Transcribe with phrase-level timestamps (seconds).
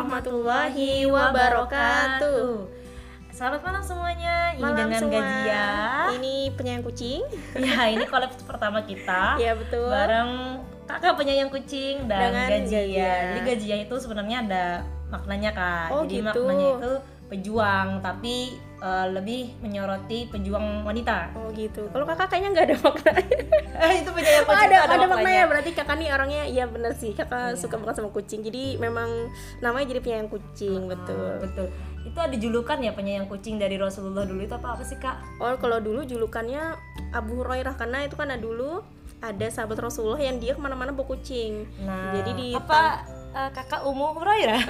[0.00, 2.64] warahmatullahi wabarakatuh.
[3.36, 4.56] Selamat malam semuanya.
[4.56, 5.12] Ini Malam dengan semua.
[5.20, 5.66] Gajia.
[6.16, 7.20] Ini penyayang kucing.
[7.60, 9.36] Ya, ini collab pertama kita.
[9.36, 9.92] Iya betul.
[9.92, 12.80] Bareng kakak penyayang kucing dan Dengan Gajia.
[12.80, 13.12] Gajia.
[13.12, 14.64] Jadi Gajia itu sebenarnya ada
[15.12, 15.88] maknanya kak.
[15.92, 16.24] Oh, Jadi gitu.
[16.32, 16.92] maknanya itu
[17.28, 18.36] pejuang, tapi
[18.80, 21.30] eh, lebih menyoroti pejuang wanita.
[21.34, 21.86] Oh gitu.
[21.88, 23.12] Kalau kakak kayaknya nggak ada makna.
[23.80, 25.44] Eh, itu penyayang Oh, kucing ada, itu ada, maknanya.
[25.48, 27.16] Berarti kakak nih orangnya iya bener sih.
[27.16, 27.56] Kakak Iya.
[27.56, 28.44] suka banget sama kucing.
[28.44, 29.08] Jadi memang
[29.58, 31.16] namanya jadi penyayang kucing betul.
[31.16, 31.66] Ah, betul.
[32.04, 35.40] Itu ada julukan ya penyayang kucing dari Rasulullah dulu itu apa apa sih kak?
[35.40, 36.76] Oh kalau dulu julukannya
[37.10, 38.84] Abu Hurairah karena itu kan dulu
[39.20, 41.64] ada sahabat Rasulullah yang dia ke mana-mana bawa kucing.
[41.80, 44.62] Nah, Jadi di apa eh, kakak Umu Hurairah?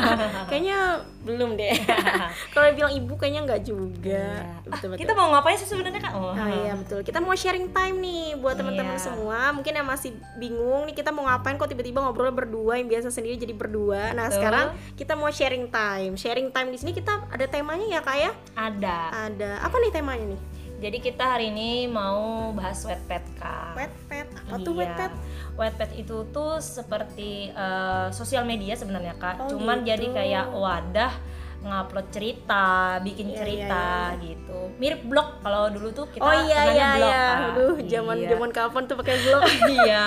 [0.50, 0.78] Kayaknya
[1.20, 1.76] belum deh.
[2.54, 4.24] kalau bilang ibu kayaknya nggak juga.
[4.40, 4.58] Iya.
[4.64, 4.98] Betul, Ah, betul.
[4.98, 6.12] kita mau ngapain sih sebenarnya kak?
[6.12, 7.00] Oh, Ah iya betul.
[7.00, 9.04] Kita mau sharing time nih buat teman-teman Iya.
[9.04, 9.52] semua.
[9.52, 13.36] Mungkin yang masih bingung nih kita mau ngapain kok tiba-tiba ngobrol berdua yang biasa sendiri
[13.36, 14.12] jadi berdua.
[14.12, 14.36] Nah, Betul.
[14.40, 16.12] sekarang kita mau sharing time.
[16.14, 18.30] Sharing time di sini kita ada temanya ya, Kak ya?
[18.54, 18.98] ada.
[19.28, 19.50] Ada.
[19.60, 20.40] Apa nih temanya nih?
[20.78, 23.74] Jadi kita hari ini mau bahas wet pet kak.
[23.74, 24.30] Wet pet.
[24.30, 24.78] Apa tuh Iya.
[24.78, 25.12] wet pet?
[25.58, 29.42] Wet pet itu tuh seperti eh, sosial media sebenarnya kak.
[29.42, 29.90] Oh, Cuman gitu.
[29.90, 31.12] jadi kayak wadah
[31.58, 32.66] ngupload cerita,
[33.00, 34.58] bikin Iya, cerita iya, gitu.
[34.78, 37.18] Mirip blog kalau dulu tuh kita oh iya iya blog, iya.
[37.18, 37.38] Kak.
[37.50, 38.28] Aduh, zaman Iya.
[38.30, 39.42] zaman kapan tuh pakai blog?
[39.76, 40.04] iya.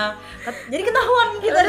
[0.66, 1.60] Jadi ketahuan kita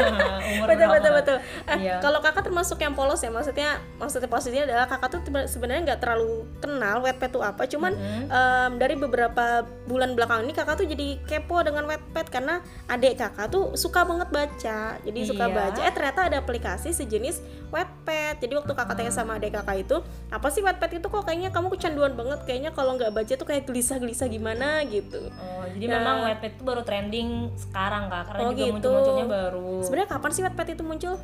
[0.50, 0.94] umur betul berapa.
[0.98, 1.36] betul betul.
[1.64, 1.94] Eh, Iya.
[1.98, 6.32] Kalau kakak termasuk yang polos ya, maksudnya maksudnya posisinya adalah kakak tuh sebenarnya nggak terlalu
[6.58, 8.22] kenal Wattpad itu apa, cuman Mhm.
[8.28, 9.44] em, dari beberapa
[9.84, 14.28] bulan belakang ini kakak tuh jadi kepo dengan Wattpad karena adik kakak tuh suka banget
[14.28, 15.54] baca, jadi suka Iya.
[15.54, 15.80] baca.
[15.80, 18.40] Eh ternyata ada aplikasi sejenis Wattpad.
[18.40, 19.96] Jadi waktu kakak tanya sama adik kakak itu,
[20.28, 23.64] apa sih Wattpad itu kok kayaknya kamu kecanduan banget, kayaknya kalau nggak baca tuh kayak
[23.64, 25.28] gelisah-gelisah gimana gitu.
[25.30, 25.92] Oh, jadi Ya.
[25.94, 28.72] memang Wattpad itu baru trending sekarang kak, karena Oh, juga gitu.
[28.74, 29.70] muncul-munculnya baru.
[29.80, 31.14] Sebenarnya kapan sih Wattpad itu muncul?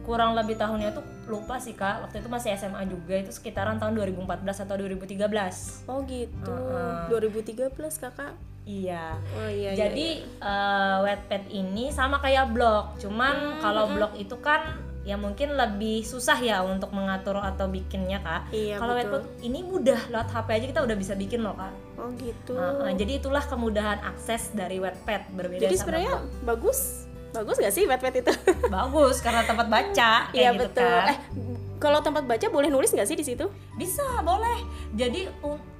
[0.00, 3.92] kurang lebih tahunnya tuh lupa sih kak waktu itu masih SMA juga itu sekitaran tahun
[3.92, 4.24] 2014
[4.58, 6.48] atau 2013 Oh gitu.
[6.48, 7.12] Heeh.
[7.12, 7.68] 2013
[8.00, 8.32] kakak.
[8.64, 9.76] iya Oh iya.
[9.76, 15.16] iya, jadi eh, Wattpad ini sama kayak blog cuman Hmm, kalau blog itu kan ya
[15.16, 18.92] mungkin lebih susah ya untuk mengatur atau bikinnya kak Iya, kalau.
[18.92, 22.52] Wattpad ini mudah lewat HP aja kita udah bisa bikin loh kak Oh gitu.
[22.54, 27.08] Heeh, jadi itulah kemudahan akses dari Wattpad berbeda Jadi sebenarnya bagus.
[27.32, 28.32] Bagus gak sih Wattpad itu?
[28.76, 30.92] bagus karena tempat baca kayak Iya gitu betul.
[30.92, 31.08] kan.
[31.10, 31.18] Eh
[31.78, 33.46] kalau tempat baca boleh nulis nggak sih di situ?
[33.74, 34.60] Bisa, boleh.
[34.92, 35.30] Jadi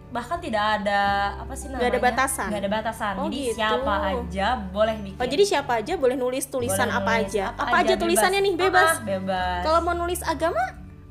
[0.08, 1.00] bahkan tidak ada
[1.36, 1.80] apa sih namanya?
[1.80, 2.48] Nggak ada batasan?
[2.48, 3.14] Nggak ada batasan.
[3.20, 3.56] Oh, jadi gitu.
[3.60, 5.20] siapa aja boleh bikin.
[5.20, 7.44] Oh jadi siapa aja boleh nulis tulisan Boleh apa nulis aja?
[7.52, 8.02] Apa, aja, bebas.
[8.02, 8.88] tulisannya nih bebas?
[8.88, 9.60] Ah, bebas.
[9.68, 10.62] Kalau mau nulis agama,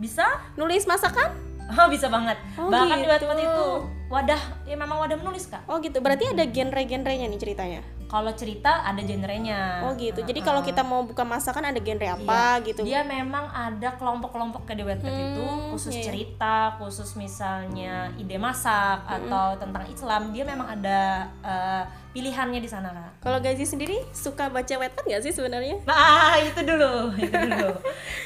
[0.02, 0.26] bisa?
[0.58, 1.30] nulis masakan?
[1.68, 2.40] Oh, bisa banget.
[2.56, 3.12] Oh, bahkan di gitu.
[3.12, 3.68] Wattpad itu
[4.08, 5.68] wadah ya memang wadah menulis, Kak.
[5.68, 6.00] Oh gitu.
[6.00, 7.84] Berarti ada genre-genrenya nih ceritanya.
[8.08, 9.84] Kalau cerita ada genrenya.
[9.84, 10.24] Oh gitu.
[10.24, 12.88] Jadi kalau kita mau buka masakan ada genre apa gitu?
[12.88, 15.44] Dia memang ada kelompok-kelompok ke di Hmm, itu
[15.76, 16.06] khusus iya.
[16.08, 20.32] cerita, khusus misalnya ide masak atau tentang Islam.
[20.32, 21.84] Dia memang ada eh,
[22.16, 23.22] pilihannya di sana, Kak.
[23.22, 25.78] Kalau Gazi sendiri suka baca Wattpad nggak sih sebenarnya?
[25.86, 27.70] Nah itu dulu, itu dulu.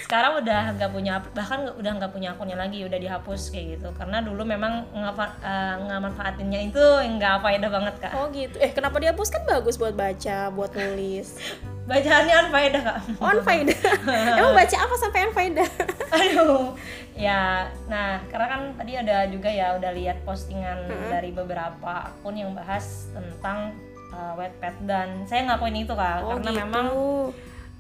[0.06, 3.90] Sekarang udah nggak punya, bahkan nggak- udah nggak punya akunnya lagi, udah dihapus kayak gitu.
[3.98, 6.84] Karena dulu memang eh, ngemanfaatinnya itu
[7.18, 8.14] nggak faedah banget kak.
[8.16, 8.56] Oh gitu.
[8.62, 11.36] Eh kenapa dihapus kan bagus buat baca, buat nulis.
[11.92, 13.00] Bacaannya unfaedah kak.
[13.20, 13.80] On faedah.
[14.40, 15.70] Emang baca apa sampai on faedah?
[16.16, 16.78] Aduh,
[17.18, 22.54] ya, nah karena kan tadi ada juga ya udah lihat postingan dari beberapa akun yang
[22.54, 23.74] bahas tentang
[24.14, 26.62] uh, Wattpad dan saya ngakuin itu kak, Oh, karena gitu.
[26.64, 26.88] memang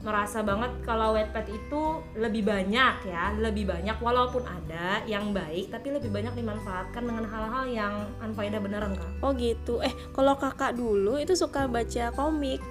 [0.01, 1.81] merasa banget kalau Wattpad itu
[2.17, 7.65] lebih banyak ya, lebih banyak walaupun ada yang baik tapi lebih banyak dimanfaatkan dengan hal-hal
[7.69, 9.11] yang unfaedah beneran kak.
[9.21, 9.79] Oh gitu.
[9.85, 12.61] Eh kalau kakak dulu itu suka baca komik.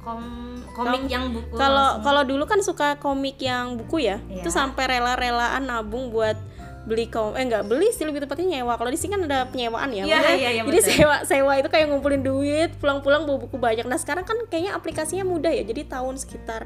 [0.00, 0.24] Kom
[0.72, 4.22] komik yang buku Kalau kalau dulu kan suka komik yang buku ya.
[4.30, 4.46] Iya.
[4.46, 6.38] Itu sampai rela-relaan nabung buat
[6.80, 8.80] beli kom eh nggak beli sih lebih tepatnya nyewa.
[8.80, 10.96] Kalau di sini kan ada penyewaan ya Maksudnya, iya, iya, jadi betul.
[10.96, 13.84] sewa sewa itu kayak ngumpulin duit pulang-pulang bawa buku banyak.
[13.84, 16.64] Nah sekarang kan kayaknya aplikasinya mudah ya jadi tahun sekitar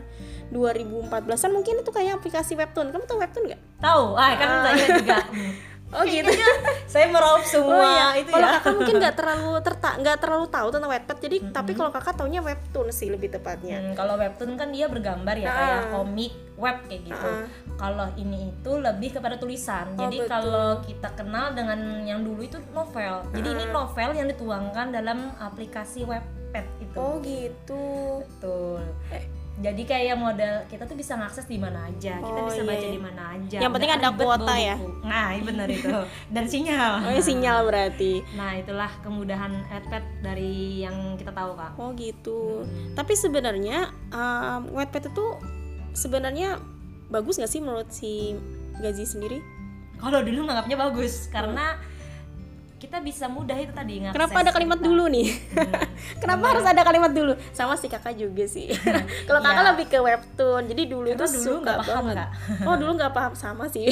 [0.54, 2.94] 2014an mungkin itu kayak aplikasi webtoon.
[2.94, 3.60] Kamu tahu webtoon nggak?
[3.82, 5.18] Tahu, ah kan saya juga.
[5.90, 6.30] oh gitu
[6.92, 8.54] saya meraup semua Oh iya, itu kalau ya.
[8.56, 12.40] kakak mungkin nggak terlalu terta nggak terlalu tahu tentang Wattpad, jadi tapi kalau kakak taunya
[12.40, 13.78] webtoon sih lebih tepatnya.
[13.78, 15.54] Hmm, kalau webtoon kan dia bergambar ya Ah.
[15.54, 17.28] kayak komik web kayak gitu.
[17.28, 17.46] Ah.
[17.74, 19.90] Kalau ini itu lebih kepada tulisan.
[19.92, 20.30] Oh, Jadi betul.
[20.30, 23.26] kalau kita kenal dengan yang dulu itu novel.
[23.32, 26.96] Jadi ini novel yang dituangkan dalam aplikasi webpad itu.
[26.96, 27.82] Oh gitu.
[28.24, 28.82] Betul.
[29.10, 29.26] Eh.
[29.54, 32.18] Jadi kayak model kita tuh bisa ngakses di mana aja.
[32.18, 32.90] Kita Oh, bisa iya, baca iya.
[32.90, 33.58] di mana aja.
[33.62, 34.74] Yang penting ada kuota ya?
[34.74, 34.90] buku.
[35.06, 35.94] Nah, iya benar itu.
[36.34, 36.92] Dan sinyal.
[37.06, 38.12] Oh ya sinyal berarti.
[38.34, 41.78] Nah, itulah kemudahan Wattpad dari yang kita tahu, Kak.
[41.78, 42.66] Oh gitu.
[42.98, 45.26] Tapi sebenarnya um, Wattpad itu
[45.94, 46.58] sebenarnya
[47.06, 48.34] bagus nggak sih menurut si
[48.82, 49.38] Gazi sendiri
[49.94, 51.78] kalau dulu nganggapnya bagus karena
[52.84, 54.12] kita bisa mudah itu tadi ngakses.
[54.14, 54.88] Kenapa ada kalimat cerita.
[54.92, 55.28] dulu nih?
[56.22, 57.32] Kenapa harus ada kalimat dulu?
[57.50, 58.68] Sama si kakak juga sih.
[59.28, 59.70] Kalau kakak Iya.
[59.72, 62.16] lebih ke webtoon jadi dulu Karena itu dulu suka nggak paham, banget.
[62.16, 62.28] Kak.
[62.62, 63.88] oh dulu nggak paham sama sih.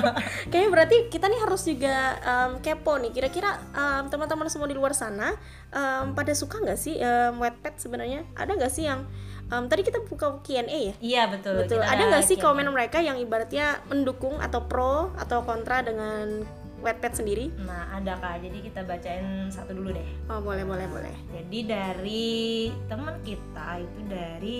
[0.50, 3.10] Kayaknya berarti kita nih harus juga em, kepo nih.
[3.10, 5.34] Kira-kira em, teman-teman semua di luar sana
[5.68, 6.94] em, pada suka nggak sih
[7.34, 8.22] Wattpad sebenarnya?
[8.32, 9.02] Ada nggak sih yang
[9.46, 10.94] em, tadi kita buka Q&A ya?
[10.98, 11.58] Iya betul.
[11.60, 11.82] Betul.
[11.82, 16.46] kita Ada nggak sih komen mereka yang ibaratnya mendukung atau pro atau kontra dengan
[16.76, 17.50] Wattpad sendiri?
[17.58, 21.14] nah ada kak jadi kita bacain satu dulu deh Oh boleh boleh boleh.
[21.32, 24.58] jadi dari teman kita itu dari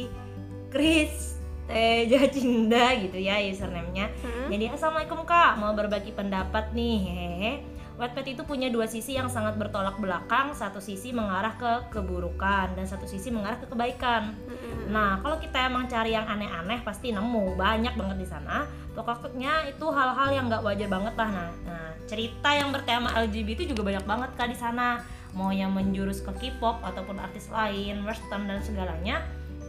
[0.68, 1.36] Chris
[1.66, 4.46] Teja Cinda gitu ya username-nya Hmm.
[4.46, 6.96] Jadi assalamualaikum kak, mau berbagi pendapat nih.
[7.02, 7.52] Hehehe.
[7.96, 10.54] Wattpad itu punya dua sisi yang sangat bertolak belakang.
[10.54, 14.38] Satu sisi mengarah ke keburukan dan satu sisi mengarah ke kebaikan.
[14.46, 14.94] Mm-mm.
[14.94, 18.62] Nah, kalau kita emang cari yang aneh-aneh pasti nemu banyak banget di sana.
[18.96, 21.28] Pokoknya itu hal-hal yang nggak wajar banget lah.
[21.28, 25.04] Nah, nah, cerita yang bertema LGBT juga banyak banget kak di sana.
[25.36, 29.20] Mau yang menjurus ke K-pop ataupun artis lain, western dan segalanya.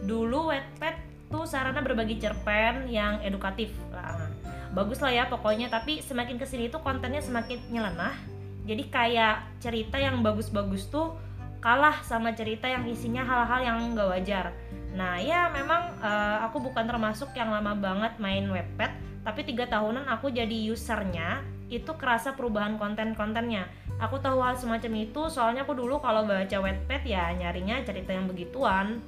[0.08, 0.96] Dulu Wattpad
[1.28, 3.68] tuh sarana berbagi cerpen yang edukatif.
[3.92, 4.32] Nah,
[4.72, 5.68] bagus lah ya pokoknya.
[5.68, 8.16] Tapi semakin ke sini tuh kontennya semakin nyelenah.
[8.64, 11.12] Jadi kayak cerita yang bagus-bagus tuh
[11.58, 14.46] kalah sama cerita yang isinya hal-hal yang nggak wajar.
[14.94, 18.92] Nah ya memang eh, aku bukan termasuk yang lama banget main webpad,
[19.22, 23.68] tapi tiga tahunan aku jadi usernya itu kerasa perubahan konten-kontennya.
[23.98, 28.24] Aku tahu hal semacam itu soalnya aku dulu kalau baca webpad ya nyarinya cerita yang
[28.24, 29.02] begituan.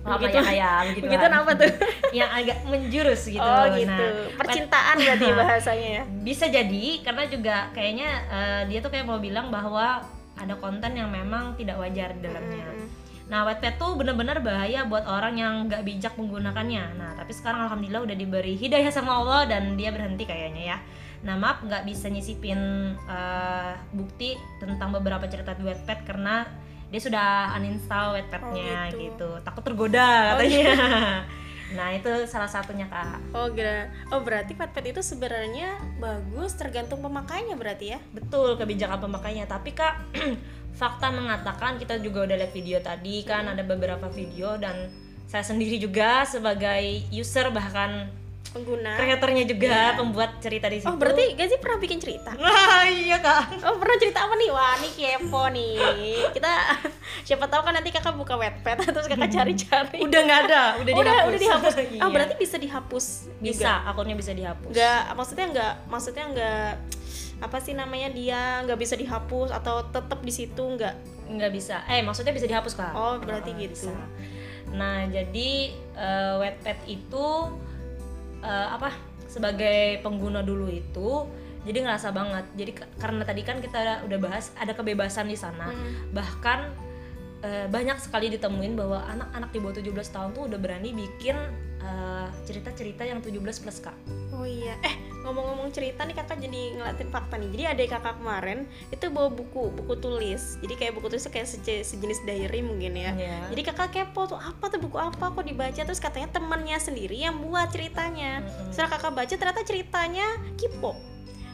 [0.00, 1.70] Apa Begitu- ya kayak begitu Begitu apa tuh?
[2.18, 3.42] yang agak menjurus gitu.
[3.42, 4.04] oh Nah, gitu.
[4.34, 6.02] Percintaan berarti bahasanya ya.
[6.24, 10.00] bisa jadi karena juga kayaknya eh, dia tuh kayak mau bilang bahwa
[10.40, 12.64] ada konten yang memang tidak wajar di dalamnya.
[12.64, 12.79] Mm-mm.
[13.30, 16.98] Nah, Wattpad tuh bener-bener bahaya buat orang yang nggak bijak menggunakannya.
[16.98, 20.78] Nah, tapi sekarang alhamdulillah udah diberi hidayah sama Allah dan dia berhenti kayaknya ya.
[21.22, 22.58] Nah, maaf nggak bisa nyisipin
[23.06, 26.42] eh, bukti tentang beberapa cerita di Wattpad karena
[26.90, 28.98] dia sudah uninstall Wattpadnya Oh, gitu.
[28.98, 29.28] gitu.
[29.46, 30.74] Takut tergoda katanya.
[31.78, 33.30] nah, itu salah satunya kak.
[33.30, 33.86] Oh gra.
[34.10, 38.02] Oh berarti Wattpad itu sebenarnya bagus tergantung pemakainya berarti ya?
[38.10, 40.02] Betul kebijakan pemakainya, tapi Kak
[40.72, 44.88] fakta mengatakan kita juga udah lihat video tadi kan ada beberapa video dan
[45.24, 46.80] saya sendiri juga sebagai
[47.10, 48.08] user bahkan
[48.50, 48.98] Pengguna.
[48.98, 49.94] kreatornya juga Iya.
[49.94, 50.90] pembuat cerita di situ.
[50.90, 52.34] Oh berarti Gazi pernah bikin cerita?
[52.34, 53.62] Nah, iya Kak.
[53.62, 54.50] Oh pernah cerita apa nih?
[54.50, 55.78] Wah ini kepo nih
[56.34, 56.50] Kita
[57.30, 61.04] siapa tahu kan nanti kakak buka Wattpad Terus kakak cari-cari Udah nggak ada, udah udah
[61.06, 61.28] dihapus.
[61.30, 61.74] udah dihapus.
[61.94, 62.00] Iya.
[62.02, 63.04] Ah berarti bisa dihapus
[63.38, 63.86] bisa, juga?
[63.86, 64.72] akunnya bisa dihapus.
[64.74, 66.70] Nggak, maksudnya nggak, maksudnya nggak
[67.40, 70.94] apa sih namanya dia nggak bisa dihapus atau tetap di situ nggak?
[71.30, 73.86] nggak bisa eh maksudnya bisa dihapus kak Oh, berarti Ah, gitu.
[73.86, 73.94] bisa.
[74.70, 75.50] nah jadi
[75.94, 77.26] eh, Wattpad itu
[78.40, 78.90] eh, apa
[79.24, 81.24] sebagai pengguna dulu itu
[81.60, 86.10] jadi ngerasa banget jadi karena tadi kan kita udah bahas ada kebebasan di sana Hmm.
[86.10, 86.66] bahkan
[87.42, 91.36] eh, banyak sekali ditemuin bahwa anak-anak di bawah 17 tahun tuh udah berani bikin
[91.80, 93.96] eh, cerita-cerita yang 17 plus kak
[94.40, 97.52] Oh iya, eh ngomong-ngomong cerita nih kakak jadi ngeliatin fakta nih.
[97.52, 100.56] Jadi adik kakak kemarin itu bawa buku, buku tulis.
[100.64, 103.12] Jadi kayak buku tulis tuh kayak seje- sejenis diary mungkin ya.
[103.12, 103.38] Iya.
[103.52, 107.36] Jadi kakak kepo tuh apa tuh buku apa kok dibaca terus katanya temannya sendiri yang
[107.42, 108.40] buat ceritanya.
[108.40, 108.72] Mm-mm.
[108.72, 110.26] Setelah kakak baca ternyata ceritanya
[110.56, 111.09] K-pop.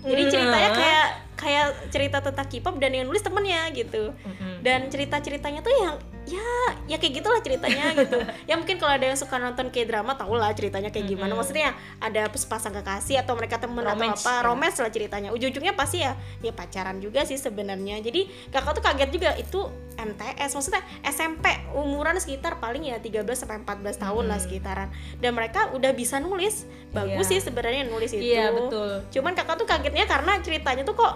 [0.07, 4.15] Jadi ceritanya kayak kayak cerita tentang K-pop dan yang nulis temennya gitu.
[4.63, 5.95] Dan cerita-ceritanya tuh yang
[6.27, 6.43] ya
[6.85, 8.19] ya kayak gitulah ceritanya gitu.
[8.45, 11.31] ya mungkin kalau ada yang suka nonton kayak drama tau lah ceritanya kayak gimana.
[11.31, 11.39] Mm-mm.
[11.39, 14.43] Maksudnya ada sepasang kekasih atau mereka temen Romance, atau apa, ya.
[14.45, 15.31] romance lah ceritanya.
[15.31, 17.99] Ujung-ujungnya pasti ya ya pacaran juga sih sebenarnya.
[18.01, 19.61] Jadi kakak tuh kaget juga itu
[19.97, 24.45] MTS maksudnya SMP umuran sekitar paling ya 13 sampai 14 tahun lah Mm.
[24.45, 24.89] sekitaran.
[25.17, 26.67] Dan mereka udah bisa nulis.
[26.89, 27.33] Bagus Iya.
[27.33, 28.25] sih sebenarnya nulis itu.
[28.25, 31.13] iya betul Cuman kakak tuh kagetnya karena ceritanya tuh kok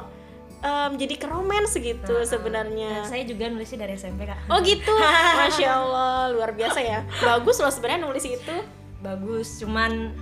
[0.61, 3.02] em, jadi ke romance gitu Nah, sebenarnya.
[3.02, 4.93] Saya juga nulisnya dari SMP kak Oh gitu,
[5.40, 7.00] masya Allah luar biasa ya.
[7.21, 8.57] Bagus loh sebenarnya nulis itu
[9.00, 10.12] bagus cuman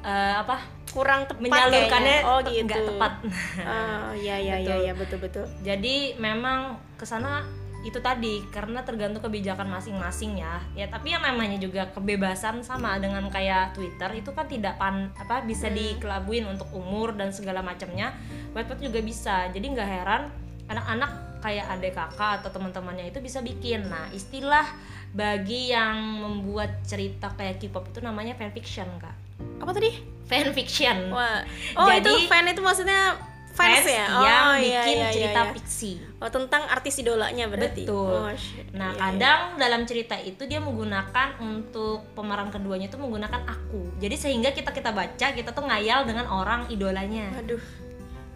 [0.00, 0.56] eh, apa
[0.88, 2.30] kurang tepat menyalurkannya kayaknya.
[2.30, 2.64] Oh gitu.
[2.64, 3.12] nggak tepat
[3.60, 4.78] Oh iya iya iya Betul.
[4.80, 5.44] iya betul betul.
[5.60, 6.58] jadi memang
[6.94, 7.44] ke sana
[7.84, 13.28] itu tadi karena tergantung kebijakan masing-masing ya ya tapi yang namanya juga kebebasan sama dengan
[13.28, 15.76] kayak Twitter itu kan tidak pan apa bisa Hmm.
[15.76, 18.16] dikelabuin untuk umur dan segala macamnya
[18.50, 20.22] Wattpad juga bisa jadi nggak heran
[20.64, 24.64] anak-anak kayak adik kakak atau teman-temannya itu bisa bikin nah istilah
[25.12, 29.12] bagi yang membuat cerita kayak K-pop itu namanya fanfiction kak
[29.60, 29.92] Apa tadi?
[30.24, 31.44] fanfiction Wah.
[31.76, 33.12] Oh Jadi- itu fan itu maksudnya
[33.54, 34.06] Fans ya?
[34.10, 35.52] Oh, yang iya, bikin iya, iya, cerita iya.
[35.54, 35.92] fiksi.
[36.18, 37.86] Oh, tentang artis idolanya berarti.
[37.86, 38.10] Betul.
[38.10, 38.34] Oh,
[38.74, 38.98] Nah, iya, iya.
[38.98, 43.94] kadang dalam cerita itu dia menggunakan untuk pemeran keduanya itu menggunakan aku.
[44.02, 47.30] Jadi sehingga kita kita baca kita tuh ngayal dengan orang idolanya.
[47.38, 47.62] Aduh.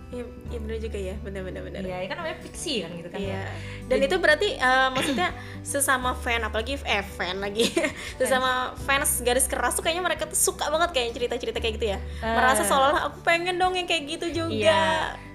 [0.09, 1.81] Iya, iya bener juga ya, bener-bener bener.
[1.85, 3.21] Iya, kan namanya fiksi kan gitu kan.
[3.21, 3.45] Iya.
[3.45, 3.45] ya.
[3.93, 5.29] Dan itu berarti eh, maksudnya
[5.61, 7.69] sesama fan apalagi eh fan lagi.
[8.21, 11.99] sesama fans garis keras tuh kayaknya mereka tuh suka banget kayak cerita-cerita kayak gitu ya.
[12.25, 12.25] Eh.
[12.25, 14.53] Merasa seolah-olah aku pengen dong yang kayak gitu juga.
[14.73, 14.85] Iya.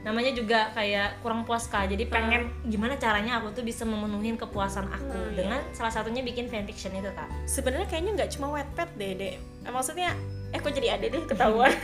[0.04, 1.88] Namanya juga kayak kurang puas kak.
[1.88, 2.66] Jadi pengen Ah.
[2.66, 7.14] gimana caranya aku tuh bisa memenuhi kepuasan aku Hmm, dengan salah satunya bikin fanfiction itu
[7.14, 7.30] kak.
[7.46, 9.36] Sebenarnya kayaknya nggak cuma Wattpad deh, Dek.
[9.38, 10.18] Eh, maksudnya
[10.54, 11.74] eh kok jadi ada deh ketahuan.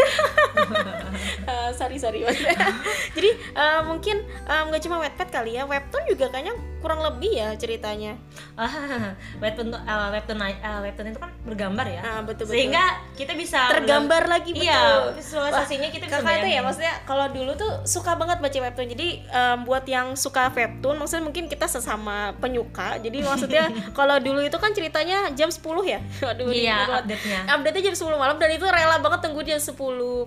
[1.50, 2.54] Eh, sorry sorry maksudnya.
[3.18, 7.58] jadi eh, mungkin eh, nggak cuma Wattpad kali ya, webtoon juga kayaknya kurang lebih ya
[7.58, 8.16] ceritanya.
[8.54, 8.70] Ah,
[9.44, 12.02] webtoon eh, webtoon eh, webtoon itu kan bergambar ya.
[12.06, 12.56] Ah, betul betul.
[12.56, 12.86] Sehingga
[13.18, 14.70] kita bisa tergambar lagi betul.
[14.70, 18.88] Iya, visualisasinya kita bisa kakak itu ya maksudnya kalau dulu tuh suka banget baca webtoon
[18.94, 23.64] jadi em, buat yang suka webtoon maksudnya mungkin kita sesama penyuka jadi maksudnya
[23.98, 27.40] kalau dulu itu kan ceritanya jam 10 ya aduh Iya, update-nya.
[27.50, 29.72] update nya jam 10 malam dan itu rela banget tunggu jam 10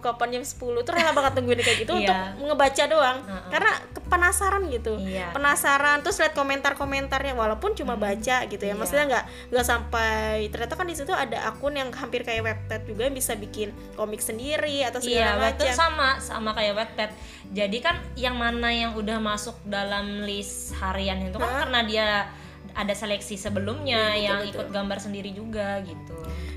[0.01, 2.33] kapan jam 10 tuh rela banget tungguin kayak gitu Iya.
[2.33, 3.51] untuk ngebaca doang Heeh.
[3.51, 3.73] karena
[4.03, 5.29] penasaran gitu Iya.
[5.31, 8.75] penasaran terus lihat komentar-komentarnya walaupun cuma baca gitu ya Iya.
[8.75, 13.07] maksudnya nggak nggak sampai ternyata kan di situ ada akun yang hampir kayak webpad juga
[13.09, 17.11] bisa bikin komik sendiri atau Iya, segala Wattpad macam sama sama kayak Wattpad.
[17.53, 21.59] Jadi kan yang mana yang udah masuk dalam list harian itu kan Hah?
[21.61, 22.07] karena dia
[22.73, 24.53] ada seleksi sebelumnya Iya, betul, yang betul.
[24.55, 26.12] ikut gambar sendiri juga gitu.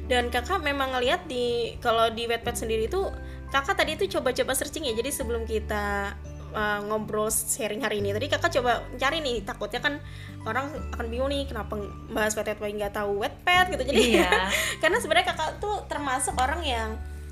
[0.05, 3.09] Dan kakak memang ngeliat di kalau di webpad sendiri itu
[3.49, 4.93] kakak tadi itu coba-coba searching ya.
[4.93, 6.13] Jadi sebelum kita
[6.51, 9.41] uh, ngobrol sharing hari ini tadi kakak coba cari nih.
[9.41, 9.97] Takutnya kan
[10.45, 11.73] orang akan bingung nih kenapa
[12.09, 13.83] bahas webpad nggak tahu webpad gitu.
[13.83, 14.29] Jadi Iya.
[14.81, 16.89] karena sebenarnya kakak tuh termasuk orang yang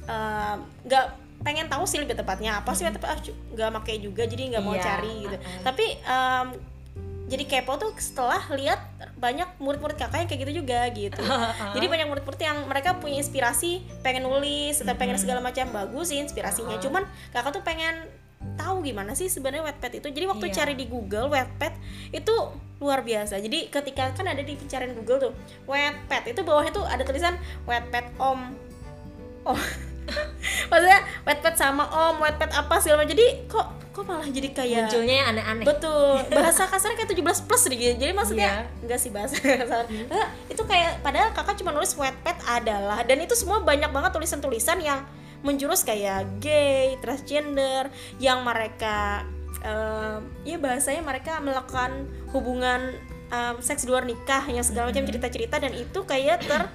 [0.08, 1.06] uh, nggak
[1.44, 4.74] pengen tahu sih lebih tepatnya apa sih webpad Ah, nggak pakai juga jadi nggak mau
[4.74, 5.36] Iya, cari gitu.
[5.36, 5.62] Uh-uh.
[5.62, 6.48] tapi um,
[7.24, 8.84] jadi kepo tuh setelah lihat
[9.16, 11.24] banyak murid-murid kakak yang kayak gitu juga gitu.
[11.76, 16.20] Jadi banyak murid-murid yang mereka punya inspirasi pengen nulis atau pengen segala macam bagus sih
[16.20, 16.76] inspirasinya.
[16.84, 18.12] Cuman kakak tuh pengen
[18.60, 20.08] tahu gimana sih sebenarnya Wattpad itu.
[20.12, 20.56] Jadi waktu Iya.
[20.60, 21.74] cari di Google Wattpad
[22.12, 22.36] itu
[22.84, 23.40] luar biasa.
[23.40, 28.20] Jadi ketika kan ada di pencarian Google tuh Wattpad itu bawahnya tuh ada tulisan Wattpad
[28.20, 28.40] Om.
[29.48, 29.64] Oh
[30.72, 35.16] maksudnya Wattpad sama Om Wattpad apa segala macam jadi kok kok malah jadi kayak Munculnya
[35.22, 35.66] yang aneh-aneh.
[35.70, 36.18] Betul.
[36.34, 37.94] Bahasa kasarnya kayak 17 plus gitu.
[37.94, 38.82] Jadi maksudnya Iya.
[38.82, 39.86] enggak sih bahasa kasar.
[39.86, 44.82] Eh, itu kayak padahal kakak cuma nulis Wattpad adalah dan itu semua banyak banget tulisan-tulisan
[44.82, 45.06] yang
[45.46, 49.28] menjurus kayak gay, transgender yang mereka
[49.62, 52.98] em, ya bahasanya mereka melakukan hubungan
[53.30, 56.66] em, seks di luar nikah yang segala macam cerita-cerita dan itu kayak ter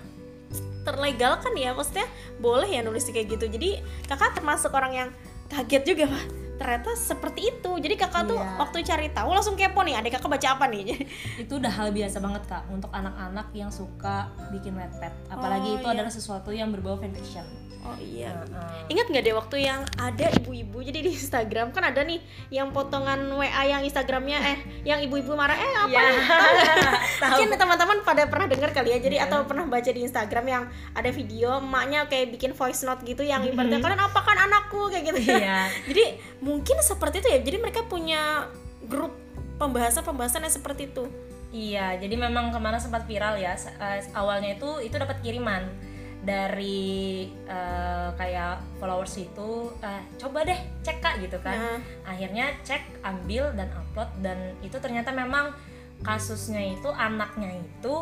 [0.82, 1.73] terlegalkan ya?
[1.73, 2.06] Maksudnya
[2.37, 3.47] boleh ya nulis kayak gitu.
[3.47, 5.08] Jadi kakak termasuk orang yang
[5.49, 6.25] kaget juga wah
[6.58, 7.70] ternyata seperti itu.
[7.78, 8.58] Jadi kakak tuh Iya.
[8.58, 11.06] waktu cari tahu langsung kepo nih adik kakak baca apa nih?
[11.42, 15.87] Itu udah hal biasa banget kak untuk anak-anak yang suka bikin Wattpad apalagi Oh, itu
[15.87, 15.94] iya.
[15.94, 17.47] adalah sesuatu yang berbau fanfiction
[17.80, 18.90] oh iya Heeh.
[18.90, 22.18] Ingat nggak deh waktu yang ada ibu-ibu jadi di Instagram kan ada nih
[22.49, 26.02] yang potongan WA yang Instagramnya eh yang ibu-ibu marah eh apa Iya.
[26.08, 26.92] nggak?
[27.20, 27.30] Tahu.
[27.30, 29.26] Mungkin teman-teman pada pernah dengar kali ya jadi Iya.
[29.28, 33.42] atau pernah baca di Instagram yang ada video emaknya kayak bikin voice note gitu yang
[33.42, 35.68] ibaratnya kalian apa kan anakku kayak gitu Iya.
[35.92, 36.04] jadi
[36.40, 38.49] mungkin seperti itu ya jadi mereka punya
[38.85, 39.12] grup
[39.58, 41.06] pembahasan-pembahasan yang seperti itu
[41.49, 43.56] Iya, jadi memang ke mana sempat viral ya.
[43.56, 45.64] Eh, awalnya itu itu dapat kiriman
[46.28, 51.56] dari eh, kayak followers itu, eh, coba deh cek kak gitu kan.
[51.56, 51.78] Nah.
[52.06, 55.56] Akhirnya cek, ambil dan upload dan itu ternyata memang
[56.00, 57.94] kasusnya itu anaknya itu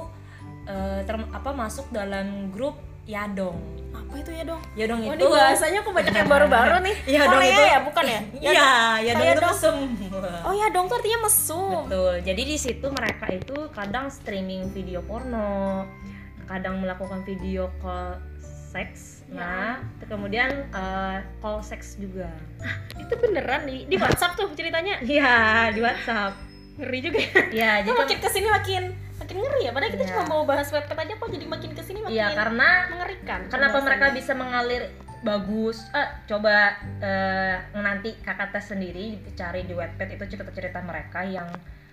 [0.67, 2.75] eh, term- apa masuk dalam grup
[3.07, 3.55] Yadong.
[3.95, 6.97] apa itu ya dong Yadong Oh, itu bahasanya aku banyak yang baru-baru nih.
[7.07, 8.21] Iya dong, Korea itu- ya, bukan ya?
[8.35, 9.77] Iya, Yadong Kayak itu mesum.
[10.47, 11.81] Oh ya dong tuh artinya mesum.
[11.87, 12.15] Betul.
[12.21, 15.87] Jadi di situ mereka itu kadang streaming video porno,
[16.47, 18.17] kadang melakukan video call
[18.67, 19.25] seks.
[19.27, 22.31] Nah, terus kemudian eh, call seks juga.
[22.95, 24.99] Itu beneran di di WhatsApp tuh ceritanya.
[25.01, 25.35] Iya,
[25.71, 26.35] di WhatsApp.
[26.77, 27.33] Ngeri juga ya.
[27.51, 28.83] Iya, jadi makin ke sini makin
[29.17, 29.71] makin ngeri ya.
[29.73, 30.11] Padahal kita Iya.
[30.13, 33.41] cuma mau bahas webpad aja kok jadi makin ke sini makin Iya, karena mengerikan.
[33.49, 34.83] kenapa mereka bisa mengalir
[35.17, 41.49] bagus eh coba eh, nanti kakak tes sendiri cari di Wattpad itu cerita-cerita mereka yang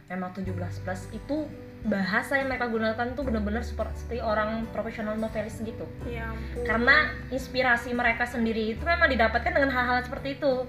[0.05, 1.47] memang 17 plus itu
[1.83, 6.63] bahasa yang mereka gunakan tuh bener-bener seperti orang profesional novelis gitu Ya ampun.
[6.63, 6.95] karena
[7.27, 10.63] inspirasi mereka sendiri itu memang didapatkan dengan hal-hal seperti itu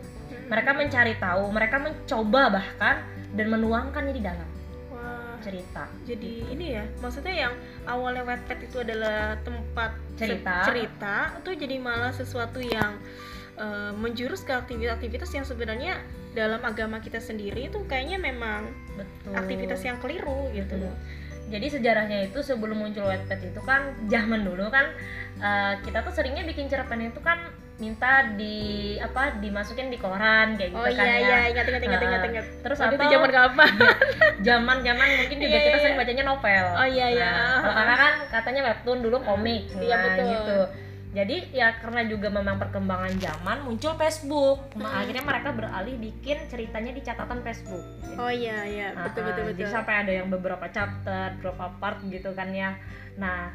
[0.50, 4.48] mereka mencari tahu mereka mencoba bahkan dan menuangkannya di dalam
[4.90, 5.38] Wah.
[5.38, 7.54] cerita Jadi ini ya, maksudnya yang
[7.86, 10.62] awalnya Wattpad itu adalah tempat Cerita.
[10.62, 12.98] cerita, itu jadi malah sesuatu yang
[13.54, 15.98] eh, menjurus ke aktivitas-aktivitas yang sebenarnya
[16.34, 20.94] dalam agama kita sendiri itu kayaknya memang betul aktivitas yang keliru gitu Betul.
[21.44, 24.90] jadi sejarahnya itu sebelum muncul Wattpad itu kan zaman dulu kan
[25.36, 27.38] eh, kita tuh seringnya bikin cerpen itu kan
[27.74, 28.54] minta di
[28.98, 32.22] apa dimasukin di koran kayak gitu Oh kan iya ya iya ingat ingat ingat ingat
[32.24, 32.46] ingat.
[32.62, 33.70] terus itu atau zaman kapan?
[34.46, 35.82] zaman zaman mungkin juga Iya, kita iya.
[35.82, 37.30] sering bacanya novel Oh iya iya.
[37.34, 40.26] Nah, kakak kan katanya webtoon dulu komik Iya, nah, betul.
[40.30, 40.58] gitu
[41.14, 45.00] jadi ya karena juga memang perkembangan zaman muncul Facebook Nah, Hmm.
[45.00, 47.84] akhirnya mereka beralih bikin ceritanya di catatan Facebook
[48.18, 49.58] Oh iya iya Nah, betul betul ah, betul.
[49.62, 52.74] Jadi sampai ada yang beberapa chapter, beberapa part gitu kan ya.
[53.16, 53.50] Nah,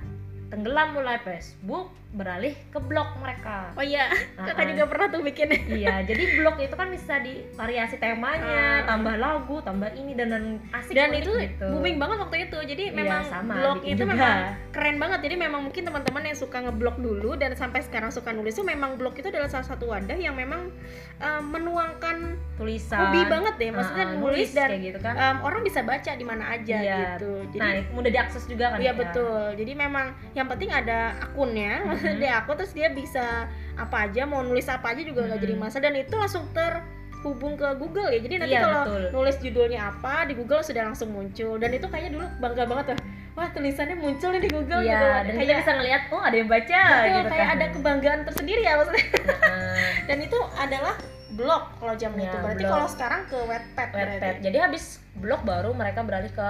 [0.50, 3.70] tenggelam mulai Facebook, beralih ke blog mereka.
[3.74, 4.68] Oh iya, kakak ah.
[4.68, 5.46] juga pernah tuh bikin.
[5.70, 8.90] iya, jadi blog itu kan bisa di variasi temanya, Ah.
[8.90, 11.70] tambah lagu, tambah ini dan dan asik Dan itu gitu.
[11.70, 12.58] booming banget waktu itu.
[12.66, 14.10] Jadi Iya, memang sama, blog itu juga.
[14.10, 14.34] memang
[14.70, 15.20] keren banget.
[15.22, 18.98] Jadi memang mungkin teman-teman yang suka ngeblog dulu dan sampai sekarang suka nulis itu memang
[18.98, 20.74] blog itu adalah salah satu wadah yang memang
[21.20, 22.18] um, menuangkan
[22.58, 23.06] tulisan.
[23.06, 23.70] hobi banget deh.
[23.70, 25.14] Maksudnya Ah, ah, nulis dan gitu kan.
[25.14, 26.98] um, orang bisa baca di mana aja Iya.
[27.16, 27.32] gitu.
[27.54, 28.98] Jadi nah, mudah diakses juga kan Iya ya.
[28.98, 29.42] betul.
[29.54, 30.06] Jadi memang
[30.40, 32.18] yang penting ada akunnya, Mhm.
[32.18, 35.46] dia akun terus dia bisa apa aja mau nulis apa aja juga nggak Mhm.
[35.46, 38.20] jadi masalah dan itu langsung terhubung ke Google ya.
[38.20, 39.04] Jadi nanti Iya, kalau betul.
[39.14, 43.00] nulis judulnya apa di Google sudah langsung muncul dan itu kayaknya dulu bangga banget tuh.
[43.32, 45.08] Wah tulisannya muncul nih di Google Iya, gitu.
[45.08, 47.56] dan kita kayak bisa ngelihat oh ada yang baca betul, gitu kayak kan.
[47.56, 49.06] ada kebanggaan tersendiri ya maksudnya.
[49.22, 49.78] Nah,
[50.10, 50.96] Dan itu adalah
[51.32, 52.38] blog kalau zaman Ya, itu.
[52.38, 52.74] Berarti blog.
[52.74, 54.12] kalau sekarang ke Wattpad Wattpad.
[54.18, 54.42] berarti.
[54.42, 56.48] Jadi habis blog baru mereka beralih ke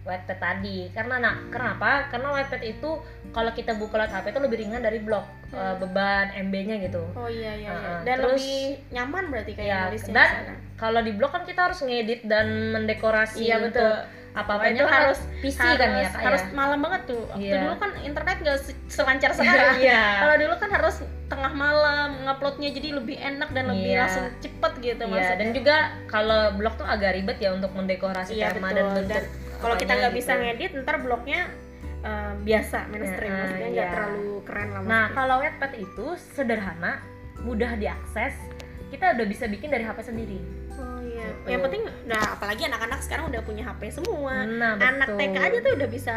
[0.00, 0.88] Wattpad tadi.
[0.90, 2.08] Karena nah, kenapa?
[2.08, 2.90] Karena Wattpad itu
[3.30, 5.24] kalau kita buka lewat HP itu lebih ringan dari blog.
[5.46, 5.58] Hmm.
[5.58, 7.02] Eh, beban MB-nya gitu.
[7.12, 7.94] Oh iya iya, iya.
[8.02, 10.30] Dan Terus- lebih nyaman berarti kayak Iya, nulisnya dan.
[10.74, 14.18] Kalau di blog kan kita harus ngedit dan mendekorasi Iya untuk betul.
[14.30, 16.50] apa-apanya itu harus PC harus, kan ya Kak, harus ya?
[16.54, 17.54] malam banget tuh waktu Iya.
[17.60, 20.02] dulu kan internet gak se- selancar sekarang Iya.
[20.16, 24.00] kalau dulu kan harus tengah malam nguploadnya jadi lebih enak dan lebih Iya.
[24.00, 25.76] langsung cepet gitu Iya, maksudnya dan juga
[26.06, 28.78] kalau blog tuh agak ribet ya untuk mendekorasi Iya, tema betul.
[28.78, 29.18] dan bentuk.
[29.18, 29.24] Dan
[29.60, 30.42] kalau kita nggak bisa gitu.
[30.42, 31.40] ngedit ntar blognya
[32.00, 33.94] eh, biasa mainstream Nah, maksudnya nggak iya.
[33.94, 36.92] terlalu keren lah Nah, kalau Wattpad itu sederhana,
[37.40, 38.34] mudah diakses.
[38.88, 40.40] Kita udah bisa bikin dari HP sendiri.
[40.72, 41.46] oh iya Gitu.
[41.46, 45.08] yang penting nah apalagi anak-anak sekarang udah punya HP semua Nah, anak.
[45.12, 46.16] TK aja tuh udah bisa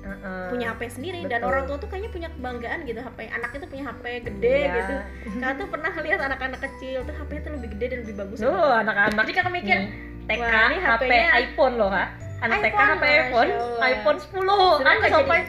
[0.00, 0.48] Heeh.
[0.48, 1.48] punya HP sendiri dan betul.
[1.50, 4.72] orang tua tuh kayaknya punya kebanggaan gitu HP anak itu punya HP gede Iya.
[4.74, 4.94] gitu
[5.34, 8.52] Kakak tuh pernah lihat anak-anak kecil tuh HP tuh lebih gede dan lebih bagus Tuh,
[8.76, 9.78] anak-anak jadi kakak mikir
[10.26, 11.10] TK wah, ini HP
[11.42, 12.04] iPhone loh, ha?
[12.40, 13.50] Anak TK HP iPhone,
[13.84, 14.32] iPhone 10.
[14.32, 15.40] Sebenarnya Aku sampai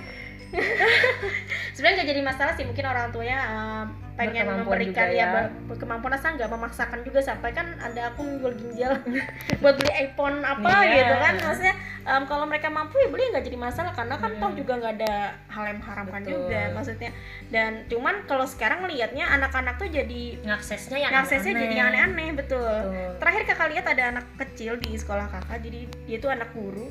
[1.76, 3.86] sebenarnya nggak jadi masalah sih mungkin orang tuanya um,
[4.22, 5.28] pengen memberikan ya, ya.
[5.32, 8.94] ber- berkemampuan asal nggak memaksakan juga sampai kan ada akun jual ginjal
[9.62, 10.94] buat beli iPhone apa Iya.
[10.96, 14.40] gitu kan maksudnya um, kalau mereka mampu ya beli nggak jadi masalah karena kan Hmm.
[14.40, 15.14] toh juga nggak ada
[15.48, 16.34] hal yang mengharamkan Betul.
[16.38, 17.10] juga maksudnya
[17.48, 22.62] dan cuman kalau sekarang lihatnya anak-anak tuh jadi ngaksesnya yang aksesnya jadi yang aneh-aneh betul
[22.62, 23.18] Betul.
[23.18, 26.88] terakhir kakak lihat ada anak kecil di sekolah kakak jadi dia tuh anak guru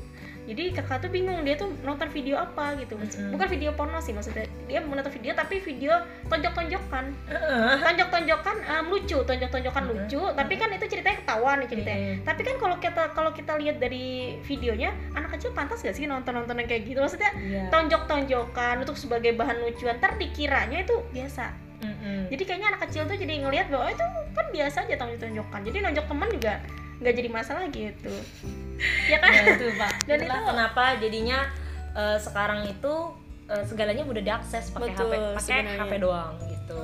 [0.51, 3.31] jadi kakak tuh bingung dia tuh nonton video apa gitu Mm-mm.
[3.31, 5.95] bukan video porno sih maksudnya dia menonton video tapi video
[6.27, 7.75] tonjok-tonjokan Heeh.
[7.79, 9.95] tonjok-tonjokan em, lucu tonjok-tonjokan Mm-mm.
[9.97, 12.23] lucu tapi kan itu ceritanya ketahuan nih ceritanya Mm-mm.
[12.23, 14.05] tapi kan kalau kita kalau kita lihat dari
[14.41, 17.71] videonya anak kecil pantas gak sih nonton-nonton yang kayak gitu maksudnya Iya.
[17.71, 22.27] tonjok-tonjokan untuk sebagai bahan lucuan ntar dikiranya itu biasa Mm-mm.
[22.27, 25.77] jadi kayaknya anak kecil tuh jadi ngelihat bahwa "Oh, itu kan biasa aja tonjok-tonjokan jadi
[25.81, 26.53] nonjok teman juga
[27.01, 28.13] nggak jadi masalah gitu.
[29.05, 29.29] Ya kan?
[29.29, 29.93] Ya, itu pak.
[30.05, 31.39] Dan Itulah itu- kenapa jadinya
[31.93, 32.93] eh, sekarang itu
[33.45, 35.77] eh, segalanya mudah diakses pakai HP pakai.
[35.77, 36.81] HP doang gitu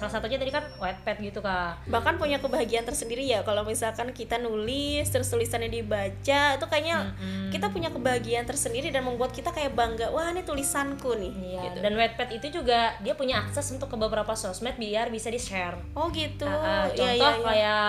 [0.00, 4.40] salah satunya tadi kan Wattpad gitu kak bahkan punya kebahagiaan tersendiri ya kalau misalkan kita
[4.40, 7.52] nulis terus tulisannya dibaca itu kayaknya Mm-mm.
[7.52, 11.78] kita punya kebahagiaan tersendiri dan membuat kita kayak bangga wah ini tulisanku nih Iya, gitu.
[11.84, 15.76] dan Wattpad itu juga dia punya akses untuk ke beberapa sosmed biar bisa di share
[15.92, 17.44] oh gitu Iya, eh, contoh iya, iya.
[17.44, 17.84] kayak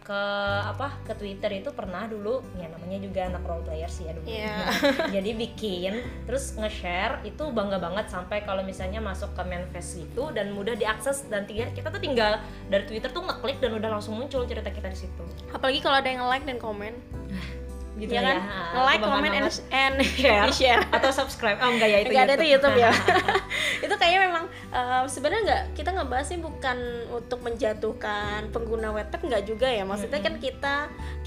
[0.00, 0.22] ke
[0.64, 4.26] apa ke Twitter itu pernah dulu ya namanya juga anak role player sih ya dulu.
[4.30, 4.72] Nah,
[5.10, 5.92] jadi bikin
[6.24, 11.26] terus nge-share itu bangga banget sampai kalau misalnya masuk ke manifest gitu dan mudah diakses
[11.26, 12.38] dan tiga, kita tuh tinggal
[12.70, 15.22] dari Twitter tuh ngeklik dan udah langsung muncul cerita kita di situ.
[15.50, 16.94] Apalagi kalau ada yang like dan komen.
[18.00, 18.22] Gitu ya.
[18.22, 18.36] kan?
[18.48, 20.46] Ah, like itu comment and, and Share.
[20.48, 20.80] di share.
[20.88, 21.60] Atau subscribe.
[21.60, 22.76] Oh enggak ya itu Nggak ada tuh YouTube.
[22.80, 22.90] Ya.
[23.84, 26.78] itu kayaknya memang eh, sebenarnya nggak kita ngebahasnya bukan
[27.12, 29.84] untuk menjatuhkan pengguna Wattpad nggak juga ya.
[29.84, 30.74] Maksudnya kan kita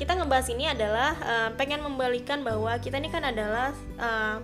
[0.02, 4.38] kita ngebahas ini adalah eh, pengen membalikan bahwa kita ini kan adalah eh,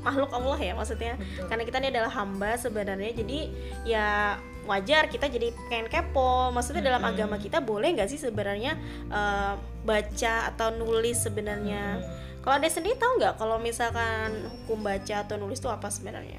[0.00, 1.20] makhluk Allah ya maksudnya.
[1.20, 1.52] Betul.
[1.52, 3.12] karena kita ini adalah hamba sebenarnya.
[3.12, 3.38] Jadi
[3.84, 7.14] ya wajar kita jadi pengen kepo maksudnya dalam Mm-mm.
[7.14, 8.76] agama kita boleh nggak sih sebenarnya
[9.12, 12.00] eh, baca atau nulis sebenarnya
[12.44, 16.36] kalau ada sendiri tahu nggak kalau misalkan hukum baca atau nulis itu apa sebenarnya?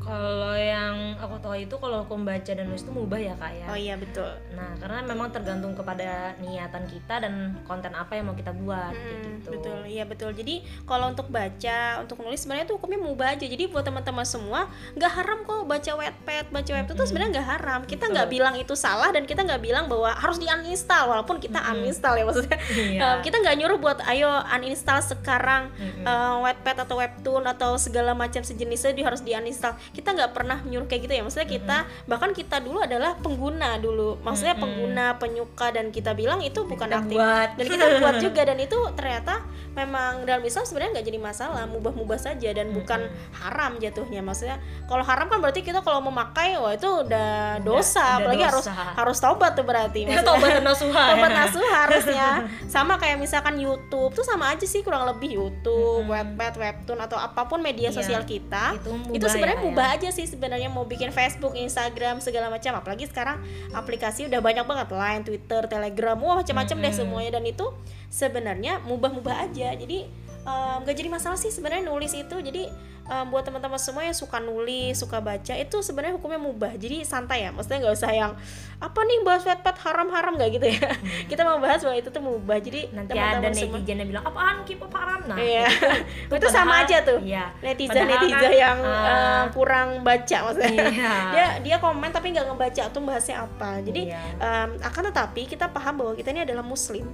[0.00, 3.66] Kalau yang aku tahu itu kalau aku membaca dan nulis itu mubah ya kak ya.
[3.68, 4.26] Oh iya betul.
[4.56, 9.18] Nah karena memang tergantung kepada niatan kita dan konten apa yang mau kita buat kayak
[9.20, 9.50] Hmm, gitu.
[9.52, 10.30] betul, iya betul.
[10.32, 13.44] Jadi kalau untuk baca, untuk nulis sebenarnya itu hukumnya mubah aja.
[13.44, 17.80] Jadi buat teman-teman semua nggak haram kok baca wetpad, baca webtoon itu sebenarnya nggak haram.
[17.84, 21.60] Kita nggak bilang itu salah dan kita nggak bilang bahwa harus di uninstall walaupun kita
[21.70, 22.58] uninstall ya maksudnya.
[22.72, 23.00] Iya.
[23.04, 26.04] Um, kita nggak nyuruh buat ayo uninstall sekarang Mm-mm.
[26.08, 29.76] uh, wetpad atau webtoon atau segala macam sejenisnya di harus di uninstall.
[29.90, 31.22] Kita nggak pernah nyuruh kayak gitu ya.
[31.22, 34.18] Maksudnya kita bahkan kita dulu adalah pengguna dulu.
[34.20, 34.64] Maksudnya Mm-mm.
[34.64, 37.48] pengguna, penyuka dan kita bilang itu bukan Kita aktif buat.
[37.52, 39.34] dan kita buat juga dan itu ternyata
[39.70, 45.00] memang dalam Islam sebenarnya nggak jadi masalah mubah-mubah saja dan bukan haram jatuhnya maksudnya kalau
[45.00, 48.74] haram kan berarti kita kalau memakai wah itu udah dosa udah apalagi harus dosa.
[48.92, 50.26] harus taubat tuh berarti maksudnya.
[50.26, 51.04] Taubat nasuha.
[51.10, 52.26] Taubat nasuha harusnya
[52.66, 57.46] sama kayak misalkan YouTube tuh sama aja sih kurang lebih YouTube, Wattpad, Webtoon atau apa
[57.46, 57.96] pun media Iya.
[57.96, 61.56] sosial kita Itu mubah itu sebenarnya ya, Kak, mubah aja sih sebenarnya mau bikin Facebook,
[61.56, 62.76] Instagram segala macam.
[62.76, 63.40] Apalagi sekarang
[63.72, 67.40] aplikasi udah banyak banget Line, Twitter, Telegram, wah macam-macam deh semuanya.
[67.40, 67.64] Dan itu
[68.12, 69.72] sebenarnya mubah-mubah aja.
[69.72, 70.04] Jadi
[70.42, 72.36] em, gak jadi masalah sih sebenarnya nulis itu.
[72.40, 72.68] Jadi
[73.06, 76.72] em, buat teman-teman semua yang suka nulis suka baca itu sebenarnya hukumnya mubah.
[76.76, 78.32] Jadi santai ya maksudnya nggak usah yang
[78.80, 80.32] apa nih bahas Wattpad haram-haram?
[80.40, 80.88] Nggak gitu ya.
[81.28, 82.58] Kita mau bahas bahwa itu tuh mubah.
[82.62, 85.20] Jadi Nanti ada teman-teman semua netizen yang bilang apaan K-pop haram?
[85.28, 85.36] Nah.
[85.36, 85.66] Iya.
[86.30, 87.18] itu itu sama aja tuh.
[87.20, 87.44] Iya.
[87.60, 90.72] netizen Padahal netizen kan, yang eh, eh, kurang baca maksudnya.
[90.88, 91.14] Iya.
[91.34, 93.84] dia dia komen tapi nggak ngebaca tuh bahasnya apa.
[93.84, 94.22] Jadi Iya.
[94.40, 97.04] em, akan tetapi kita paham bahwa kita ini adalah muslim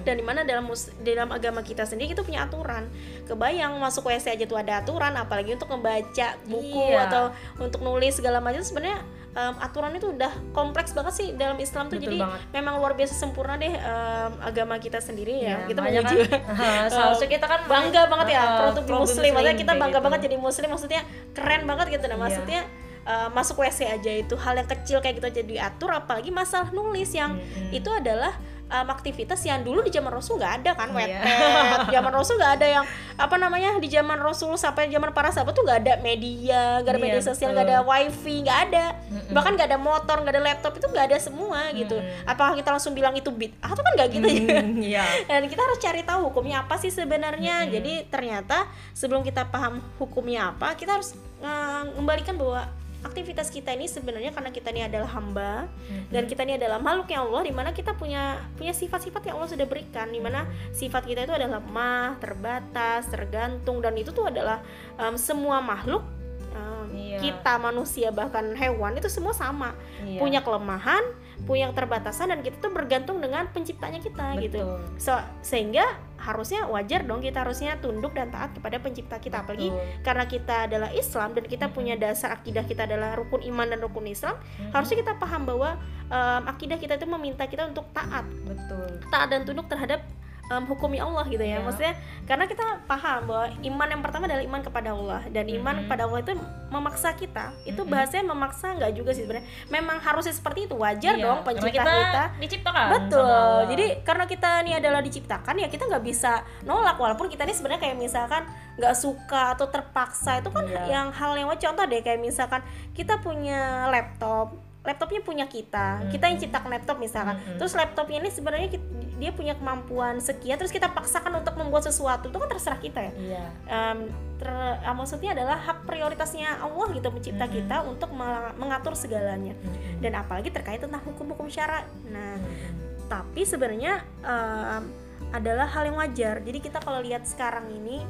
[0.00, 2.86] Dan di mana dalam mus- dalam agama kita sendiri kita punya aturan
[3.22, 7.06] kebayang masuk WC aja tuh ada aturan apalagi untuk membaca buku Iya.
[7.06, 7.22] atau
[7.58, 9.00] untuk nulis segala macam sebenarnya
[9.32, 12.40] em, aturan itu udah kompleks banget sih dalam Islam tuh Betul jadi banget.
[12.52, 17.28] memang luar biasa sempurna deh em, agama kita sendiri ya, Iya, kita memuji kan, seharusnya
[17.32, 20.04] kita kan bangga banget ya produk di produk muslim maksudnya kita bangga gitu.
[20.04, 22.22] banget jadi muslim maksudnya keren banget gitu nah Iya.
[22.22, 22.60] maksudnya
[23.02, 27.10] uh, masuk WC aja itu hal yang kecil kayak gitu aja diatur apalagi masalah nulis
[27.10, 27.72] yang Mm-mm.
[27.72, 28.32] itu adalah
[28.74, 31.22] um, aktivitas yang dulu di zaman Rasul nggak ada kan Iya.
[31.22, 32.84] Wattpad zaman Rasul nggak ada yang
[33.14, 36.98] apa namanya di zaman Rasul sampai zaman para sahabat tuh nggak ada media nggak ada
[36.98, 39.30] Iya, media sosial nggak ada wifi nggak ada Mm-mm.
[39.30, 42.26] bahkan nggak ada motor nggak ada laptop itu nggak ada semua gitu Mm-mm.
[42.26, 45.04] apakah kita langsung bilang itu bit atau kan nggak gitu ya Mm, Iya.
[45.30, 47.72] dan kita harus cari tahu hukumnya apa sih sebenarnya Mm-mm.
[47.72, 52.66] jadi ternyata sebelum kita paham hukumnya apa kita harus mengembalikan bahwa
[53.04, 56.08] aktivitas kita ini sebenarnya karena kita ini adalah hamba Mm-mm.
[56.08, 58.22] dan kita ini adalah makhluk yang Allah di mana kita punya
[58.54, 63.78] punya sifat-sifat yang Allah sudah berikan di mana sifat kita itu adalah lemah terbatas tergantung
[63.78, 64.64] dan itu tuh adalah
[64.96, 66.02] em, semua makhluk
[66.50, 67.18] em, Iya.
[67.20, 70.18] kita manusia bahkan hewan itu semua sama Iya.
[70.18, 71.02] punya kelemahan
[71.42, 74.62] punya keterbatasan dan kita tuh bergantung dengan penciptanya kita gitu.
[74.62, 74.78] Betul.
[74.96, 79.44] So- sehingga harusnya wajar dong kita harusnya tunduk dan taat kepada pencipta kita.
[79.44, 80.04] Apalagi Betul.
[80.06, 84.08] karena kita adalah Islam dan kita punya dasar akidah kita adalah rukun iman dan rukun
[84.08, 84.38] Islam
[84.72, 85.76] harusnya kita paham bahwa
[86.08, 88.24] em, akidah kita itu meminta kita untuk taat.
[88.46, 89.04] Betul.
[89.12, 90.00] Taat dan tunduk terhadap
[90.44, 91.56] em, hukumi Allah gitu ya.
[91.56, 91.64] Iya.
[91.64, 95.20] maksudnya karena kita paham bahwa iman yang pertama adalah iman kepada Allah.
[95.28, 95.80] Dan iman Mhm.
[95.84, 96.32] kepada Allah itu
[96.68, 97.44] memaksa kita.
[97.62, 97.90] Itu Mhm.
[97.90, 99.46] bahasanya memaksa nggak juga sih sebenarnya.
[99.68, 100.74] Memang harusnya seperti itu.
[100.74, 102.24] Wajar Iya, dong karena pencipta kita, kita.
[102.40, 103.58] diciptakan Betul.
[103.70, 106.96] Jadi karena kita ini adalah diciptakan ya kita nggak bisa nolak.
[106.96, 108.42] Walaupun kita ini sebenarnya kayak misalkan
[108.74, 110.40] nggak suka atau terpaksa.
[110.40, 110.82] Itu kan Iya.
[110.88, 116.04] yang hal yang contoh deh kayak misalkan kita punya laptop laptopnya punya kita.
[116.12, 117.40] Kita yang ciptakan laptop misalkan.
[117.40, 117.56] Mm-mm.
[117.56, 122.28] terus laptopnya ini sebenarnya kit- dia punya kemampuan sekian terus kita paksakan untuk membuat sesuatu.
[122.28, 123.12] Itu kan terserah kita ya.
[123.16, 123.44] Iya.
[123.64, 123.98] Em,
[124.36, 127.56] ter- ah, maksudnya adalah hak prioritasnya Allah gitu mencipta Mm-mm.
[127.64, 128.12] kita untuk
[128.60, 129.56] mengatur segalanya.
[129.56, 130.04] Mm-mm.
[130.04, 133.08] dan apalagi terkait tentang hukum-hukum syarat nah Mm-mm.
[133.08, 134.84] tapi sebenarnya em,
[135.32, 136.44] adalah hal yang wajar.
[136.44, 138.04] Jadi kita kalau lihat sekarang ini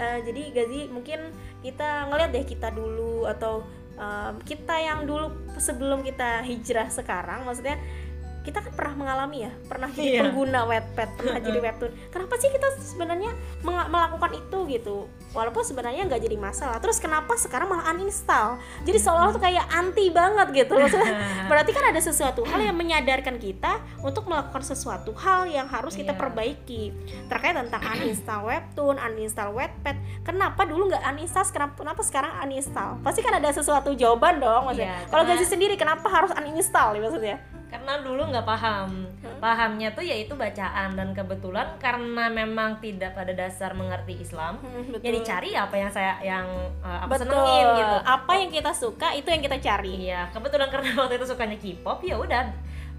[0.00, 3.62] eh, jadi Gazi mungkin kita ngelihat deh kita dulu atau
[4.42, 7.78] kita yang dulu sebelum kita hijrah sekarang maksudnya
[8.44, 10.20] kita kan pernah mengalami ya pernah jadi Iya.
[10.28, 13.32] pengguna webpad pernah jadi webtoon kenapa sih kita sebenarnya
[13.64, 14.96] melakukan itu gitu?
[15.34, 16.78] Walaupun sebenarnya nggak jadi masalah.
[16.78, 18.54] Terus kenapa sekarang malah uninstall?
[18.86, 20.78] Jadi seolah-olah tuh kayak anti banget gitu.
[20.78, 21.10] Maksudnya
[21.50, 26.14] berarti kan ada sesuatu hal yang menyadarkan kita untuk melakukan sesuatu hal yang harus kita
[26.14, 26.20] Iya.
[26.20, 26.82] perbaiki.
[27.26, 33.02] Terkait tentang uninstall webtoon uninstall webpad kenapa dulu nggak uninstall kenapa, kenapa sekarang uninstall?
[33.02, 35.02] Pasti kan ada sesuatu jawaban dong maksudnya.
[35.02, 37.40] Iya, kalau gaji sendiri kenapa harus uninstall maksudnya
[37.74, 39.10] karena dulu nggak paham.
[39.42, 45.10] Pahamnya tuh yaitu bacaan dan kebetulan karena memang tidak pada dasar mengerti Islam Hmm, ya
[45.10, 46.46] dicari apa yang saya yang
[46.80, 47.34] uh, aku betul.
[47.34, 47.96] senengin gitu.
[48.06, 50.06] Apa yang kita suka itu yang kita cari.
[50.06, 52.42] Iya kebetulan karena waktu itu sukanya K-pop ya udah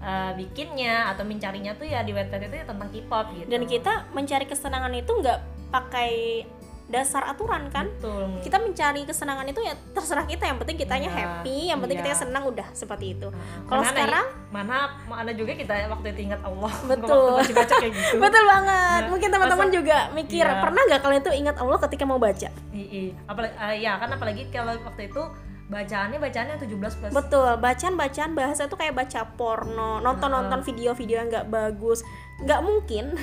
[0.04, 3.48] uh, bikinnya atau mencarinya tuh ya di website itu ya tentang K-pop gitu.
[3.48, 5.38] Dan kita mencari kesenangan itu nggak
[5.72, 6.44] pakai
[6.86, 7.90] dasar aturan kan.
[7.98, 8.38] Betul.
[8.46, 12.06] Kita mencari kesenangan itu ya terserah kita yang penting kitanya Iya, happy yang penting iya.
[12.06, 13.28] kita senang udah seperti itu.
[13.30, 14.26] Nah, kalau sekarang?
[14.54, 16.72] Mana mana juga kita waktu itu ingat Allah.
[16.86, 17.42] Betul.
[17.42, 18.16] waktu baca kayak gitu.
[18.24, 19.00] Betul banget.
[19.02, 20.62] Ya, mungkin teman-teman juga mikir Iya.
[20.62, 22.48] pernah nggak kalian tuh ingat Allah ketika mau baca?
[22.70, 25.22] Iya, apalagi ya kan apalagi kalau waktu itu
[25.66, 27.10] bacaannya bacaannya 17 plus.
[27.10, 33.18] betul bacaan-bacaan bahasa itu kayak baca porno nonton-nonton video-video yang nggak bagus nggak mungkin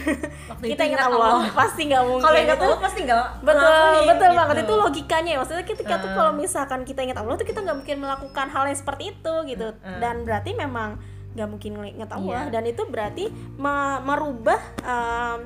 [0.50, 1.40] Waktu kita ingat Allah.
[1.40, 1.54] Allah.
[1.54, 4.38] pasti nggak mungkin Kalau ingat Allah pasti nggak betul ngelakuin, betul gitu.
[4.38, 6.16] banget itu logikanya ya maksudnya ketika tuh Uh.
[6.16, 9.68] kalau misalkan kita ingat Allah tuh kita nggak mungkin melakukan hal yang seperti itu gitu
[9.74, 9.98] Uh.
[9.98, 10.90] dan berarti memang
[11.32, 12.52] nggak mungkin ingat Allah Iya.
[12.52, 13.26] dan itu berarti
[13.56, 15.40] me- merubah um,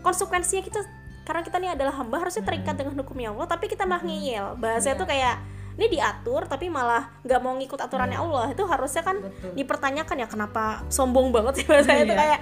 [0.00, 0.80] konsekuensinya kita
[1.22, 4.86] karena kita ini adalah hamba harusnya terikat dengan hukumnya Allah tapi kita malah ngeyel bahasa
[4.86, 4.94] Iya.
[4.94, 5.36] itu kayak
[5.74, 9.52] ini diatur tapi malah nggak mau ngikut aturannya Allah itu harusnya kan Betul.
[9.54, 12.18] dipertanyakan ya kenapa sombong banget sih bahasa itu Iya.
[12.18, 12.40] kayak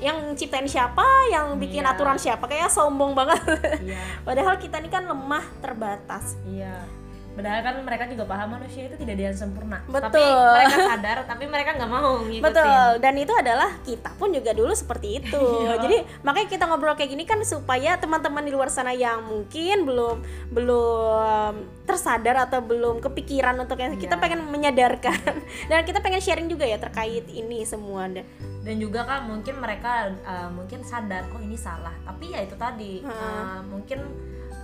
[0.00, 1.92] yang ciptain siapa yang bikin Iya.
[1.92, 3.40] aturan siapa kayak sombong banget
[3.80, 6.40] Iya, Padahal kita ini kan lemah terbatas.
[6.44, 6.80] iya.
[7.30, 9.78] Padahal kan mereka juga paham manusia itu tidak ada yang sempurna.
[9.86, 10.50] Tapi Betul.
[10.50, 12.42] mereka sadar, tapi mereka nggak mau ngikutin.
[12.42, 12.90] Betul.
[12.98, 15.38] Dan itu adalah kita pun juga dulu seperti itu.
[15.60, 15.76] Iya.
[15.82, 20.16] Jadi makanya kita ngobrol kayak gini kan supaya teman-teman di luar sana yang mungkin belum
[20.50, 21.52] belum
[21.84, 24.22] tersadar atau belum kepikiran untuk yang kita Iya.
[24.22, 25.20] pengen menyadarkan
[25.70, 28.08] dan kita pengen sharing juga ya terkait ini semua.
[28.60, 31.92] Dan juga kan mungkin mereka uh, mungkin sadar, oh ini salah.
[32.04, 34.04] Tapi ya itu tadi, uh, mungkin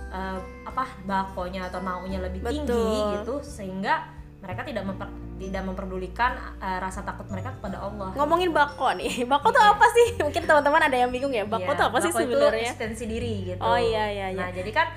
[0.09, 3.13] uh, apa bakonya atau naunya lebih tinggi Betul.
[3.21, 5.09] gitu, sehingga mereka tidak memper,
[5.41, 8.13] tidak memperdulikan uh, rasa takut mereka kepada Allah.
[8.13, 9.21] Ngomongin bako nih.
[9.31, 10.21] Bako tuh apa sih?
[10.21, 11.41] Mungkin teman-teman ada yang bingung ya.
[11.43, 12.69] Bako Iya, tuh apa sih bako sebenarnya?
[12.69, 13.61] eksistensi diri gitu.
[13.65, 14.37] Oh, iya, iya, iya.
[14.37, 14.87] Nah, jadi kan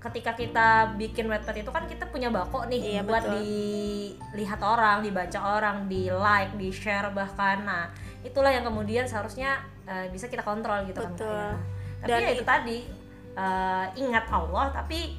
[0.00, 3.36] ketika kita bikin webpad itu kan kita punya bako nih Iya, buat betul.
[3.36, 7.60] dilihat orang, dibaca orang, di like, di share bahkan.
[7.68, 7.92] Nah,
[8.24, 11.28] itulah yang kemudian seharusnya uh, bisa kita kontrol gitu Betul.
[11.28, 11.56] kan.
[12.00, 12.78] Tapi Dan ya itu tadi
[13.34, 15.18] uh, ingat Allah tapi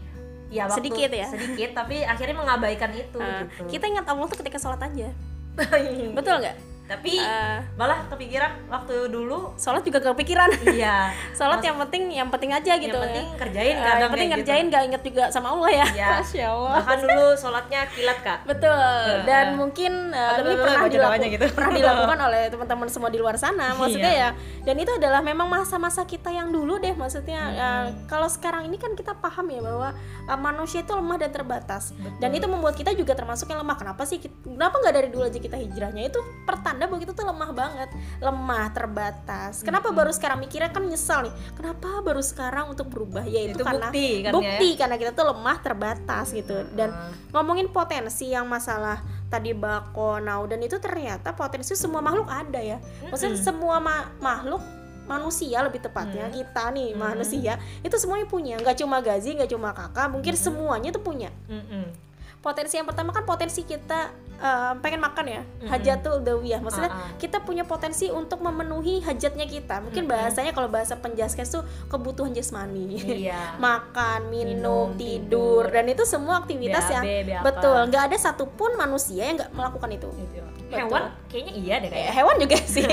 [0.51, 1.27] ya waktu Sedikit ya?
[1.27, 3.71] sedikit tapi akhirnya mengabaikan itu Nah, gitu.
[3.71, 5.07] kita ingat Allah tuh ketika sholat aja.
[6.17, 6.55] Betul nggak?
[6.91, 9.55] Tapi Eh, malah kepikiran waktu dulu.
[9.55, 10.49] Sholat juga kepikiran.
[10.69, 11.07] iya.
[11.37, 13.39] Sholat yang penting yang penting aja gitu yang penting ya.
[13.39, 14.35] kerjain Eh, kadang yang penting kayak gitu.
[14.43, 15.85] ngerjain nggak inget juga sama Allah ya.
[15.87, 16.09] Iya.
[16.19, 16.73] Masya Allah.
[16.77, 18.39] Bahkan dulu sholatnya kilat kak.
[18.43, 19.07] Betul.
[19.23, 21.45] Dan Eh, mungkin uh, ini pernah dilaku- gitu.
[21.57, 24.27] pernah dilakukan oleh teman-teman semua di luar sana maksudnya Iya.
[24.27, 24.29] ya.
[24.61, 28.91] Dan itu adalah memang masa-masa kita yang dulu deh maksudnya uh, kalau sekarang ini kan
[28.91, 29.89] kita paham ya bahwa
[30.25, 31.91] uh, manusia itu lemah dan terbatas.
[32.17, 33.73] Dan itu membuat kita juga termasuk yang lemah.
[33.73, 36.03] Kenapa sih kenapa nggak dari dulu aja kita hijrahnya?
[36.03, 37.89] Itu pertanda bahwa kita tuh lemah banget.
[38.17, 39.61] Lemah terbatas.
[39.61, 40.69] Kenapa baru sekarang mikirnya?
[40.69, 41.33] Kan nyesal nih.
[41.53, 43.23] Kenapa baru sekarang untuk berubah?
[43.23, 44.33] Ya itu, Itu karena bukti kan ya?
[44.33, 46.55] bukti karena kita tuh lemah terbatas gitu.
[46.71, 46.89] Dan
[47.29, 52.77] ngomongin potensi yang masalah tadi bako now dan itu ternyata potensi semua makhluk ada ya.
[53.03, 54.59] Maksudnya semua ma- makhluk
[55.01, 56.33] manusia lebih tepatnya Mm.
[56.33, 58.55] kita nih manusia itu semuanya punya.
[58.55, 61.27] Nggak cuma gazi nggak cuma kakak mungkin semuanya tuh punya.
[61.47, 62.10] Mm-mm.
[62.41, 64.09] Potensi yang pertama kan potensi kita
[64.41, 67.13] eh, pengen makan ya hajatul dawiyah maksudnya ah.
[67.21, 72.97] kita punya potensi untuk memenuhi hajatnya kita mungkin bahasanya kalau bahasa penjaskes tuh kebutuhan jasmani
[73.05, 77.43] iya makan, Minum, minum, tidur, dan itu semua aktivitas BAB, yang BAP.
[77.45, 77.77] betul.
[77.93, 80.09] Nggak ada satupun manusia yang nggak melakukan itu.
[80.17, 80.41] Gitu.
[80.71, 82.85] hewan kayaknya iya deh Eh, kayak hewan juga sih,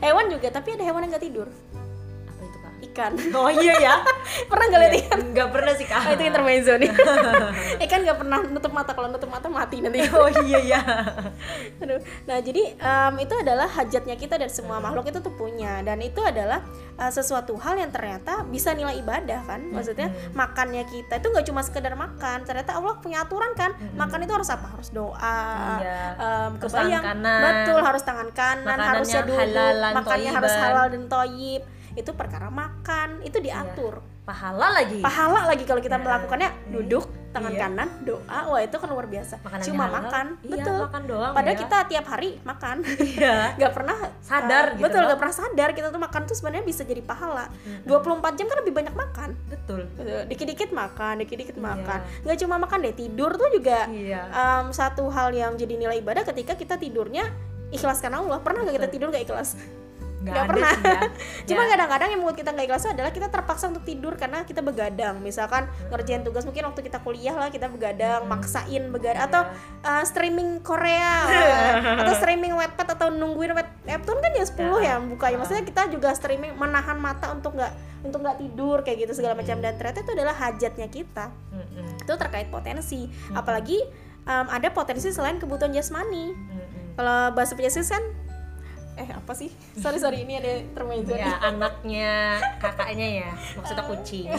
[0.00, 0.48] hewan juga.
[0.54, 1.83] Tapi ada hewan yang nggak tidur, itu
[2.94, 3.12] ikan.
[3.34, 3.94] oh iya ya
[4.50, 5.18] pernah nggak lihat ikan?
[5.34, 6.90] nggak pernah sih kak Oh, itu intermezzo nih.
[7.88, 8.92] ikan nggak pernah nutup mata.
[8.94, 9.98] Kalau nutup mata mati nanti.
[10.14, 10.80] oh iya ya
[11.82, 11.98] Aduh.
[12.28, 16.20] Nah, jadi em, itu adalah hajatnya kita dan semua makhluk itu tuh punya dan itu
[16.22, 16.62] adalah
[17.00, 19.64] uh, sesuatu hal yang ternyata bisa nilai ibadah kan.
[19.72, 22.46] Maksudnya makannya kita itu nggak cuma sekedar makan.
[22.46, 23.74] Ternyata Allah punya aturan kan.
[23.96, 24.70] Makan itu harus apa?
[24.76, 25.40] Harus doa.
[25.80, 26.00] Iya.
[26.60, 27.40] Terus kebayang kanan.
[27.42, 31.62] betul harus tangan kanan Makanannya harusnya halalan, makannya harus halal dan toyib
[31.94, 34.02] itu perkara makan itu diatur.
[34.24, 35.04] Pahala lagi.
[35.04, 36.50] Pahala lagi kalau kita melakukannya.
[36.72, 37.04] Duduk
[37.34, 37.60] tangan Iya.
[37.66, 39.42] kanan doa wah itu kan luar biasa.
[39.42, 39.94] Makanannya cuma halal.
[40.00, 40.78] makan Iya, betul.
[40.86, 41.60] makan doang padahal ya.
[41.66, 42.76] kita tiap hari makan.
[43.02, 43.36] Iya.
[43.76, 45.06] Pernah Sadar uh, gitu betul loh.
[45.10, 47.44] nggak pernah sadar kita tuh makan tuh sebenarnya bisa jadi pahala.
[47.84, 49.28] 24 jam kan lebih banyak makan.
[49.44, 49.80] Betul.
[50.30, 51.66] Dikit-dikit makan dikit-dikit Iya.
[51.68, 51.98] makan.
[52.24, 54.22] Nggak cuma makan deh tidur tuh juga iya.
[54.30, 57.28] um, satu hal yang jadi nilai ibadah ketika kita tidurnya
[57.68, 58.38] ikhlas karena Allah.
[58.40, 59.58] Pernah nggak kita tidur nggak ikhlas
[60.24, 60.72] nggak ada pernah.
[60.72, 61.00] sih ya
[61.48, 61.68] Cuma Ya.
[61.76, 65.20] kadang-kadang yang membuat kita nggak ikhlas adalah kita terpaksa untuk tidur karena kita begadang.
[65.20, 69.42] Misalkan ngerjain tugas mungkin waktu kita kuliah lah kita begadang, maksain begadang atau
[69.84, 71.72] uh, streaming Korea uh,
[72.04, 75.36] atau streaming Wattpad atau nungguin web webtoon kan jam 10 ya bukanya.
[75.36, 77.72] Maksudnya kita juga streaming menahan mata untuk nggak
[78.04, 81.32] untuk nggak tidur kayak gitu segala macam dan ternyata itu adalah hajatnya kita.
[81.52, 82.00] Mm-mm.
[82.00, 83.08] Itu terkait potensi.
[83.32, 83.80] Apalagi
[84.24, 86.32] um, ada potensi selain kebutuhan jasmani.
[86.32, 86.94] Mm-mm.
[86.94, 88.04] Kalau bahasa penjaskes kan
[88.96, 89.50] eh apa sih?
[89.74, 92.12] Sorry sorry ini ada intermezzo ya anaknya
[92.56, 94.30] kakaknya ya maksudnya kucing.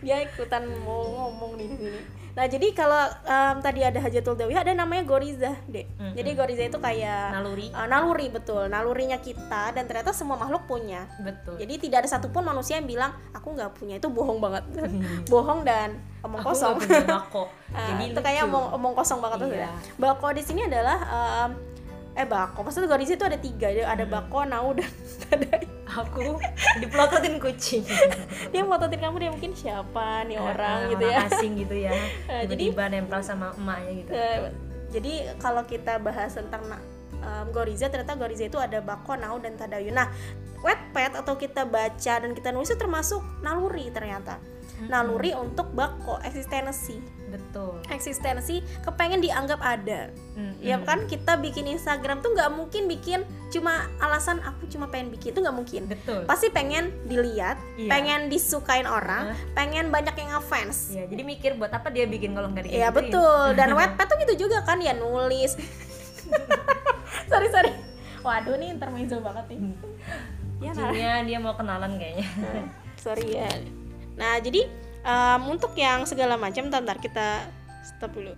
[0.00, 2.00] dia ikutan mau ngomong nih di sini.
[2.32, 6.16] Nah jadi kalau em, tadi ada hajatul dawiyah ada namanya goriza deh Mm-mm.
[6.16, 7.68] jadi goriza itu kayak naluri.
[7.68, 8.64] eh, naluri betul.
[8.66, 11.04] Nalurinya kita dan ternyata semua makhluk punya.
[11.18, 11.60] Betul.
[11.60, 14.00] Jadi tidak ada satupun manusia yang bilang aku nggak punya.
[14.00, 14.64] Itu bohong banget.
[15.28, 16.72] Bohong dan omong Aku kosong.
[16.72, 19.68] nggak punya bako Ah, jadi itu kayak omong, omong kosong banget tuh Iya.
[19.68, 19.70] ya.
[19.98, 21.50] Bako di sini adalah em,
[22.12, 22.62] eh bako.
[22.62, 24.14] Maksudnya Goriza itu ada tiga, ada ada Hmm.
[24.14, 24.90] bako, nau dan
[25.24, 25.64] tadai.
[25.84, 26.40] aku
[26.78, 27.84] dipelototin kucing
[28.52, 31.16] Dia mototin kamu dia mungkin siapa nih orang Ah, gitu ya.
[31.22, 31.92] asing gitu ya
[32.32, 34.38] Eh, jadi- tiba-tiba nempel sama emaknya gitu Eh,
[34.88, 36.64] jadi kalau kita bahas tentang
[37.14, 39.92] em, Goriza ternyata Goriza itu ada bako, nau dan tadayun.
[39.92, 40.08] Nah,
[40.58, 44.40] wetpad atau kita baca dan kita nulis itu termasuk naluri ternyata.
[44.86, 46.98] Naluri untuk bako eksistensi.
[47.32, 47.80] betul.
[47.88, 50.12] Eksistensi kepengen dianggap ada.
[50.36, 50.60] Mm-mm.
[50.60, 55.32] ya kan kita bikin Instagram tuh nggak mungkin bikin cuma alasan aku cuma pengen bikin
[55.32, 55.82] itu nggak mungkin.
[55.88, 56.28] Betul.
[56.28, 57.88] Pasti pengen dilihat Iya.
[57.88, 59.38] pengen disukain orang Hah?
[59.54, 60.92] pengen banyak yang ngefans.
[60.92, 63.56] Ya jadi mikir buat apa dia bikin kalau nggak Iya betul.
[63.56, 65.56] Dan wetpad tuh gitu juga kan ya nulis.
[67.30, 67.72] Sorry sorry.
[68.20, 69.60] Waduh nih intermezzo banget nih.
[70.94, 72.28] Ya dia mau kenalan kayaknya.
[72.94, 73.48] Sorry ya
[74.16, 74.68] nah jadi
[75.02, 77.46] em, untuk yang segala macam ntar, ntar kita
[77.82, 78.34] stop dulu.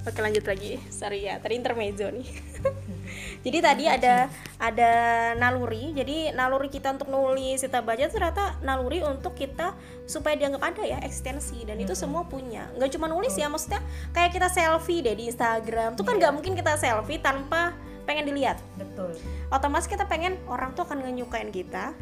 [0.00, 0.80] Oke lanjut lagi.
[0.88, 2.28] Sorry ya tadi intermezzo nih.
[3.44, 4.28] Jadi tadi ada
[4.60, 4.92] ada
[5.36, 5.96] naluri.
[5.96, 9.72] Jadi naluri kita untuk nulis kita baca itu ternyata naluri untuk kita
[10.04, 11.64] supaya dianggap ada ya eksistensi.
[11.64, 12.68] Dan itu semua punya.
[12.76, 13.80] Nggak cuma nulis ya maksudnya
[14.12, 15.96] kayak kita selfie deh di Instagram.
[15.96, 16.28] Tuh kan Iya.
[16.28, 17.72] nggak mungkin kita selfie tanpa
[18.04, 18.60] pengen dilihat.
[18.76, 19.16] Betul.
[19.48, 21.96] Otomatis kita pengen orang tuh akan ngenyukain kita.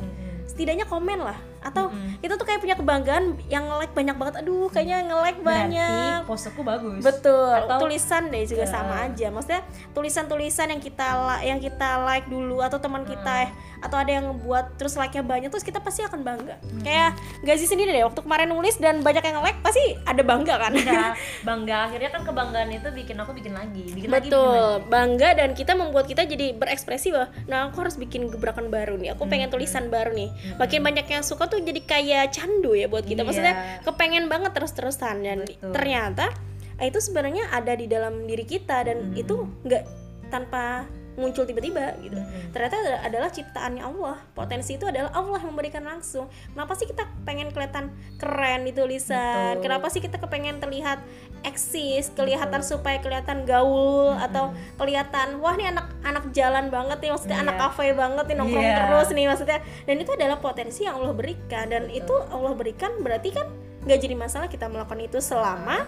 [0.50, 2.18] Setidaknya komen lah atau Mm-mm.
[2.18, 4.34] kita tuh kayak punya kebanggaan yang like banyak banget.
[4.40, 6.18] Aduh kayaknya nge-like banyak.
[6.20, 7.00] berarti poseku bagus.
[7.00, 7.50] Betul.
[7.50, 8.70] Atau- tulisan deh juga Ya.
[8.70, 9.26] sama aja.
[9.28, 11.06] Maksudnya tulisan-tulisan yang kita
[11.42, 13.44] yang kita like dulu atau teman kita Hmm.
[13.44, 16.58] eh atau ada yang ngebuat terus like-nya banyak terus kita pasti akan bangga.
[16.80, 20.72] Kayak Gazi sendiri deh waktu kemarin nulis dan banyak yang like pasti ada bangga kan?
[20.72, 21.14] Udah
[21.48, 21.76] bangga.
[21.86, 23.86] Akhirnya kan kebanggaan itu bikin aku bikin lagi.
[23.88, 24.88] Bikin lagi bikin Betul, lagi.
[24.88, 29.12] bangga dan kita membuat kita jadi berekspresi bahwa nah aku harus bikin gebrakan baru nih,
[29.12, 29.54] aku pengen Hmm.
[29.54, 30.28] tulisan baru nih.
[30.56, 33.22] Makin banyak yang suka tuh jadi kayak candu ya buat kita.
[33.22, 33.84] Maksudnya Iya.
[33.84, 35.72] kepengen banget terus-terusan dan Betul.
[35.72, 36.30] ternyata
[36.78, 39.18] itu sebenarnya ada di dalam diri kita dan Hmm.
[39.18, 39.82] itu nggak
[40.28, 40.86] tanpa
[41.18, 42.14] muncul tiba-tiba gitu.
[42.14, 42.54] Mm-mm.
[42.54, 44.16] Ternyata ada- adalah ciptaannya Allah.
[44.32, 46.30] Potensi itu adalah Allah yang memberikan langsung.
[46.48, 49.58] Kenapa sih kita pengen kelihatan keren di tulisan?
[49.58, 49.62] Betul.
[49.66, 51.02] Kenapa sih kita kepengen terlihat
[51.42, 57.36] eksis, kelihatan supaya kelihatan gaul atau kelihatan wah nih anak anak jalan banget nih maksudnya
[57.36, 57.44] Iya.
[57.44, 58.76] anak kafe banget nih nongkrong Iya.
[58.78, 59.58] terus nih maksudnya.
[59.84, 63.46] Dan itu adalah potensi yang Allah berikan dan itu Allah berikan berarti kan
[63.78, 65.86] nggak jadi masalah kita melakukan itu selama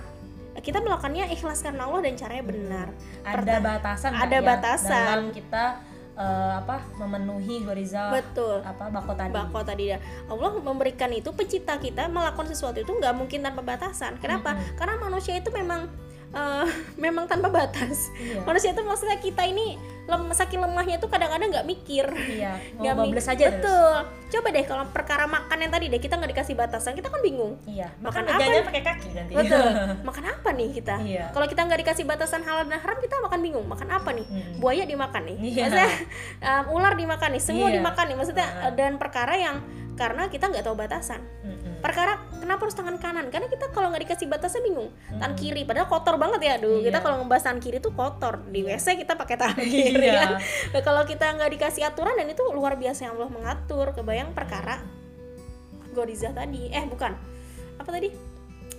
[0.61, 2.88] kita melakukannya ikhlas karena Allah dan caranya benar.
[3.25, 5.05] ada batasan ada ya batasan.
[5.09, 5.64] dalam kita
[6.20, 8.61] eh, apa memenuhi Goriza Betul.
[8.61, 13.14] apa bako tadi bako tadi ya Allah memberikan itu pencipta kita melakukan sesuatu itu nggak
[13.16, 14.77] mungkin tanpa batasan kenapa Mm-mm.
[14.77, 15.88] karena manusia itu memang
[16.31, 16.66] eh,
[17.03, 18.43] memang tanpa batas Iya.
[18.43, 22.95] manusia itu maksudnya kita ini lem, saking lemahnya itu kadang-kadang nggak mikir iya mau Nggak
[22.95, 23.55] mi- bablas aja terus.
[23.57, 23.93] betul
[24.31, 27.59] coba deh kalau perkara makan yang tadi deh kita nggak dikasih batasan kita kan bingung
[27.64, 29.66] iya Makan makan apa pakai kaki nanti betul
[30.09, 31.25] makan apa nih kita Iya.
[31.31, 34.55] kalau kita nggak dikasih batasan halal dan haram kita makan bingung makan apa nih Mm-mm.
[34.57, 35.62] buaya dimakan nih Iya.
[35.64, 35.90] maksudnya
[36.40, 37.77] um, ular dimakan nih semua Iya.
[37.77, 38.71] dimakan nih maksudnya Nah.
[38.73, 39.57] dan perkara yang
[39.93, 41.60] karena kita nggak tahu batasan Mm-mm.
[41.81, 43.27] Perkara kenapa harus tangan kanan?
[43.29, 44.88] Karena kita kalau nggak dikasih batasnya bingung.
[45.11, 46.81] Tangan kiri padahal kotor banget ya aduh.
[46.81, 47.03] Kita Iya.
[47.03, 48.35] kalau ngebahas tangan kiri tuh kotor.
[48.47, 48.77] Di Iya.
[48.77, 50.12] WC kita pakai tangan kiri Iya.
[50.21, 50.31] kan
[50.71, 53.90] Nah, kalau kita nggak dikasih aturan dan itu luar biasa yang Allah mengatur.
[53.90, 54.81] Kebayang perkara
[55.90, 56.71] Goriza tadi.
[56.71, 57.12] Eh bukan.
[57.77, 58.09] Apa tadi?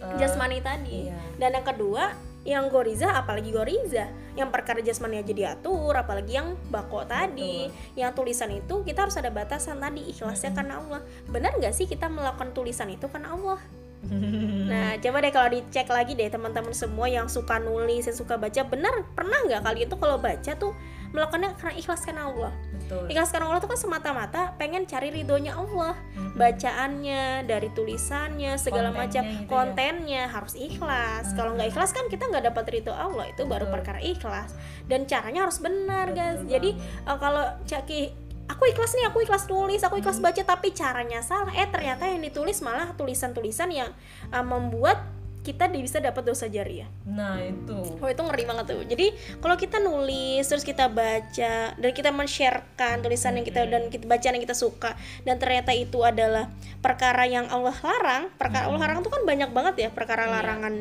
[0.01, 1.05] Eh, jasmani tadi.
[1.05, 1.17] iya.
[1.37, 4.09] dan yang kedua yang goriza apalagi goriza.
[4.33, 7.69] Yang perkara jasmani aja diatur apalagi yang bako tadi.
[7.93, 11.01] Yang tulisan itu kita harus ada batasan tadi ikhlasnya karena Allah.
[11.29, 13.59] Benar nggak sih kita melakukan tulisan itu karena Allah?
[14.71, 18.65] Nah coba deh kalau dicek lagi deh teman-teman semua yang suka nulis yang suka baca.
[18.65, 20.73] Benar pernah nggak kalian tuh kalau baca tuh
[21.11, 22.51] melakukannya karena ikhlas karena Allah.
[22.75, 23.03] Betul.
[23.11, 25.93] Ikhlas karena Allah tuh kan semata-mata pengen cari ridhonya Allah.
[26.15, 26.35] Mm-mm.
[26.39, 29.23] bacaannya dari tulisannya segala Kontennya macam.
[29.27, 29.49] gitu ya.
[29.51, 31.25] kontennya harus ikhlas.
[31.35, 33.27] Kalau nggak ikhlas kan kita nggak dapat ridho Allah.
[33.29, 33.75] Itu baru Betul.
[33.79, 34.55] perkara ikhlas.
[34.87, 36.39] Dan caranya harus benar guys.
[36.41, 37.99] Betul jadi eh, kalau caki
[38.47, 41.51] aku ikhlas nih aku ikhlas nulis aku ikhlas baca tapi caranya salah.
[41.55, 43.89] Eh ternyata yang ditulis malah tulisan-tulisan yang
[44.31, 45.03] eh, membuat
[45.41, 48.81] kita bisa dapat dosa jariah nah itu Oh itu ngeri banget tuh.
[48.81, 54.09] Jadi kalau kita nulis terus kita baca dan kita men-sharekan tulisan yang kita dan kita
[54.09, 56.49] bacaan yang kita suka dan ternyata itu adalah
[56.81, 58.23] perkara yang Allah larang.
[58.41, 60.33] Perkara Allah larang itu kan banyak banget ya perkara Iya.
[60.33, 60.73] larangan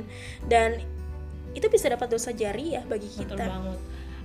[0.49, 0.81] dan
[1.53, 3.45] itu bisa dapat dosa jariah bagi betul kita.
[3.49, 3.79] banget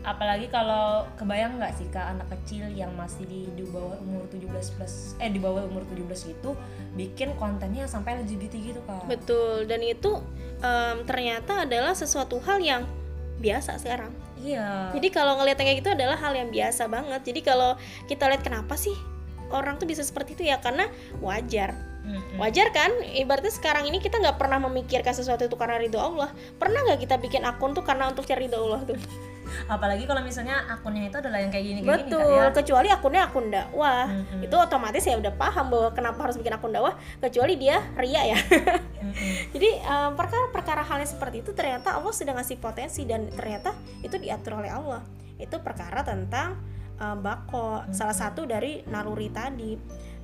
[0.06, 4.78] apalagi kalau kebayang nggak sih kak anak kecil yang masih di, di bawah umur 17
[4.78, 6.50] plus eh di bawah umur 17 itu
[6.94, 9.10] bikin kontennya sampai LGBT gitu kak.
[9.10, 9.66] Betul.
[9.66, 10.22] Dan itu
[10.62, 12.86] em, ternyata adalah sesuatu hal yang
[13.42, 14.14] biasa sekarang.
[14.46, 14.94] Iya.
[14.94, 17.22] Jadi kalau ngeliat yang kayak gitu adalah hal yang biasa banget.
[17.26, 17.74] Jadi kalau
[18.06, 18.94] kita lihat kenapa sih
[19.50, 20.62] orang tuh bisa seperti itu ya?
[20.62, 20.86] Karena
[21.18, 21.74] wajar.
[22.38, 22.94] Wajar kan?
[23.02, 26.30] Ibaratnya sekarang ini kita nggak pernah memikirkan sesuatu itu karena ridho Allah.
[26.62, 29.00] Pernah nggak kita bikin akun tuh karena untuk cari ridho Allah tuh
[29.68, 32.54] apalagi kalau misalnya akunnya itu adalah yang kayak gini kayak betul gini kak ya.
[32.54, 34.04] Kecuali akunnya akun dakwah.
[34.10, 34.46] Mm-mm.
[34.46, 38.40] itu otomatis ya udah paham bahwa kenapa harus bikin akun dakwah kecuali dia ria ya.
[38.40, 39.52] Mm-mm.
[39.56, 39.70] jadi
[40.14, 45.02] perkara-perkara halnya seperti itu ternyata Allah sudah ngasih potensi dan ternyata itu diatur oleh Allah.
[45.36, 46.60] Itu perkara tentang
[46.96, 47.90] em, bako.
[47.92, 49.76] Salah satu dari naluri tadi.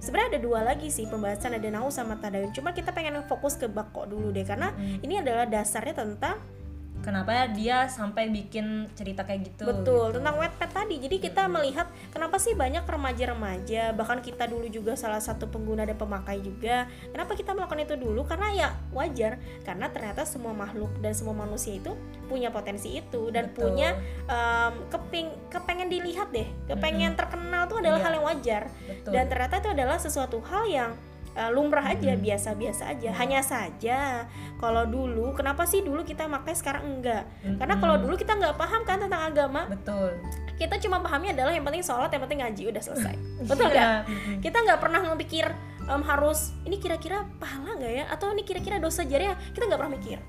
[0.01, 2.49] Sebenarnya ada dua lagi sih pembahasan ada nau sama tadayun.
[2.55, 5.05] Cuma kita pengen fokus ke bako dulu deh karena Mm.
[5.05, 6.41] ini adalah dasarnya tentang
[7.01, 10.21] kenapa dia sampai bikin cerita kayak gitu Betul, gitu.
[10.21, 10.95] tentang Wattpad tadi.
[11.01, 15.97] Jadi kita melihat kenapa sih banyak remaja-remaja, bahkan kita dulu juga salah satu pengguna dan
[15.97, 16.85] pemakai juga.
[17.11, 18.21] Kenapa kita melakukan itu dulu?
[18.25, 21.91] Karena ya wajar, karena ternyata semua makhluk dan semua manusia itu
[22.29, 23.75] punya potensi itu dan Betul.
[23.75, 28.05] punya em, keping kepengen dilihat deh, kepengen terkenal tuh adalah Iya.
[28.07, 28.63] hal yang wajar.
[28.87, 30.91] betul Dan ternyata itu adalah sesuatu hal yang
[31.34, 33.09] uh, lumrah aja, biasa-biasa aja.
[33.09, 33.17] Iya.
[33.17, 33.99] Hanya saja
[34.57, 37.23] kalau dulu, kenapa sih dulu kita pakai sekarang enggak?
[37.57, 40.13] Karena kalau dulu kita nggak paham kan tentang agama, betul
[40.55, 43.15] kita cuma pahamnya adalah yang penting sholat, yang penting ngaji, udah selesai.
[43.49, 43.89] Betul Iya, nggak?
[44.05, 44.36] mm-mm.
[44.45, 45.49] Kita nggak pernah memikir
[45.89, 48.05] em, harus ini kira-kira pahala nggak ya?
[48.13, 49.34] Atau ini kira-kira dosa jariah?
[49.57, 50.21] Kita nggak pernah mikir.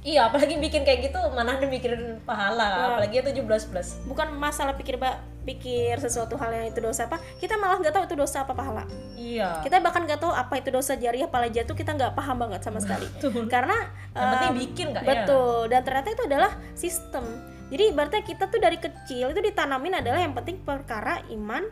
[0.00, 2.84] Iya, apalagi bikin kayak gitu mana ada mikirin pahala, Nah.
[2.96, 4.00] apalagi 17 plus.
[4.08, 8.04] Bukan masalah pikir mbak pikir sesuatu hal yang itu dosa apa, kita malah nggak tahu
[8.08, 8.88] itu dosa apa pahala.
[9.14, 9.60] Iya.
[9.60, 12.80] Kita bahkan nggak tahu apa itu dosa jariah, pahala jatuh, kita nggak paham banget sama
[12.80, 13.06] sekali.
[13.20, 13.46] Betul.
[13.46, 13.76] Karena
[14.16, 15.08] Yang penting bikin kak ya.
[15.12, 17.24] Betul, dan ternyata itu adalah sistem.
[17.68, 21.64] Jadi ibaratnya kita tuh dari kecil itu ditanamin adalah yang penting perkara iman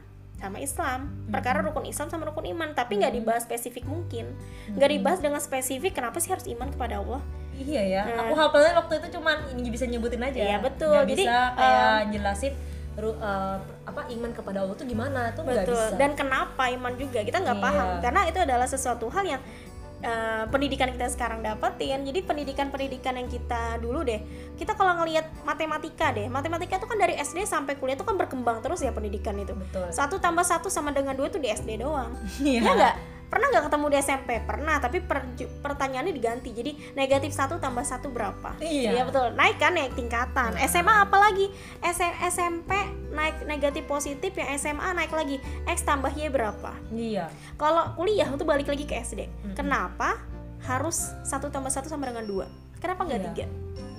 [0.42, 4.34] sama Islam, perkara rukun Islam sama rukun iman, tapi nggak dibahas spesifik mungkin,
[4.74, 7.22] nggak dibahas dengan spesifik kenapa sih harus iman kepada Allah.
[7.54, 8.02] Iya ya.
[8.10, 8.26] Nah.
[8.26, 10.40] Aku hafalnya waktu itu cuman ini bisa nyebutin aja.
[10.40, 10.90] Iya, betul.
[10.90, 12.52] Nggak Jadi, bisa kayak jelasin
[12.98, 13.56] eh,
[13.88, 15.74] apa iman kepada Allah tuh gimana tuh nggak Betul.
[15.74, 15.96] bisa.
[15.96, 17.64] Dan kenapa iman juga kita nggak Iya.
[17.64, 19.42] paham karena itu adalah sesuatu hal yang
[20.02, 22.02] eh, pendidikan kita sekarang dapetin.
[22.02, 24.18] Jadi pendidikan-pendidikan yang kita dulu deh,
[24.58, 28.58] kita kalau ngelihat matematika deh, matematika itu kan dari SD sampai kuliah itu kan berkembang
[28.60, 29.54] terus ya pendidikan itu.
[29.54, 29.86] betul.
[29.94, 32.10] Satu tambah satu sama dengan dua itu di SD doang.
[32.42, 32.60] Iya.
[32.60, 32.96] Ya nggak?
[33.32, 34.30] Pernah nggak ketemu di SMP?
[34.44, 36.52] Pernah, tapi perju- pertanyaannya diganti.
[36.52, 38.60] Jadi negatif satu tambah satu berapa?
[38.60, 39.08] Iya.
[39.08, 39.32] betul.
[39.32, 40.52] Naik kan naik tingkatan.
[40.62, 41.48] SMA apalagi?
[41.80, 42.76] S- SMP
[43.08, 45.40] naik negatif positif, yang SMA naik lagi.
[45.64, 46.76] X tambah Y berapa?
[46.92, 47.32] Iya.
[47.56, 49.24] Kalau kuliah itu balik lagi ke SD.
[49.24, 49.56] Mm-mm.
[49.56, 50.20] Kenapa
[50.62, 52.44] harus satu tambah satu sama dengan dua?
[52.78, 53.28] Kenapa nggak Iya.
[53.32, 53.46] tiga?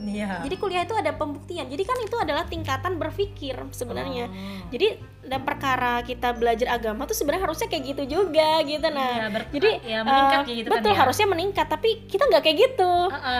[0.04, 0.30] Iya.
[0.44, 1.66] Jadi kuliah itu ada pembuktian.
[1.66, 4.28] Jadi kan itu adalah tingkatan berpikir sebenarnya.
[4.28, 4.68] Oh.
[4.70, 9.32] Jadi dan perkara kita belajar agama tuh sebenarnya harusnya kayak gitu juga gitu nah.
[9.32, 11.00] Ber- Jadi ya, meningkat kayak gitu kan betul ya.
[11.00, 12.94] harusnya meningkat tapi kita nggak kayak gitu.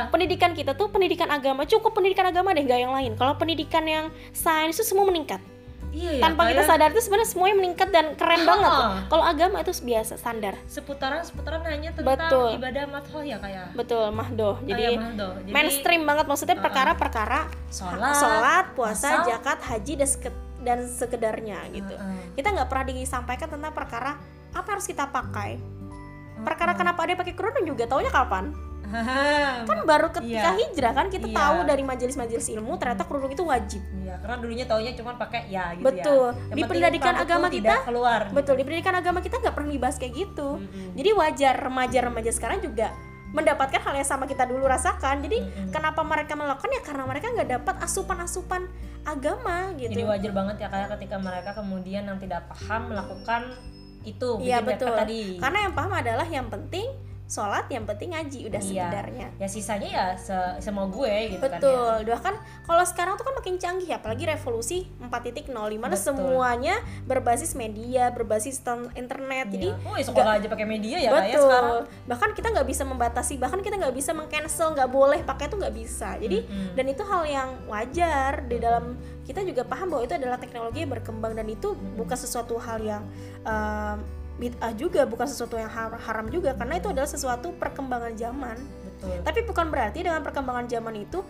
[0.10, 3.12] Pendidikan kita tuh pendidikan agama cukup pendidikan agama deh nggak yang lain.
[3.20, 5.53] Kalau pendidikan yang sains itu semua meningkat.
[5.94, 6.22] Iya ya.
[6.26, 8.48] Tanpa kita sadar itu sebenarnya semuanya meningkat dan keren Ah.
[8.50, 8.74] banget.
[9.08, 10.58] Kalau agama itu biasa standar.
[10.66, 12.58] seputaran seputaran hanya tentang Betul.
[12.58, 13.78] ibadah madhoh ya kayak.
[13.78, 14.58] Betul mahdoh.
[14.66, 16.64] Jadi Jadi mainstream banget maksudnya Ah.
[16.66, 17.40] perkara-perkara
[17.70, 19.30] sholat, sholat, puasa, puasa.
[19.30, 20.10] zakat, haji dan
[20.64, 21.94] dan sekedarnya gitu.
[21.94, 22.34] Heeh.
[22.34, 24.18] Kita nggak pernah disampaikan tentang perkara
[24.50, 25.62] apa harus kita pakai.
[26.42, 28.73] Perkara kenapa dia pakai kerudung juga taunya kapan?
[29.64, 30.60] Kan baru ketika Iya.
[30.60, 31.36] hijrah kan kita Iya.
[31.36, 33.82] tahu dari majelis-majelis ilmu ternyata kerudung itu wajib.
[33.96, 36.28] Iya, karena dulunya taunya cuma pakai ya gitu Betul.
[36.30, 36.42] ya.
[36.48, 38.22] Yang Di pendidikan agama kita- keluar.
[38.30, 40.50] Betul, di pendidikan agama kita nggak pernah dibahas kayak gitu.
[40.58, 40.94] Mm-mm.
[40.94, 42.94] Jadi wajar remaja-remaja sekarang juga
[43.34, 45.26] mendapatkan hal yang sama kita dulu rasakan.
[45.26, 45.74] Jadi Mm-mm.
[45.74, 48.70] kenapa mereka melakukan ya karena mereka nggak dapat asupan-asupan
[49.04, 49.90] agama gitu.
[49.92, 53.42] Jadi wajar banget ya kayak ketika mereka kemudian yang tidak paham melakukan
[54.04, 54.94] itu Iya betul.
[54.94, 55.40] tadi.
[55.40, 56.86] Karena yang paham adalah yang penting
[57.24, 58.68] sholat, yang penting ngaji udah Iya.
[58.70, 59.28] sekedarnya.
[59.42, 61.60] Ya sisanya ya se semau gue gitu kan ya.
[61.64, 62.36] Betul, bahkan
[62.68, 66.14] kalau sekarang tuh kan makin canggih apalagi revolusi 4.0 di mana Betul.
[66.14, 66.76] semuanya
[67.10, 68.62] berbasis media, berbasis
[68.94, 69.50] internet.
[69.50, 69.88] Jadi Iya.
[69.88, 71.44] oh, ya sekolah aja pakai media ya kayak betul.
[71.50, 71.82] sekarang.
[72.12, 75.76] Bahkan kita nggak bisa membatasi, bahkan kita nggak bisa mengcancel, nggak boleh pakai itu nggak
[75.76, 76.10] bisa.
[76.20, 76.76] Jadi Mm-mm.
[76.78, 80.92] dan itu hal yang wajar di dalam kita juga paham bahwa itu adalah teknologi yang
[80.92, 83.04] berkembang dan itu bukan sesuatu hal yang
[83.48, 84.04] um,
[84.42, 88.58] bid'ah juga, bukan sesuatu yang har- haram juga karena itu adalah sesuatu perkembangan zaman.
[88.58, 89.18] Betul.
[89.22, 91.22] Tapi bukan berarti dengan perkembangan zaman itu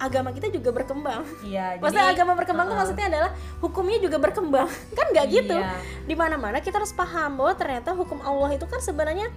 [0.00, 1.24] agama kita juga berkembang.
[1.44, 2.80] Iya, Maksudnya jadi agama berkembang tuh uh-uh.
[2.84, 3.30] maksudnya adalah
[3.60, 4.68] hukumnya juga berkembang.
[4.98, 5.56] kan nggak gitu.
[5.56, 5.76] Iya.
[6.08, 9.28] Di mana-mana kita harus paham bahwa ternyata hukum Allah itu kan sebenarnya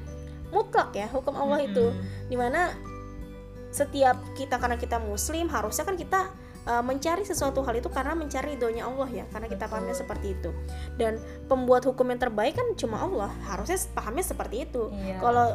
[0.51, 1.91] mutlak ya, hukum Allah itu.
[1.91, 2.27] Mm-mm.
[2.31, 2.71] Di mana
[3.73, 6.29] setiap kita karena kita muslim harusnya kan kita
[6.65, 10.49] uh, mencari sesuatu hal itu karena mencari ridhonya Allah ya karena kita pahamnya seperti itu
[10.95, 15.17] dan pembuat hukum yang terbaik kan cuma Allah harusnya pahamnya seperti itu Iya.
[15.17, 15.47] kalau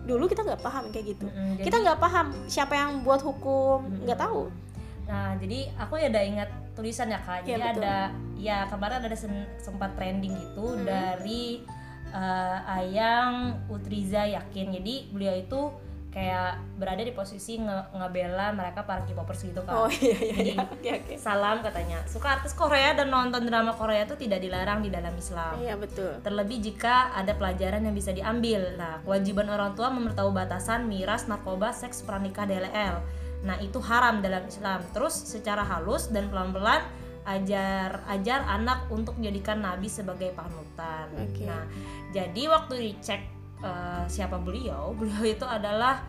[0.00, 3.84] dulu kita nggak paham kayak gitu Mm-mm, kita jadi- nggak paham siapa yang buat hukum
[4.02, 4.26] nggak Mm-mm.
[4.28, 4.42] tahu
[5.10, 7.42] Nah, jadi aku ya udah ingat tulisan ya kak.
[7.42, 7.82] Iya, Jadi betul.
[7.82, 7.96] ada
[8.38, 9.18] ya kemarin ada
[9.58, 10.86] sempat trending gitu Hmm.
[10.86, 11.66] dari
[12.10, 14.70] eh, Ayang Utriza Yakin.
[14.70, 15.60] Jadi beliau itu
[16.10, 19.70] kayak berada di posisi nge- ngebela mereka para K-popers gitu kak.
[19.70, 20.50] oh iya iya Jadi,
[20.82, 22.02] iya oke Salam katanya.
[22.04, 25.62] Suka artis Korea dan nonton drama Korea itu tidak dilarang di dalam Islam.
[25.62, 28.74] iya betul Terlebih jika ada pelajaran yang bisa diambil.
[28.74, 32.98] Nah, kewajiban orang tua memberitahu batasan miras, narkoba, seks, pranikah, DLL.
[33.46, 34.82] Nah, itu haram dalam Islam.
[34.90, 36.82] Terus secara halus dan pelan-pelan
[37.24, 41.06] ajar ajar anak untuk menjadikan nabi sebagai panutan.
[41.14, 41.46] Oke.
[41.46, 41.64] Nah,
[42.10, 43.20] jadi waktu dicek
[43.60, 46.02] eh, siapa beliau, beliau itu adalah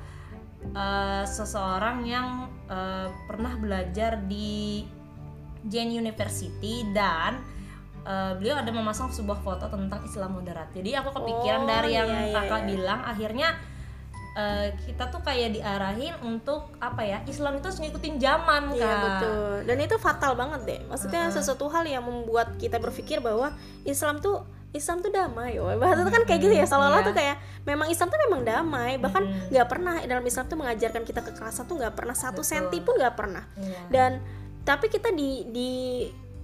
[0.64, 2.28] eh, seseorang yang
[2.66, 4.84] eh, pernah belajar di
[5.62, 7.38] Jane University dan
[8.02, 10.74] eh, beliau ada memasang sebuah foto tentang Islam moderat.
[10.74, 12.68] Jadi aku kepikiran Oh, dari yang iya, iya, kakak iya.
[12.74, 13.50] bilang, akhirnya
[14.32, 17.20] eh, kita tuh kayak diarahin untuk apa ya?
[17.28, 19.04] Islam itu harus ngikutin zaman Iya kak.
[19.04, 21.36] betul dan itu fatal banget deh maksudnya Mm-mm.
[21.36, 23.52] sesuatu hal yang membuat kita berpikir bahwa
[23.84, 24.42] Islam tuh
[24.72, 27.08] Islam tuh damai ya bahasa itu kan kayak gitu ya seolah-olah Iya.
[27.08, 29.52] tuh kayak memang Islam tuh memang damai bahkan Mm-mm.
[29.52, 32.50] nggak pernah dalam Islam tuh mengajarkan kita kekerasan tuh nggak pernah satu Betul.
[32.50, 33.80] senti pun nggak pernah Iya.
[33.88, 34.12] dan
[34.62, 35.70] tapi kita di di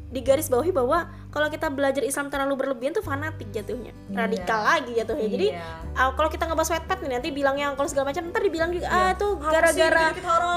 [0.08, 3.92] di garis bawahi bahwa kalau kita belajar Islam terlalu berlebihan tuh fanatik jatuhnya.
[4.08, 4.18] Iya.
[4.18, 5.28] radikal lagi jatuhnya.
[5.28, 5.94] Jadi Iya.
[5.94, 8.96] ah, kalau kita ngebahas wetpad nih nanti bilangnya kalau segala macam ntar dibilang juga Iya.
[8.96, 10.06] ah sih, gara-gara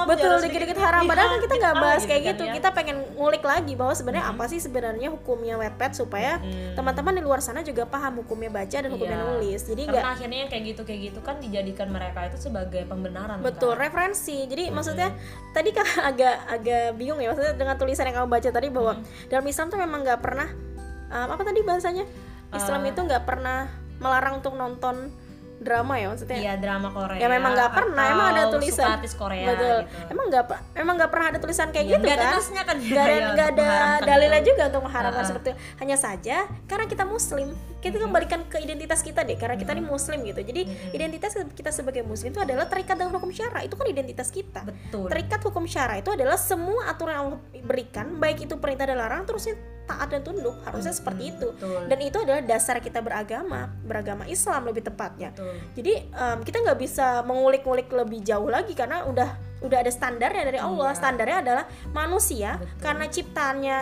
[0.06, 1.02] betul dikit-dikit haram.
[1.04, 2.42] Padahal kan kita nggak bahas gitu kayak gitu.
[2.50, 6.38] kita pengen ngulik lagi bahwa sebenarnya apa sih sebenarnya hukumnya wetpad supaya
[6.72, 9.26] teman-teman di luar sana juga paham hukumnya baca dan hukumnya Iya.
[9.28, 9.60] nulis.
[9.64, 13.74] Jadi nggak akhirnya yang kayak gitu kayak gitu kan dijadikan mereka itu sebagai pembenaran betul
[13.74, 13.84] kan?
[13.84, 14.46] referensi.
[14.46, 15.12] Jadi maksudnya
[15.50, 18.92] tadi kan agak agak bingung ya maksudnya dengan tulisan yang kamu baca tadi bahwa
[19.26, 20.48] dalam Islam tuh memang nggak pernah
[21.10, 22.04] um, apa tadi bahasanya
[22.50, 22.90] Islam Eh.
[22.90, 23.66] itu nggak pernah
[23.98, 25.12] melarang untuk nonton
[25.60, 27.20] drama ya maksudnya Iya drama Korea.
[27.20, 28.96] Ya, memang nggak pernah, emang ada tulisan.
[28.96, 30.08] artis Korea betul gitu.
[30.08, 32.96] emang nggak emang nggak pernah ada tulisan kayak Iya, gitu ada kan nasnya kan nggak
[32.96, 34.48] ada ya, nggak untuk ada mengharamkan dalilnya itu.
[34.48, 35.28] juga untuk mengharapkan Ah, ah.
[35.28, 37.48] seperti itu hanya saja karena kita muslim
[37.78, 42.02] kita kembalikan ke identitas kita deh karena kita ini muslim gitu jadi identitas kita sebagai
[42.02, 45.12] muslim itu adalah terikat dengan hukum syara itu kan identitas kita Betul.
[45.12, 49.28] terikat hukum syara itu adalah semua aturan yang Allah berikan baik itu perintah dan larang
[49.28, 51.86] terusnya taat dan tunduk harusnya seperti itu betul.
[51.86, 55.54] dan itu adalah dasar kita beragama beragama Islam lebih tepatnya Betul.
[55.76, 59.28] jadi em, kita nggak bisa mengulik-ngulik lebih jauh lagi karena udah
[59.60, 60.98] udah ada standarnya dari Allah Iya.
[60.98, 62.80] standarnya adalah manusia Betul.
[62.80, 63.78] karena ciptaannya.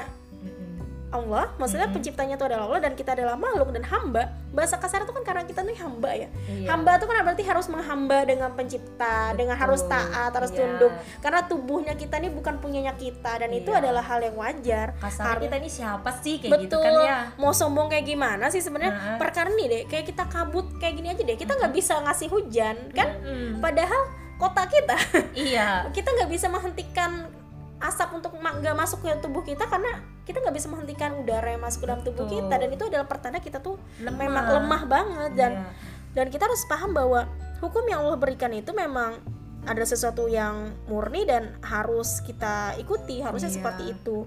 [1.09, 5.11] Allah maksudnya penciptanya itu adalah Allah dan kita adalah makhluk dan hamba bahasa kasar itu
[5.11, 6.69] kan karena kita nih hamba ya Iya.
[6.69, 10.59] hamba itu kan berarti harus menghamba dengan pencipta dengan harus taat harus Iya.
[10.59, 13.81] tunduk karena tubuhnya kita ini bukan punyanya kita dan itu Iya.
[13.81, 17.19] adalah hal yang wajar Har- kita ini siapa sih kayak gitu betul kan ya.
[17.35, 19.17] mau sombong kayak gimana sih sebenarnya Nah.
[19.17, 22.77] perkara nih deh kayak kita kabut kayak gini aja deh kita nggak bisa ngasih hujan
[22.91, 23.59] kan Mm-mm.
[23.59, 24.03] padahal
[24.37, 24.97] kota kita
[25.33, 25.69] Iya.
[25.97, 27.33] kita nggak bisa menghentikan
[27.79, 31.83] asap untuk nggak masuk ke tubuh kita karena kita nggak bisa menghentikan udara yang masuk
[31.83, 32.37] ke dalam tubuh Betul.
[32.43, 34.19] kita dan itu adalah pertanda kita tuh Lemah.
[34.19, 35.71] memang lemah banget dan Iya.
[36.19, 37.31] dan kita harus paham bahwa
[37.63, 39.23] hukum yang Allah berikan itu memang
[39.63, 43.57] ada sesuatu yang murni dan harus kita ikuti harusnya Iya.
[43.63, 44.27] seperti itu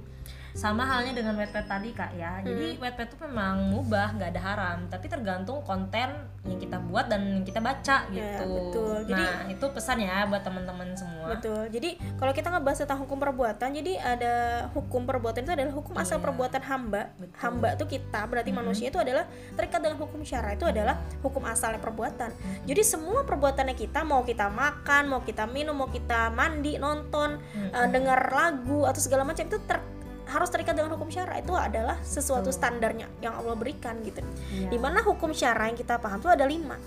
[0.52, 2.82] sama halnya dengan wetpad tadi kak ya jadi Hmm.
[2.82, 7.46] wetpad itu memang mubah nggak ada haram tapi tergantung konten yang kita buat dan yang
[7.46, 8.96] kita baca gitu Ya, betul.
[9.06, 11.70] Jadi- nah itu pesan ya buat teman-teman semua Betul.
[11.70, 14.34] Jadi kalau kita ngebahas tentang hukum perbuatan, jadi ada
[14.70, 16.24] hukum perbuatan itu adalah hukum asal Iya.
[16.24, 17.02] perbuatan hamba.
[17.14, 17.38] Betul.
[17.38, 19.24] Hamba itu kita, berarti manusia itu adalah
[19.54, 22.34] terikat dengan hukum syara itu adalah hukum asalnya perbuatan.
[22.66, 27.38] Jadi semua perbuatannya kita mau kita makan, mau kita minum, mau kita mandi, nonton,
[27.70, 29.86] eh, dengar lagu atau segala macam itu ter-
[30.32, 34.24] harus terikat dengan hukum syara itu adalah sesuatu standarnya yang Allah berikan gitu.
[34.56, 34.72] Iya.
[34.72, 36.80] Di mana hukum syara yang kita paham itu ada lima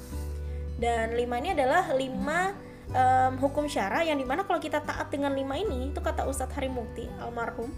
[0.79, 2.51] dan lima ini adalah lima
[2.91, 6.55] em, hukum syara yang di mana kalau kita taat dengan lima ini itu kata Ustadz
[6.59, 7.71] Harimukti almarhum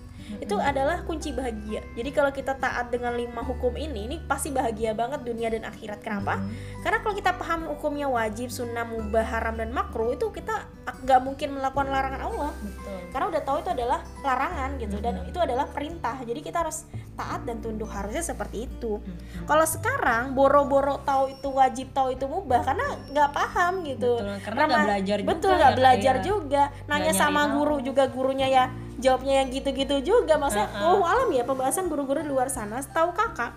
[0.43, 1.81] itu adalah kunci bahagia.
[1.95, 6.03] Jadi kalau kita taat dengan lima hukum ini ini pasti bahagia banget dunia dan akhirat.
[6.03, 6.43] Kenapa?
[6.83, 11.59] Karena kalau kita paham hukumnya wajib sunnah mubah haram dan makruh itu kita nggak mungkin
[11.59, 12.51] melakukan larangan Allah.
[12.63, 12.99] Betul.
[13.15, 16.17] Karena udah tahu itu adalah larangan gitu dan itu adalah perintah.
[16.23, 19.01] Jadi kita harus taat dan tunduk harusnya seperti itu.
[19.49, 24.21] Kalau sekarang boro-boro tahu itu wajib tahu itu mubah karena nggak paham gitu.
[24.21, 26.23] Betul, karena nggak belajar juga betul ya, nggak Kak, belajar ya.
[26.23, 26.63] juga.
[26.87, 28.65] Nanya sama guru juga gurunya ya
[28.99, 30.37] jawabnya yang gitu-gitu juga.
[30.41, 31.01] Maksudnya Uh-uh.
[31.01, 32.81] oh alam ya pembahasan guru-guru di luar sana.
[32.81, 33.53] Tahu kakak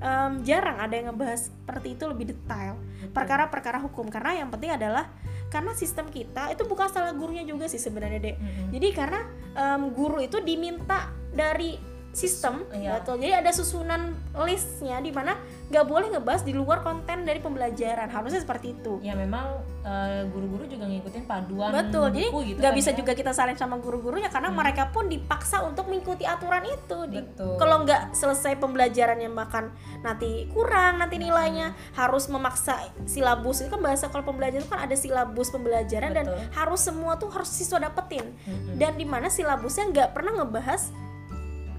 [0.00, 2.78] em, jarang ada yang ngebahas seperti itu lebih detail.
[3.10, 4.08] Perkara-perkara hukum.
[4.08, 5.10] Karena yang penting adalah
[5.50, 8.70] karena sistem kita itu bukan salah gurunya juga sih sebenarnya deh Mm-mm.
[8.70, 9.20] jadi karena
[9.58, 11.74] em, guru itu diminta dari
[12.10, 12.98] sistem Iya.
[12.98, 15.38] betul jadi ada susunan listnya di mana
[15.68, 19.46] nggak boleh ngebahas di luar konten dari pembelajaran harusnya seperti itu ya memang
[19.80, 22.96] eh, guru-guru juga ngikutin paduan betul jadi gitu nggak kan bisa ya.
[22.96, 27.54] juga kita salin sama guru-gurunya karena mereka pun dipaksa untuk mengikuti aturan itu Di- Betul.
[27.56, 34.10] kalau nggak selesai pembelajarannya bahkan nanti kurang nanti nilainya harus memaksa silabus itu kan bahasa
[34.10, 36.42] kalau pembelajaran itu kan ada silabus pembelajaran dan Betul.
[36.52, 38.74] harus semua tuh harus siswa dapetin Mm-mm.
[38.76, 40.90] dan di mana silabusnya nggak pernah ngebahas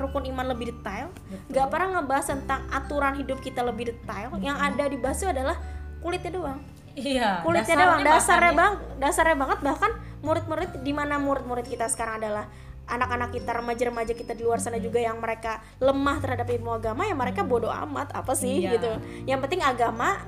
[0.01, 1.13] rukun iman lebih detail.
[1.13, 1.39] Betul.
[1.53, 4.33] nggak pernah ngebahas tentang aturan hidup kita lebih detail.
[4.41, 5.55] Yang ada dibahas itu adalah
[6.01, 6.59] kulitnya doang.
[6.91, 8.01] Iya kulitnya dasarnya doang.
[8.03, 8.59] Dasarnya ya.
[8.59, 9.59] bang dasarnya banget.
[9.63, 9.91] Bahkan
[10.21, 12.45] murid-murid di mana murid-murid kita sekarang adalah
[12.91, 17.15] anak-anak kita remaja-remaja kita di luar sana juga yang mereka lemah terhadap ilmu agama ya
[17.15, 18.11] mereka bodoh amat.
[18.11, 18.75] Apa sih Iya.
[18.75, 18.91] gitu.
[19.29, 20.19] Yang penting agama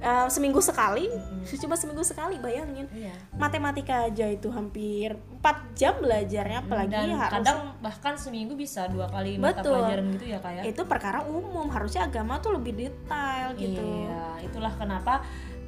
[0.00, 1.08] eh, seminggu sekali
[1.62, 3.14] cuma seminggu sekali bayangin Iya.
[3.36, 9.06] matematika aja itu hampir 4 jam belajarnya apalagi dan harus kadang bahkan seminggu bisa dua
[9.08, 9.78] kali mata Betul.
[9.78, 14.72] pelajaran gitu ya kayak itu perkara umum harusnya agama tuh lebih detail gitu Iya, itulah
[14.74, 15.22] kenapa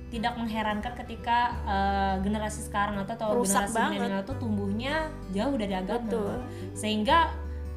[0.09, 4.95] tidak mengherankan ketika eh, generasi sekarang atau, atau Rusak generasi milenial itu tumbuhnya
[5.37, 6.01] jauh dari agama.
[6.09, 6.33] Betul.
[6.73, 7.29] Sehingga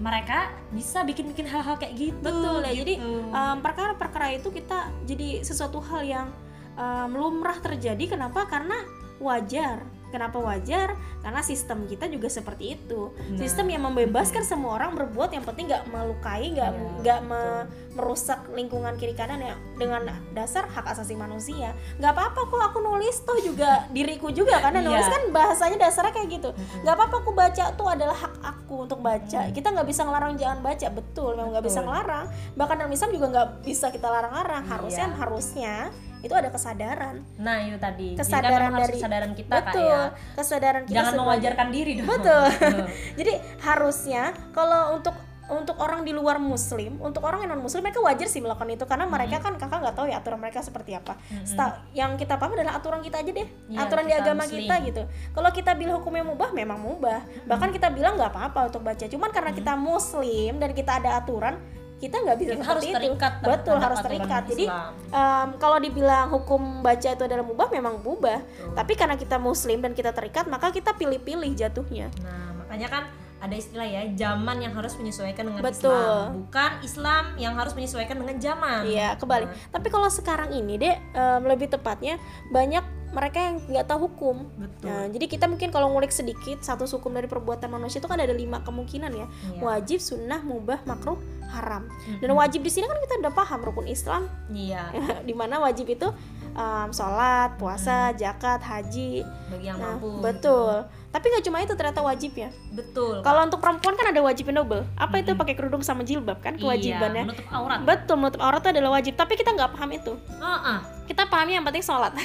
[0.01, 2.25] mereka bisa bikin-bikin hal-hal kayak gitu.
[2.25, 2.73] Betul ya.
[2.73, 3.29] Jadi gitu.
[3.29, 6.27] um, perkara-perkara itu kita jadi sesuatu hal yang
[6.73, 8.17] um, lumrah terjadi.
[8.17, 8.49] Kenapa?
[8.49, 8.81] Karena
[9.21, 9.85] wajar.
[10.11, 10.93] Kenapa wajar?
[11.19, 13.09] Karena sistem kita juga seperti itu.
[13.09, 13.39] Nah.
[13.39, 18.47] Sistem yang membebaskan semua orang berbuat yang penting nggak melukai, nggak Iya, nggak me- merusak
[18.49, 21.71] lingkungan kiri kanan ya dengan dasar hak asasi manusia.
[21.97, 24.87] Nggak apa-apa kok aku nulis toh juga diriku juga karena Iya.
[24.87, 26.49] nulis kan bahasanya dasarnya kayak gitu.
[26.81, 29.47] Nggak apa-apa aku baca tuh adalah hak aku untuk baca.
[29.49, 31.35] Kita nggak bisa ngelarang jangan baca, betul.
[31.35, 32.25] Memang nggak bisa ngelarang.
[32.53, 34.63] Bahkan dalam Islam juga nggak bisa kita larang-larang.
[34.65, 35.15] Harusnya Iya.
[35.17, 35.73] harusnya
[36.21, 37.25] itu ada kesadaran.
[37.35, 38.13] nah, itu tadi.
[38.13, 39.83] Jadi kan Kesadaran dari kesadaran kita Kak betul.
[39.83, 40.01] ya.
[40.33, 42.07] Kesadaran kita Jangan sebagai- mewajarkan diri dong.
[42.07, 42.45] Betul.
[43.19, 45.15] Jadi harusnya kalau untuk
[45.51, 48.87] untuk orang di luar muslim, untuk orang yang non muslim mereka wajar sih melakukan itu
[48.87, 51.19] karena mereka kan kakak nggak tahu ya aturan mereka seperti apa.
[51.43, 54.63] Sta- yang kita paham adalah aturan kita aja deh, Iya, aturan di agama muslim.
[54.63, 55.01] kita gitu.
[55.33, 57.19] Kalau kita bilang hukumnya mubah, memang mubah.
[57.43, 59.03] Bahkan kita bilang nggak apa-apa untuk baca.
[59.03, 61.59] Cuman karena kita muslim dan kita ada aturan,
[62.01, 62.95] kita nggak bisa Kita seperti harus itu.
[62.97, 64.41] terikat Betul terhadap harus terikat.
[64.49, 64.91] Jadi Islam.
[65.13, 68.39] em, kalau dibilang hukum baca itu adalah mubah, memang mubah.
[68.41, 68.73] Betul.
[68.73, 72.09] Tapi karena kita muslim dan kita terikat, maka kita pilih-pilih jatuhnya.
[72.25, 73.03] Nah, makanya kan
[73.41, 75.89] ada istilah ya, zaman yang harus menyesuaikan dengan Betul.
[75.89, 78.85] Islam, bukan Islam yang harus menyesuaikan dengan zaman.
[78.85, 79.49] Iya, kebalik.
[79.67, 84.45] Tapi kalau sekarang ini deh em, lebih tepatnya banyak mereka yang nggak tahu hukum.
[84.55, 84.87] Betul.
[84.87, 88.31] Nah, jadi kita mungkin kalau ngulik sedikit satu hukum dari perbuatan manusia itu kan ada
[88.31, 89.25] lima kemungkinan ya.
[89.27, 89.59] Iya.
[89.59, 91.19] Wajib, sunnah, mubah, makruh,
[91.51, 91.89] haram.
[92.21, 94.87] Dan wajib di sini kan kita udah paham rukun Islam Iya,
[95.27, 96.07] di mana wajib itu
[96.53, 99.27] em, sholat, puasa, zakat, haji.
[99.49, 100.21] bagi yang Nah, mampu.
[100.23, 100.87] betul.
[101.11, 102.49] Tapi nggak cuma itu ternyata wajibnya.
[102.71, 103.19] Betul.
[103.19, 104.87] Kalau untuk perempuan kan ada wajib double.
[104.95, 107.23] Apa itu pakai kerudung sama jilbab kan kewajibannya?
[107.23, 107.79] Iya, menutup aurat.
[107.83, 109.13] Betul, menutup aurat itu adalah wajib.
[109.13, 110.13] Tapi kita nggak paham itu.
[110.15, 110.79] Heeh.
[111.05, 112.15] Kita pahamnya yang penting sholat.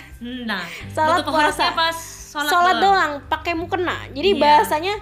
[0.46, 0.62] Nah,
[0.94, 1.74] Sholat, puasa.
[1.74, 1.96] pas
[2.30, 2.86] sholat, sholat doang.
[2.86, 4.06] doang, pakai mukena.
[4.14, 4.40] Jadi Iya.
[4.40, 4.94] bahasanya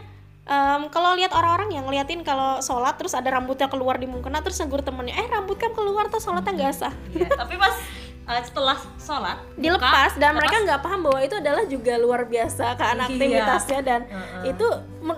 [0.45, 4.57] em, kalau lihat orang-orang yang ngeliatin kalau sholat terus ada rambutnya keluar di mukena terus
[4.61, 6.93] negur temennya, eh rambut kan keluar tuh sholatnya nggak sah.
[7.13, 7.77] Iya, tapi pas
[8.25, 9.81] uh, setelah sholat Dilepas
[10.13, 13.05] buka, dan lepas, mereka nggak paham bahwa itu adalah juga luar biasa kan Iya.
[13.07, 14.43] aktivitasnya dan Heeh.
[14.51, 14.67] itu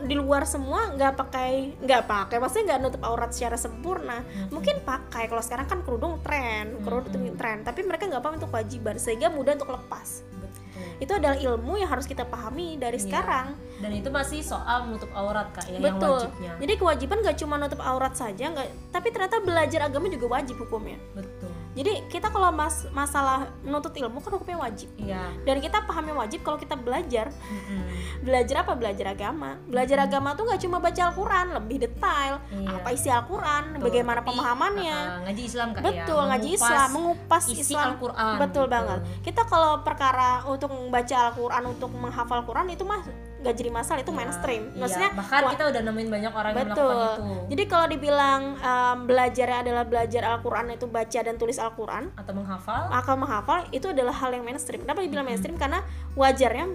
[0.02, 5.26] di luar semua nggak pakai nggak pakai maksudnya nggak nutup aurat secara sempurna mungkin pakai
[5.26, 9.28] kalau sekarang kan kerudung tren kerudung itu tren tapi mereka nggak paham itu kewajiban sehingga
[9.28, 10.82] mudah untuk lepas Betul.
[10.98, 13.06] itu adalah ilmu yang harus kita pahami dari Iya.
[13.06, 13.46] sekarang
[13.76, 16.52] Dan itu masih soal menutup aurat kak ya yang betul wajibnya.
[16.58, 20.98] jadi kewajiban nggak cuma nutup aurat saja nggak tapi ternyata belajar agama juga wajib hukumnya
[21.12, 21.52] Betul.
[21.76, 25.28] Jadi kita kalau mas masalah menuntut ilmu kan hukumnya wajib Iya.
[25.44, 27.84] dan kita pahamnya wajib kalau kita belajar Mm-mm.
[28.24, 32.80] belajar apa belajar agama belajar agama tuh nggak cuma baca Al-Quran lebih detail Iya.
[32.80, 33.84] apa isi Al-Quran Betul.
[33.84, 35.80] bagaimana Tapi, pemahamannya uh, ngaji Islam ya.
[35.84, 38.72] betul ngaji mengupas Islam mengupas isi Islam Al-Quran, betul gitu.
[38.72, 43.04] banget kita kalau perkara untuk membaca Al-Quran untuk menghafal Quran itu mah
[43.46, 44.78] nggak jadi masalah itu Iya, mainstream iya.
[44.82, 48.40] maksudnya bahkan wa- kita udah nemuin banyak orang yang betul melakukan itu jadi kalau dibilang
[48.58, 53.86] um, belajarnya adalah belajar Al-Quran itu baca dan tulis Al-Quran atau menghafal akal menghafal itu
[53.86, 54.82] adalah hal yang mainstream.
[54.82, 55.54] Kenapa dibilang mainstream?
[55.54, 55.80] Karena
[56.12, 56.66] wajarnya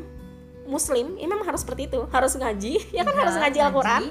[0.61, 3.67] Muslim ini memang harus seperti itu, harus ngaji, ya kan Iya, harus ngaji ngaji.
[3.67, 4.01] Al-Quran.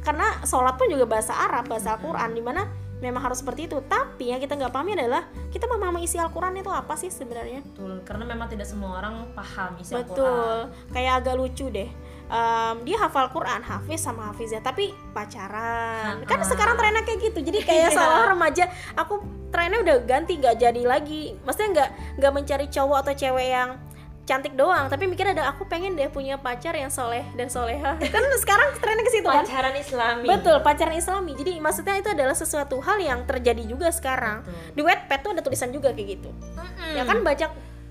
[0.00, 2.66] Karena sholat pun juga bahasa Arab, bahasa Al-Quran, di mana
[2.98, 3.78] memang harus seperti itu.
[3.86, 7.60] Tapi yang kita nggak pahami adalah kita memahami isi Al-Quran itu apa sih sebenarnya?
[7.64, 10.56] betul karena memang tidak semua orang paham isi Al-Quran Betul,
[10.94, 11.90] kayak agak lucu deh.
[12.28, 16.20] Em, dia hafal Quran, hafiz sama hafiznya, tapi pacaran.
[16.28, 17.40] Kan sekarang trennya kayak gitu.
[17.40, 21.40] Jadi kayak seolah remaja, aku trennya udah ganti, nggak jadi lagi.
[21.40, 21.90] Maksudnya nggak
[22.20, 23.80] nggak mencari cowok atau cewek yang
[24.28, 27.96] cantik doang tapi mikir ada aku pengen deh punya pacar yang soleh dan soleha.
[28.14, 29.48] Kan sekarang trennya ke situ kan?
[29.48, 30.26] Pacaran islami.
[30.28, 31.32] Betul pacaran islami.
[31.32, 34.44] Jadi maksudnya itu adalah sesuatu hal yang terjadi juga sekarang.
[34.44, 34.76] Betul.
[34.76, 36.30] di Wattpad tuh ada tulisan juga kayak gitu.
[36.30, 36.92] Mm-mm.
[36.92, 37.46] ya kan baca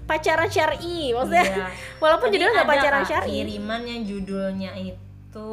[0.05, 1.45] pacaran syari maksudnya.
[1.49, 1.67] Iya.
[2.03, 3.29] walaupun Tadi judulnya nggak ada, pacaran syari.
[3.33, 5.51] kiriman yang judulnya itu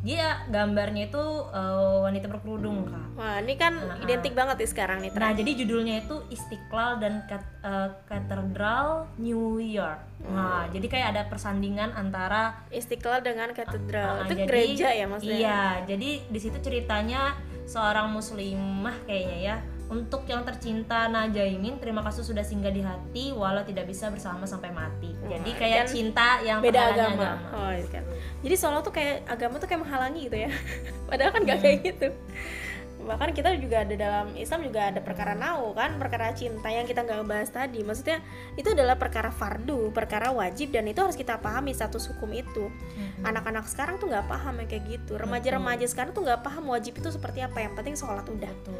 [0.00, 3.20] dia gambarnya itu eh, wanita berkerudung kak.
[3.20, 7.20] Wah ini kan Nah, identik banget nih sekarang nih Nah, jadi judulnya itu Istiqlal dan
[7.28, 10.00] Kat- eh, Katedral New York.
[10.24, 14.20] Nah, jadi kayak ada persandingan antara istiqlal dengan katedral.
[14.20, 15.36] Ah, itu jadi- gereja ya maksudnya?
[15.36, 19.56] Iya, jadi di situ ceritanya seorang muslimah kayaknya ya.
[19.90, 24.70] Untuk yang tercinta Najaimin, terima kasih sudah singgah di hati walau tidak bisa bersama sampai
[24.70, 25.10] mati.
[25.26, 27.58] Jadi Wah, kayak kan cinta yang beda penghalangnya agama.
[27.58, 28.04] Oh, iya kan.
[28.46, 30.50] Jadi seolah tuh kayak agama tuh kayak menghalangi gitu ya.
[31.10, 31.64] Padahal kan gak Hmm.
[31.66, 32.08] kayak gitu.
[33.00, 37.02] Bahkan kita juga ada dalam Islam juga ada perkara nau kan, perkara cinta yang kita
[37.02, 37.82] nggak bahas tadi.
[37.82, 38.22] Maksudnya
[38.54, 42.70] itu adalah perkara fardu, perkara wajib dan itu harus kita pahami status hukum itu.
[42.70, 43.26] Mhm.
[43.26, 45.18] Anak-anak sekarang tuh nggak paham yang kayak gitu.
[45.18, 47.58] Remaja-remaja sekarang tuh nggak paham wajib itu seperti apa.
[47.58, 48.52] Yang penting sholat udah.
[48.54, 48.78] Betul.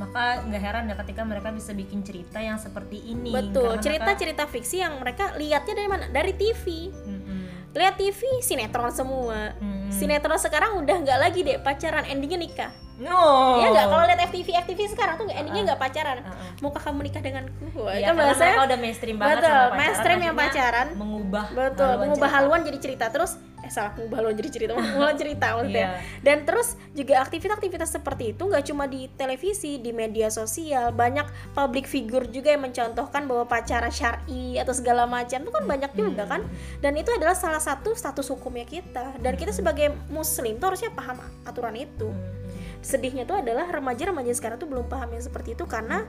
[0.00, 3.30] Maka nggak heran ya ketika mereka bisa bikin cerita yang seperti ini.
[3.30, 3.76] Betul.
[3.76, 6.04] Mereka- Cerita-cerita fiksi yang mereka lihatnya dari mana?
[6.08, 6.88] Dari TV.
[6.88, 7.40] Mm-mm.
[7.70, 9.52] Lihat TV, sinetron semua.
[9.60, 9.92] Mm-mm.
[9.92, 12.72] Sinetron sekarang udah nggak lagi deh pacaran, endingnya nikah.
[13.00, 13.56] No.
[13.56, 13.86] Iya nggak?
[13.88, 16.16] Kalau lihat FTV, FTV sekarang tuh nggak endingnya nggak pacaran.
[16.20, 16.48] Uh-uh.
[16.60, 17.64] Maukah kamu nikah denganku?
[17.88, 20.86] Iya, kan karena bahasanya mereka udah mainstream banget betul, sama pacaran, mainstream yang pacaran.
[20.94, 22.36] mengubah betul, haluan mengubah cerita.
[22.36, 25.86] haluan jadi cerita terus eh salah mengubah haluan jadi cerita, mengubah cerita maksudnya.
[25.88, 26.00] Iya.
[26.20, 31.24] Dan terus juga aktivitas-aktivitas seperti itu nggak cuma di televisi, di media sosial, banyak
[31.56, 36.24] public figure juga yang mencontohkan bahwa pacaran syar'i atau segala macam itu kan banyak juga
[36.28, 36.44] kan.
[36.84, 39.16] Dan itu adalah salah satu status hukumnya kita.
[39.20, 42.49] Dan kita sebagai muslim tuh harusnya paham aturan itu Mm-mm.
[42.80, 46.04] Sedihnya tuh adalah remaja-remaja sekarang tuh belum paham yang seperti itu karena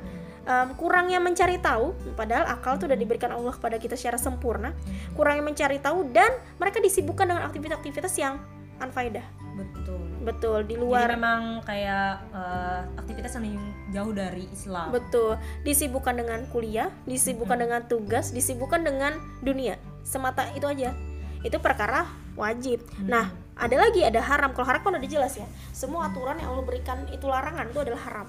[0.48, 4.72] em, kurangnya mencari tahu padahal akal tuh udah diberikan Allah kepada kita secara sempurna
[5.14, 8.40] kurangnya mencari tahu dan mereka disibukkan dengan aktivitas-aktivitas yang
[8.82, 9.24] unfaedah.
[9.52, 10.02] Betul.
[10.22, 13.58] Betul di Jadi luar memang kayak eh, aktivitas yang
[13.90, 14.94] jauh dari Islam.
[14.94, 20.94] betul disibukkan dengan kuliah disibukkan dengan tugas disibukkan dengan dunia semata itu aja.
[21.42, 22.06] Itu perkara
[22.38, 22.86] wajib.
[23.02, 24.58] Nah ada lagi ada haram.
[24.58, 25.46] Kalau haram kan udah jelas ya.
[25.70, 28.28] Semua aturan yang Allah berikan itu larangan itu adalah haram.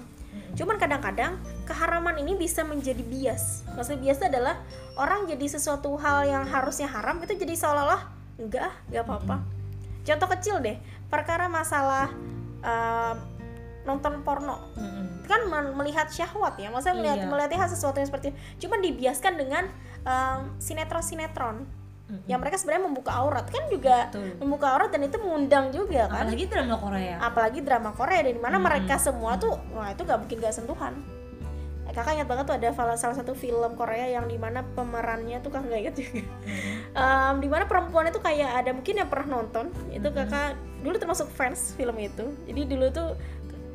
[0.53, 3.65] Cuman kadang-kadang keharaman ini bisa menjadi bias.
[3.73, 4.55] Maksudnya bias adalah
[4.97, 8.01] orang jadi sesuatu hal yang harusnya haram itu jadi seolah-olah
[8.37, 9.41] enggak, enggak apa-apa.
[10.05, 10.77] Contoh kecil deh,
[11.09, 12.13] perkara masalah
[12.61, 13.15] um,
[13.89, 14.61] nonton porno.
[15.21, 15.41] Itu kan
[15.73, 17.29] melihat syahwat ya maksudnya melihat Iya.
[17.31, 19.63] melihat sesuatu yang seperti cuman dibiaskan dengan
[20.03, 21.57] um, sinetron sinetron
[22.03, 22.27] Mm-mm.
[22.27, 24.35] yang mereka sebenarnya membuka aurat kan juga Betul.
[24.37, 27.15] membuka aurat dan itu mengundang juga kan Apalagi drama Korea.
[27.17, 28.65] apalagi drama Korea dan di mana Hmm.
[28.65, 30.93] mereka semua tuh wah itu gak mungkin gak sentuhan
[31.85, 35.67] kakak ingat banget tuh ada salah, satu film Korea yang di mana pemerannya tuh kakak
[35.67, 36.21] nggak ingat juga
[36.93, 40.17] Em, di mana perempuan itu kayak ada mungkin yang pernah nonton itu Hmm.
[40.19, 40.49] kakak
[40.81, 43.09] dulu termasuk fans film itu jadi dulu tuh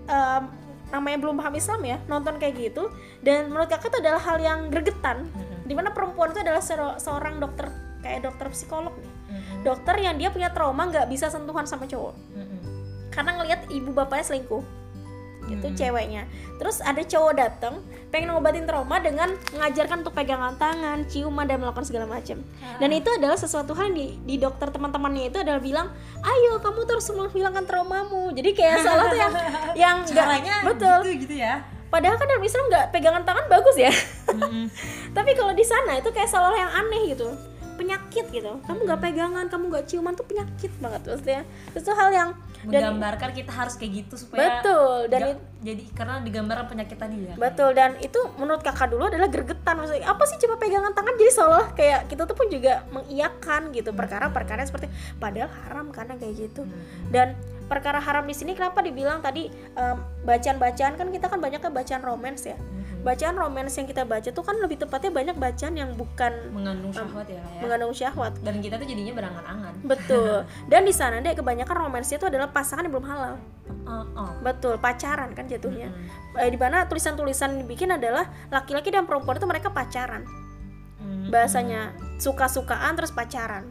[0.04, 0.42] em,
[0.88, 4.66] namanya belum paham Islam ya nonton kayak gitu dan menurut kakak itu adalah hal yang
[4.66, 5.62] gregetan Mm-mm.
[5.62, 6.60] di mana perempuan itu adalah
[6.96, 7.70] seorang dokter
[8.00, 9.62] kayak dokter psikolog nih Mm-mm.
[9.62, 12.60] dokter yang dia punya trauma nggak bisa sentuhan sama cowok Mm-mm.
[13.08, 14.64] karena ngelihat ibu bapaknya selingkuh
[15.48, 15.72] itu Hmm.
[15.72, 16.28] ceweknya
[16.60, 17.80] terus ada cowok datang
[18.12, 22.44] pengen ngobatin trauma dengan mengajarkan untuk pegangan tangan ciuman dan melakukan segala macam
[22.76, 25.88] dan itu adalah sesuatu hal yang di, di dokter teman-temannya itu adalah bilang
[26.20, 29.32] ayo kamu terus menghilangkan traumamu jadi kayak seolah tuh yang
[29.72, 31.64] yang Caranya betul gitu gitu ya.
[31.88, 33.92] padahal kan dalam Islam nggak pegangan tangan bagus ya
[34.28, 34.68] Mm-mm.
[35.16, 37.28] tapi kalau di sana itu kayak seolah yang aneh gitu
[37.78, 42.30] penyakit gitu kamu nggak pegangan kamu nggak ciuman tuh penyakit banget maksudnya itu hal yang
[42.60, 47.18] dan Menggambarkan kita harus kayak gitu supaya betul dan Ja- jadi karena digambarkan penyakit tadi
[47.20, 47.34] ya.
[47.34, 51.32] Betul dan itu menurut kakak dulu adalah gergetan maksudnya apa sih coba pegangan tangan jadi
[51.32, 56.62] seolah kayak kita tuh pun juga mengiyakan gitu perkara-perkara seperti padahal haram karena kayak gitu
[56.62, 56.74] Hmm.
[57.08, 62.02] dan perkara haram di sini kenapa dibilang tadi em, bacaan-bacaan kan kita kan banyaknya bacaan
[62.02, 62.87] romance ya Mm-mm.
[62.98, 67.26] Bacaan romance yang kita baca tuh kan lebih tepatnya banyak bacaan yang bukan mengandung syahwat
[67.30, 67.60] ya, ya.
[67.62, 68.32] mengandung syahwat.
[68.42, 69.74] Dan kita tuh jadinya berangan-angan.
[69.86, 70.42] betul.
[70.70, 73.34] Dan di sana deh kebanyakan romance itu adalah pasangan yang belum halal.
[73.88, 74.32] Oh, oh.
[74.44, 75.88] betul pacaran kan jatuhnya.
[75.88, 76.40] Mm-mm.
[76.40, 80.26] eh, di mana tulisan-tulisan dibikin adalah laki-laki dan perempuan itu mereka pacaran.
[81.28, 83.68] Bahasanya suka-sukaan terus pacaran.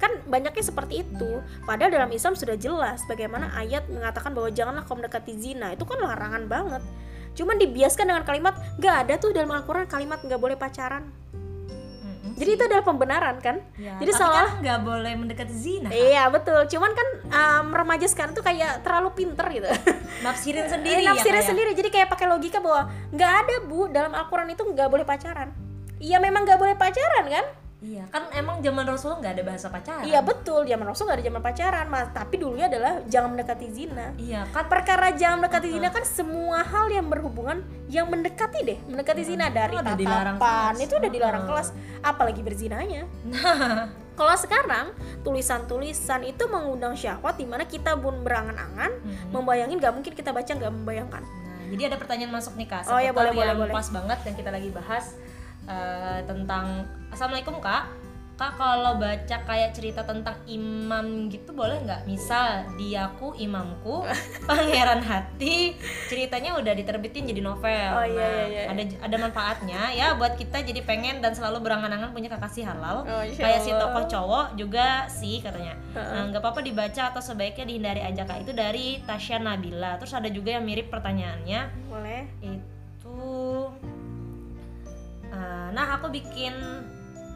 [0.00, 1.42] Kan banyaknya seperti itu.
[1.66, 5.74] Padahal dalam Islam sudah jelas bagaimana ayat mengatakan bahwa janganlah kau mendekati zina.
[5.74, 6.82] Itu kan larangan banget
[7.32, 11.06] cuman dibiaskan dengan kalimat nggak ada tuh dalam Al-Quran kalimat nggak boleh pacaran.
[12.30, 13.60] Jadi itu adalah pembenaran kan?
[13.76, 15.92] Ya, jadi kan nggak boleh mendekati zina.
[15.92, 16.64] iya betul.
[16.66, 19.68] Cuman kan um, remaja sekarang tuh kayak terlalu pinter gitu.
[20.24, 21.12] Nafsirin Eh, sendiri ya.
[21.12, 21.50] nafsirnya kayak.
[21.52, 21.70] sendiri.
[21.76, 25.52] Jadi kayak pakai logika bahwa nggak ada bu dalam Al-Quran itu nggak boleh pacaran.
[26.00, 27.44] Iya memang nggak boleh pacaran kan
[27.80, 30.04] Iya, kan emang zaman Rasul nggak ada bahasa pacaran.
[30.04, 32.12] Iya betul, zaman Rasul gak ada zaman pacaran, mas.
[32.12, 34.12] Tapi dulunya adalah jangan mendekati zina.
[34.20, 39.24] Iya, kan Perkara jangan mendekati zina kan semua hal yang berhubungan yang mendekati deh, mendekati
[39.24, 41.68] zina dari udah dilarang tatapan itu udah dilarang kelas,
[42.04, 43.08] apalagi berzinanya.
[44.20, 44.92] Kalau sekarang
[45.24, 49.32] tulisan-tulisan itu mengundang syahwat di mana kita pun berangan-angan, Mhm.
[49.32, 51.24] membayangin nggak mungkin kita baca nggak membayangkan.
[51.24, 52.92] Nah, jadi ada pertanyaan masuk nih kak.
[52.92, 53.72] Oh, iya, boleh, boleh, boleh.
[53.72, 55.16] Pas banget yang kita lagi bahas
[55.64, 57.84] eh, tentang Assalamualaikum kak.
[58.40, 62.08] Kak kalau baca kayak cerita tentang imam gitu boleh nggak?
[62.08, 64.00] Misal diaku imamku,
[64.48, 65.76] pangeran hati,
[66.08, 67.92] ceritanya udah diterbitin jadi novel.
[67.92, 68.62] Oh, iya, Nah, iya, iya.
[68.72, 73.04] Ada ada manfaatnya ya buat kita jadi pengen dan selalu berangan-angan punya kekasih halal.
[73.04, 75.76] Oh, kayak si tokoh cowok juga sih katanya.
[75.92, 78.48] Nah, nggak apa-apa dibaca atau sebaiknya dihindari aja kak.
[78.48, 80.00] Itu dari Tasya Nabila.
[80.00, 82.24] Terus ada juga yang mirip pertanyaannya Boleh.
[82.40, 83.20] itu
[85.28, 86.56] uh, nah aku bikin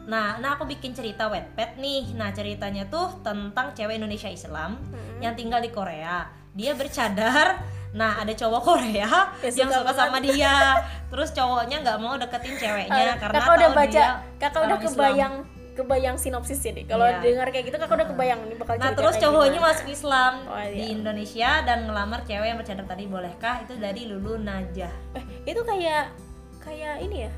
[0.05, 5.19] nah nah aku bikin cerita wetpad nih nah ceritanya tuh tentang cewek Indonesia Islam Mm-mm.
[5.19, 7.59] yang tinggal di Korea dia bercadar
[7.91, 9.07] nah ada cowok Korea
[9.41, 10.77] Ya, yang suka sama dia
[11.11, 14.79] terus cowoknya nggak mau deketin ceweknya Eh, karena kakak udah baca, dia kakak udah orang
[14.79, 14.93] Islam.
[14.93, 15.35] kebayang
[15.75, 16.85] kebayang sinopsisnya deh.
[16.85, 17.19] Kalau Iya.
[17.19, 19.67] dengar kayak gitu kakak udah kebayang nih bakal Nah terus cowoknya gimana.
[19.69, 20.71] masuk Islam Oh, iya.
[20.71, 23.55] di Indonesia dan ngelamar cewek yang bercadar tadi bolehkah?
[23.59, 24.93] Itu dari Lulu Najah.
[25.19, 26.15] Eh, itu kayak
[26.59, 27.31] kayak ini ya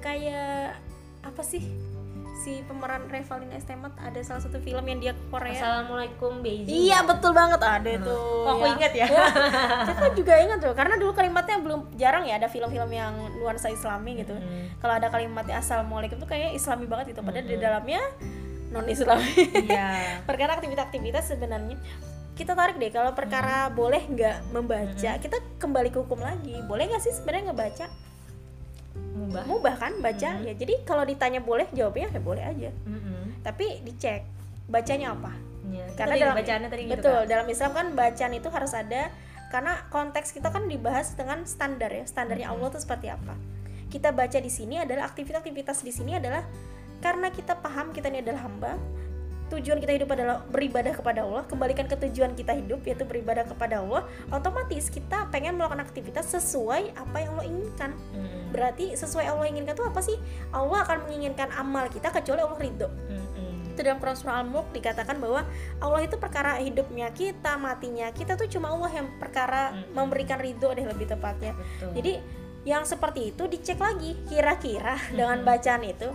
[0.00, 0.76] kayak
[1.24, 1.64] apa sih
[2.36, 3.64] si pemeran Revalina S.
[3.64, 6.68] Temat ada salah satu film yang dia ke Korea Assalamualaikum Beijing.
[6.68, 8.04] iya betul banget ada Hmm.
[8.04, 9.06] tuh Kok aku ingat ya?
[9.88, 14.18] Kakak juga ingat tuh karena dulu kalimatnya belum jarang ya ada film-film yang nuansa islami
[14.18, 14.68] gitu Hmm.
[14.76, 17.64] kalau ada kalimatnya assalamualaikum tuh kayak islami banget gitu padahal di Mm-mm.
[17.64, 18.02] dalamnya
[18.68, 19.30] non islami
[19.64, 19.88] Iya.
[20.28, 21.80] perkara aktivitas-aktivitas sebenarnya
[22.34, 27.00] kita tarik deh kalau perkara boleh nggak membaca kita kembali ke hukum lagi boleh nggak
[27.00, 27.86] sih sebenarnya ngebaca
[29.24, 29.42] Mubah.
[29.44, 30.44] mubah kan baca Mhm.
[30.44, 33.40] ya jadi kalau ditanya boleh jawabnya ya boleh aja Mm-mm.
[33.40, 34.22] tapi dicek
[34.66, 35.32] bacanya apa
[35.64, 35.86] Iya.
[35.94, 36.92] karena dalam bacaannya tadi gitu.
[36.94, 37.26] betul Kak.
[37.26, 39.02] dalam Islam kan bacaan itu harus ada
[39.48, 42.54] karena konteks kita kan dibahas dengan standar ya standarnya Mhm.
[42.54, 43.34] Allah itu seperti apa
[43.88, 46.42] kita baca di sini adalah aktivitas-aktivitas di sini adalah
[46.98, 48.74] karena kita paham kita ini adalah hamba
[49.60, 53.80] tujuan kita hidup adalah beribadah kepada Allah kembalikan ke tujuan kita hidup yaitu beribadah kepada
[53.80, 54.02] Allah
[54.34, 58.50] otomatis kita pengen melakukan aktivitas sesuai apa yang Allah inginkan Mm-mm.
[58.50, 60.16] berarti sesuai Allah inginkan itu apa sih
[60.50, 63.74] Allah akan menginginkan amal kita kecuali Allah ridho Mm-mm.
[63.74, 65.46] itu dalam Quran surah Al-Mulk dikatakan bahwa
[65.78, 69.94] Allah itu perkara hidupnya kita matinya kita tuh cuma Allah yang perkara Mm-mm.
[69.94, 71.90] memberikan ridho deh lebih tepatnya Betul.
[72.02, 72.12] jadi
[72.64, 75.48] yang seperti itu dicek lagi kira-kira dengan Mm-mm.
[75.48, 76.10] bacaan itu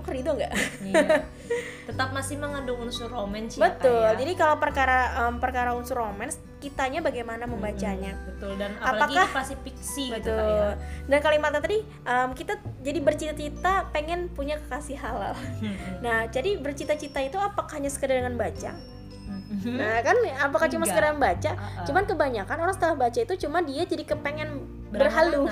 [0.00, 1.08] Allah ridho nggak Iya.
[1.82, 4.14] Tetap masih mengandung unsur romance ya, betul ya?
[4.14, 7.56] jadi kalau perkara em, perkara unsur romance kitanya bagaimana Mm-mm.
[7.56, 10.70] membacanya Betul dan apalagi Apakah- ini pasti fiksi gitu betul Kak, ya.
[11.06, 15.98] dan kalimatnya tadi em, kita jadi bercita-cita pengen punya kekasih halal Mm-mm.
[15.98, 18.72] nah jadi bercita-cita itu apakah hanya sekedar dengan baca
[19.50, 19.76] Mm-mm.
[19.76, 21.50] Nah kan apakah cuma sekedar baca?
[21.52, 21.82] Uh-uh.
[21.82, 25.46] Cuman kebanyakan orang setelah baca itu cuma dia jadi kepengen berhalu,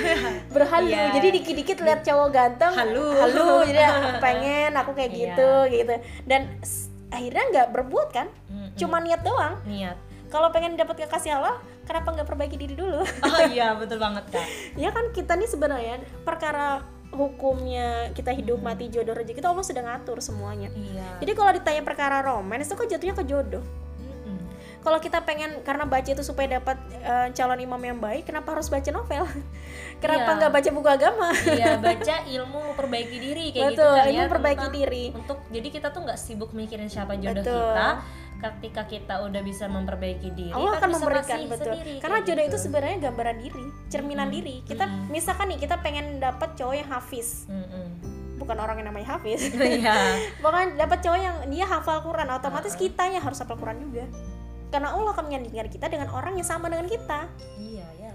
[0.54, 0.88] berhalu.
[0.90, 1.12] Iya.
[1.12, 3.06] Jadi dikit-dikit lihat cowok ganteng, Halu.
[3.14, 3.48] halu.
[3.64, 5.18] Jadi aku pengen, aku kayak Iya.
[5.22, 5.94] gitu, gitu.
[6.24, 6.40] Dan
[7.08, 8.26] akhirnya nggak berbuat kan?
[8.46, 8.72] Mm-mm.
[8.74, 9.60] Cuma niat doang.
[9.64, 9.96] niat.
[10.28, 13.00] Kalau pengen dapat kekasih Allah, kenapa nggak perbaiki diri dulu?
[13.00, 14.44] Oh iya betul banget kak.
[14.74, 19.80] ya kan kita nih sebenarnya perkara hukumnya kita hidup mati jodoh rezeki itu Allah sudah
[19.82, 20.68] ngatur semuanya.
[20.70, 21.16] Iya.
[21.18, 23.64] Jadi kalau ditanya perkara romance itu kan jatuhnya ke jodoh.
[24.78, 28.66] Kalau kita pengen karena baca itu supaya dapat eh, calon imam yang baik kenapa harus
[28.66, 29.26] baca novel
[30.02, 30.38] kenapa Iya.
[30.38, 34.22] nggak baca buku agama Iya baca ilmu memperbaiki diri kayak gitu betul kan ini ya.
[34.24, 37.58] memperbaiki tentang- diri Untuk jadi kita tuh nggak sibuk mikirin siapa jodoh Betul.
[37.68, 37.88] kita.
[38.38, 42.50] Ketika kita udah bisa memperbaiki diri, Allah kan akan memberikan betul sendiri, karena jodoh gitu.
[42.54, 44.36] itu sebenarnya gambaran diri cerminan Mm-mm.
[44.38, 45.10] diri kita Mm-mm.
[45.10, 47.86] misalkan nih kita pengen dapat cowok yang hafiz Mm-mm.
[48.38, 49.90] bukan orang yang namanya hafiz Iya.
[50.38, 52.82] bukan dapat cowok yang dia hafal Quran otomatis Uh-uh.
[52.84, 54.06] kita yang harus hafal Quran juga
[54.68, 58.12] karena Allah akan menyandingkan kita dengan orang yang sama dengan kita Iya ya.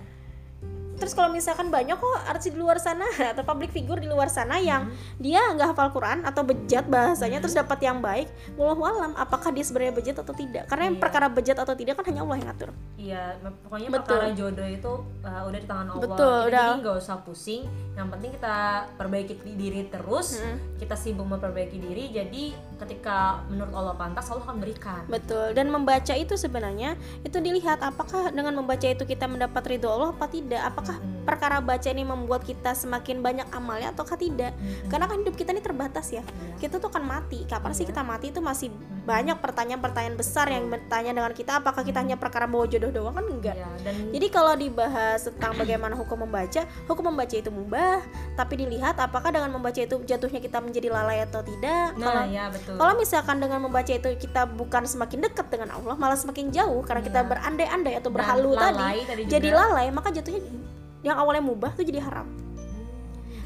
[0.93, 4.57] Terus kalau misalkan banyak kok artis di luar sana atau public figure di luar sana
[4.57, 4.95] yang Hmm.
[5.17, 7.43] dia nggak hafal Quran atau bejat bahasanya Hmm.
[7.43, 11.03] terus dapat yang baik wallahu alam apakah dia sebenarnya bejat atau tidak karena yang Iya.
[11.03, 13.99] perkara bejat atau tidak kan hanya Allah yang ngatur Iya, pokoknya Betul.
[14.15, 16.03] perkara jodoh itu uh, udah di tangan Allah.
[16.05, 16.65] Betul, kita udah.
[16.65, 17.63] jadi nggak usah pusing.
[17.93, 18.55] Yang penting kita
[18.95, 20.39] perbaiki di- diri terus.
[20.39, 20.55] Mm.
[20.79, 22.09] Kita sibuk memperbaiki diri.
[22.09, 22.43] Jadi
[22.77, 25.01] ketika menurut Allah pantas, Allah akan berikan.
[25.05, 30.11] betul dan membaca itu sebenarnya itu dilihat apakah dengan membaca itu kita mendapat ridho Allah
[30.11, 31.23] apa tidak apakah Mm-mm.
[31.23, 34.91] perkara baca ini membuat kita semakin banyak amalnya ataukah tidak Mm-mm.
[34.91, 36.25] karena kan hidup kita ini terbatas ya
[36.59, 37.91] kita tuh akan mati kapan sih Iya.
[37.95, 38.71] kita mati itu masih.
[39.03, 43.11] Banyak pertanyaan-pertanyaan besar yang bertanya dengan kita apakah kita hanya perkara bawa jodoh doang?
[43.11, 43.55] Kan enggak.
[43.59, 47.99] Iya, dan jadi kalau dibahas tentang bagaimana hukum membaca hukum membaca itu mubah
[48.39, 51.99] tapi dilihat apakah dengan membaca itu jatuhnya kita menjadi lalai atau tidak?
[51.99, 52.75] Nah kalau ya betul.
[52.79, 57.03] kalau misalkan dengan membaca itu kita bukan semakin dekat dengan Allah malah semakin jauh karena
[57.03, 57.29] kita Iya.
[57.29, 59.21] berandai-andai atau berhalu tadi lalai tadi.
[59.27, 59.59] jadi juga.
[59.67, 60.41] lalai maka jatuhnya
[61.03, 62.31] yang awalnya mubah tuh jadi haram.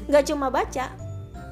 [0.06, 1.07] Nggak cuma baca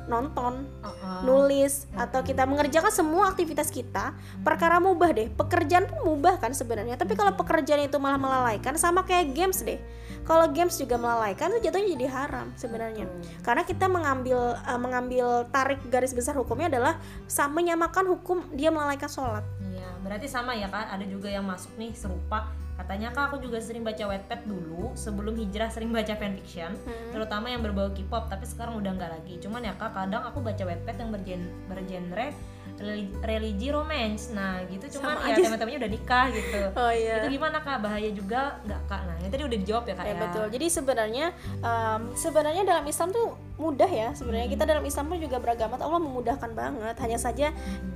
[0.07, 1.22] nonton Uh-uh.
[1.22, 6.94] nulis atau kita mengerjakan semua aktivitas kita perkara mubah deh pekerjaan pun mubah kan sebenarnya
[6.94, 9.78] tapi kalau pekerjaan itu malah melalaikan sama kayak games deh
[10.22, 13.07] kalau games juga melalaikan tuh jatuhnya jadi haram sebenarnya
[13.42, 16.94] karena kita mengambil eh, mengambil tarik garis besar hukumnya adalah
[17.26, 20.88] sa- menyamakan hukum dia melalaikan sholat Iya, berarti sama ya kak.
[20.88, 22.48] Ada juga yang masuk nih serupa.
[22.77, 27.11] Katanya kak aku juga sering baca Wattpad dulu sebelum hijrah sering baca fanfiction, Hmm.
[27.11, 28.29] terutama yang berbau K-pop.
[28.29, 29.35] Tapi sekarang udah nggak lagi.
[29.41, 32.37] Cuman ya kak kadang aku baca Wattpad yang bergen bergenre
[32.79, 34.31] religi, religi romance.
[34.33, 34.99] Nah gitu.
[34.99, 36.61] Cuman Sama ya teman-temannya udah nikah gitu.
[36.81, 37.77] oh iya Itu gimana kak?
[37.83, 39.03] Bahaya juga nggak kak?
[39.09, 40.20] Nah ini tadi udah dijawab ya kak Ya ya.
[40.29, 40.47] betul.
[40.53, 41.27] Jadi sebenarnya
[41.61, 44.09] em, sebenarnya dalam Islam tuh mudah ya.
[44.12, 46.97] Sebenarnya kita dalam Islam pun juga beragama Allah memudahkan banget.
[47.01, 47.47] Hanya saja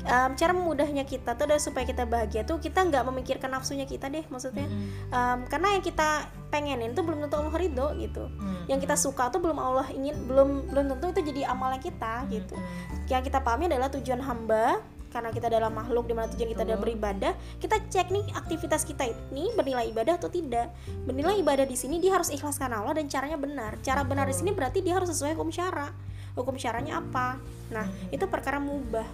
[0.05, 4.09] em, cara memudahnya kita tuh adalah supaya kita bahagia tuh kita nggak memikirkan nafsunya kita
[4.09, 4.65] deh maksudnya.
[4.67, 5.13] Mm-mm.
[5.13, 8.27] Em, karena yang kita pengenin tuh belum tentu Allah ridho gitu.
[8.27, 8.67] Mm-mm.
[8.67, 12.59] Yang kita suka tuh belum Allah ingin belum belum tentu itu jadi amalan kita gitu.
[12.59, 13.07] Mm-mm.
[13.07, 16.81] Yang kita pahami adalah tujuan hamba karena kita adalah makhluk di mana tujuan kita adalah
[16.87, 20.71] beribadah, kita cek nih aktivitas kita ini bernilai ibadah atau tidak.
[21.03, 23.75] Bernilai ibadah di sini dia harus ikhlas karena Allah dan caranya benar.
[23.83, 25.91] Cara benar di sini berarti dia harus sesuai hukum syara.
[26.39, 27.43] Hukum syaranya apa?
[27.75, 29.07] Nah, itu perkara mubah.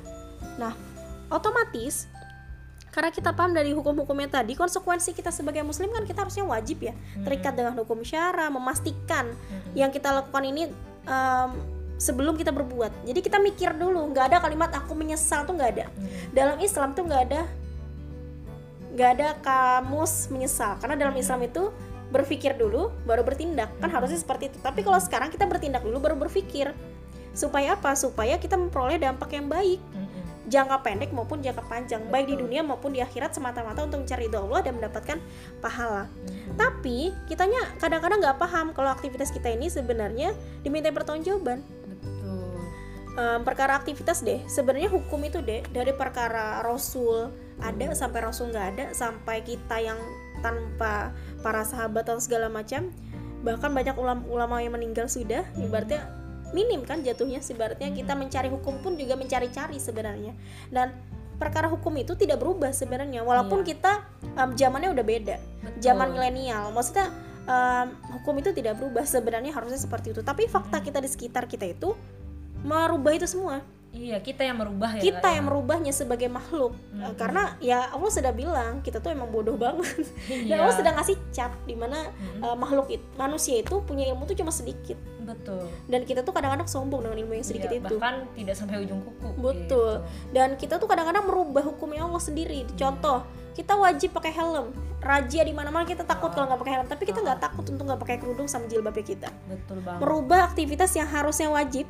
[0.60, 0.76] Nah,
[1.32, 2.12] otomatis
[2.96, 6.96] karena kita paham dari hukum-hukumnya tadi, konsekuensi kita sebagai muslim kan kita harusnya wajib ya
[7.28, 9.76] terikat dengan hukum syara, memastikan Mm-mm.
[9.76, 10.72] yang kita lakukan ini
[11.04, 11.50] em,
[12.00, 13.04] sebelum kita berbuat.
[13.04, 15.86] Jadi kita mikir dulu, nggak ada kalimat aku menyesal tuh nggak ada.
[15.92, 16.32] Mm-mm.
[16.32, 17.42] Dalam Islam tuh nggak ada
[18.96, 21.68] nggak ada kamus menyesal karena dalam Islam itu
[22.08, 24.58] berpikir dulu baru bertindak kan harusnya seperti itu.
[24.64, 26.72] Tapi kalau sekarang kita bertindak dulu baru berpikir
[27.36, 27.92] supaya apa?
[27.92, 29.84] Supaya kita memperoleh dampak yang baik.
[30.46, 32.42] Jangka pendek maupun jangka panjang baik di Betul.
[32.46, 35.18] dunia maupun di akhirat semata-mata untuk mencari ridho Allah dan mendapatkan
[35.58, 36.06] pahala.
[36.06, 36.54] Mm-mm.
[36.54, 40.32] Tapi kitanya kadang-kadang nggak paham kalau aktivitas kita ini sebenarnya
[40.62, 41.60] diminta pertanggungjawaban.
[41.62, 42.62] Betul.
[43.16, 48.66] Em, perkara aktivitas deh, sebenarnya hukum itu deh dari perkara Rasul ada sampai Rasul nggak
[48.76, 49.96] ada sampai kita yang
[50.44, 52.92] tanpa para sahabat atau segala macam
[53.40, 56.02] bahkan banyak ulama-ulama yang meninggal sudah ibaratnya
[56.54, 60.34] minim kan jatuhnya ibaratnya kita mencari hukum pun juga mencari-cari sebenarnya.
[60.70, 60.94] Dan
[61.36, 63.76] perkara hukum itu tidak berubah sebenarnya walaupun Iya.
[63.76, 63.92] kita
[64.36, 65.36] em, zamannya udah beda.
[65.36, 65.80] Betul.
[65.82, 67.10] zaman milenial maksudnya
[67.44, 67.86] em,
[68.20, 70.20] hukum itu tidak berubah sebenarnya harusnya seperti itu.
[70.24, 71.92] Tapi fakta kita di sekitar kita itu
[72.64, 73.60] merubah itu semua
[73.96, 75.00] Iya kita yang merubah ya.
[75.00, 75.34] kita Kak, ya?
[75.34, 77.16] yang merubahnya sebagai makhluk Mhm.
[77.16, 80.04] karena ya Allah sudah bilang kita tuh emang bodoh banget
[80.44, 80.60] dan Iya.
[80.60, 82.44] Allah sudah ngasih cap di mana Mhm.
[82.44, 85.64] eh, makhluk itu manusia itu punya ilmu tuh cuma sedikit Betul.
[85.86, 89.00] dan kita tuh kadang-kadang sombong dengan ilmu yang sedikit Iya, itu bahkan tidak sampai ujung
[89.00, 89.28] kuku.
[89.34, 89.54] Betul.
[89.56, 89.82] gitu.
[90.30, 94.68] dan kita tuh kadang-kadang merubah hukumnya Allah sendiri contoh kita wajib pakai helm
[94.98, 97.96] razia di mana-mana kita takut kalau nggak pakai helm tapi kita nggak takut untuk nggak
[97.98, 99.98] pakai kerudung sama jilbabnya kita Betul banget.
[99.98, 101.88] merubah aktivitas yang harusnya wajib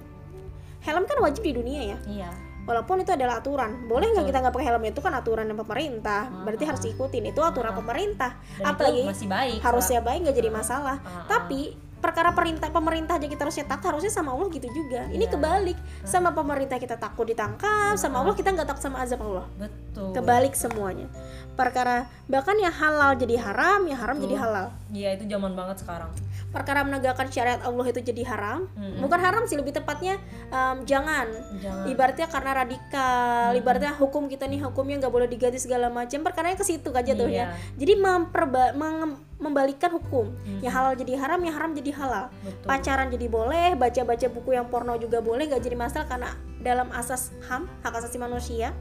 [0.86, 2.30] helm kan wajib di dunia ya Iya.
[2.62, 6.22] walaupun itu adalah aturan boleh nggak kita nggak pakai helm itu kan aturan yang pemerintah
[6.40, 6.68] berarti Ah.
[6.70, 7.76] harus diikutin itu aturan Ah.
[7.76, 9.58] pemerintah Dan apalagi masih baik.
[9.60, 10.54] harusnya baik nggak jadi Ah.
[10.54, 11.26] masalah Ah, ah.
[11.28, 11.60] tapi
[11.96, 15.32] perkara perintah pemerintah aja kita harusnya takut harusnya sama Allah gitu juga ini Iya.
[15.32, 18.22] kebalik sama pemerintah kita takut ditangkap sama Ah.
[18.22, 20.12] Allah kita nggak takut sama azab Allah Betul.
[20.12, 21.08] kebalik semuanya
[21.52, 24.24] perkara bahkan yang halal jadi haram yang haram Betul.
[24.28, 26.10] jadi halal Iya itu zaman banget sekarang.
[26.48, 28.98] Perkara menegakkan syariat Allah itu jadi haram Mm-mm.
[28.98, 30.16] bukan haram sih lebih tepatnya
[30.46, 31.26] em, jangan
[31.56, 31.84] Jangan.
[31.86, 33.14] ibaratnya karena radikal
[33.46, 33.58] Hmm.
[33.58, 37.44] ibaratnya hukum kita nih hukumnya nggak boleh diganti segala macam perkaranya ke situ kan jatuhnya
[37.46, 37.76] Iya.
[37.76, 40.60] jadi memperba menge- membalikan hukum Hmm.
[40.60, 42.64] yang halal jadi haram yang haram jadi halal Betul.
[42.64, 47.30] pacaran jadi boleh baca-baca buku yang porno juga boleh nggak jadi masalah karena dalam asas
[47.44, 48.72] ham hak asasi manusia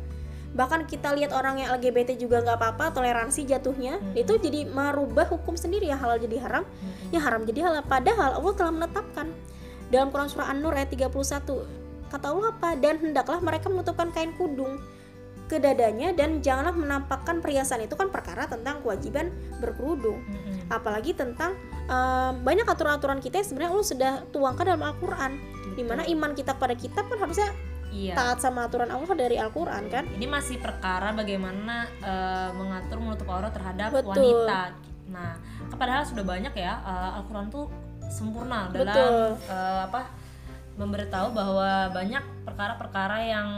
[0.56, 4.16] bahkan kita lihat orang yang LGBT juga nggak apa-apa toleransi jatuhnya Hmm.
[4.16, 7.12] itu jadi merubah hukum sendiri yang halal jadi haram Mm-mm.
[7.12, 9.28] yang haram jadi halal padahal Allah telah menetapkan
[9.92, 11.12] dalam Quran surah An-Nur ayat 31
[12.08, 14.80] kata Allah apa dan hendaklah mereka menutupkan kain kudung
[15.46, 19.30] ke dadanya dan janganlah menampakkan perhiasan itu kan perkara tentang kewajiban
[19.62, 20.72] berkerudung Mm-mm.
[20.74, 21.54] apalagi tentang
[21.86, 25.32] em, banyak aturan-aturan kita yang sebenarnya Allah sudah tuangkan dalam Al-Quran
[25.76, 27.52] di mana iman kita pada kitab kan harusnya
[27.96, 28.12] Iya.
[28.12, 33.56] taat sama aturan Allah dari Al-Quran kan Ini masih perkara bagaimana eh, mengatur menutup aurat
[33.56, 34.12] terhadap Betul.
[34.12, 34.76] wanita.
[35.08, 35.40] Nah,
[35.80, 37.72] padahal sudah banyak ya eh, Al-Qur'an tuh
[38.12, 39.16] sempurna dalam Betul.
[39.48, 40.02] eh, apa
[40.76, 43.50] memberitahu bahwa banyak perkara-perkara yang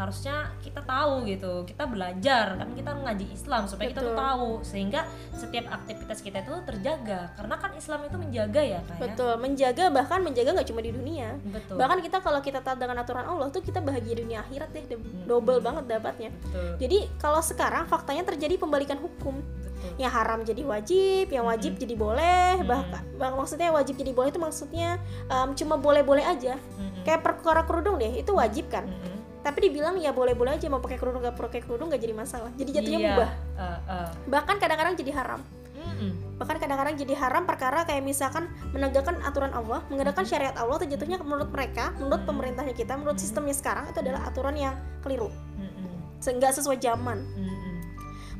[0.00, 1.68] harusnya kita tahu gitu.
[1.68, 4.24] Kita belajar kan kita ngaji Islam supaya kita tuh Betul.
[4.24, 4.50] tahu.
[4.64, 5.00] Sehingga
[5.36, 7.36] setiap aktivitas kita itu terjaga.
[7.36, 9.00] Karena kan Islam itu menjaga ya kak ya?
[9.00, 11.36] betul menjaga bahkan menjaga nggak cuma di dunia.
[11.44, 11.76] Betul.
[11.76, 14.84] Bahkan kita kalau kita taat dengan aturan Allah tuh kita bahagia dunia akhirat deh
[15.28, 16.30] double banget dapatnya.
[16.32, 16.68] Betul.
[16.80, 19.44] Jadi kalau sekarang faktanya terjadi pembalikan hukum
[19.80, 22.68] betul yang haram jadi wajib, yang wajib jadi boleh, Mm-mm.
[22.68, 26.60] bahkan bah- maksudnya wajib jadi boleh itu maksudnya em, cuma boleh-boleh aja.
[26.76, 27.02] Mm-mm.
[27.02, 28.84] Kayak perkara kerudung deh, itu wajib kan.
[28.84, 29.16] Mm-mm.
[29.40, 32.52] Tapi dibilang ya boleh-boleh aja mau pakai kerudung gak pakai kerudung gak jadi masalah.
[32.60, 33.08] Jadi jatuhnya Iya.
[33.16, 33.30] mubah.
[33.56, 34.08] Uh, uh.
[34.28, 35.40] Bahkan kadang-kadang jadi haram.
[35.80, 36.36] Mm-mm.
[36.36, 40.28] Bahkan kadang-kadang jadi haram perkara kayak misalkan menegakkan aturan Allah, menegakkan Mm-hmm.
[40.28, 43.32] syariat Allah itu jatuhnya menurut mereka, menurut pemerintahnya kita, menurut Mm-hmm.
[43.32, 45.32] sistemnya sekarang itu adalah aturan yang keliru.
[45.56, 46.20] Mm-mm.
[46.20, 47.24] Nggak sesuai zaman.
[47.32, 47.59] Mm-mm.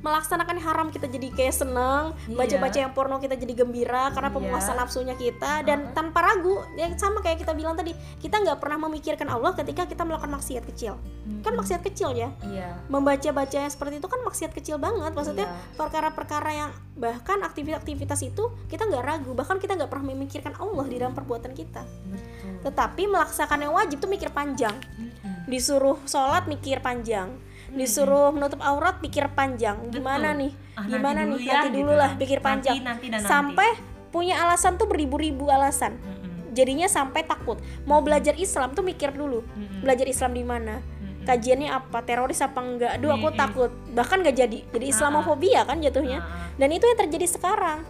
[0.00, 2.36] Melaksanakan haram kita jadi kayak seneng Iya.
[2.36, 4.36] baca-baca yang porno kita jadi gembira karena Iya.
[4.40, 6.64] pemuasan nafsunya kita dan tanpa ragu.
[6.74, 10.64] Ya sama kayak kita bilang tadi kita nggak pernah memikirkan Allah ketika kita melakukan maksiat
[10.64, 10.96] kecil.
[11.44, 11.60] Kan Mm-mm.
[11.60, 12.32] maksiat kecil ya.
[12.40, 12.80] Iya.
[12.88, 15.12] Membaca-baca yang seperti itu kan maksiat kecil banget.
[15.12, 15.46] Maksudnya
[15.76, 19.30] perkara-perkara yang bahkan aktivitas-aktivitas itu kita nggak ragu.
[19.32, 21.84] Bahkan kita nggak pernah memikirkan Allah di dalam perbuatan kita.
[21.84, 22.52] Betul.
[22.64, 24.74] Tetapi melaksanakan yang wajib tuh mikir panjang.
[24.96, 25.44] Mm-mm.
[25.50, 27.34] disuruh sholat mikir panjang
[27.74, 29.78] disuruh menutup aurat pikir panjang.
[29.90, 30.40] Gimana Betul.
[30.42, 30.52] nih?
[30.74, 31.40] Ah, nanti gimana dulu nih?
[31.40, 31.78] ya, nanti gitu.
[31.78, 32.20] dulu lah kan.
[32.20, 32.74] pikir Nanti, panjang.
[32.82, 33.26] nanti, nanti.
[33.26, 33.70] sampai
[34.10, 35.94] punya alasan tuh beribu-ribu alasan.
[35.98, 36.50] Mm-mm.
[36.50, 37.62] jadinya sampai takut.
[37.86, 39.86] Mau belajar Islam tuh mikir dulu Mm-mm.
[39.86, 40.82] belajar Islam di mana?
[41.20, 42.02] Kajiannya apa?
[42.02, 42.90] Teroris apa enggak?
[42.98, 43.70] Aduh aku takut.
[43.92, 44.58] Bahkan gak jadi.
[44.72, 46.24] Jadi Islamofobia kan jatuhnya.
[46.24, 47.84] Ah, dan itu yang terjadi sekarang.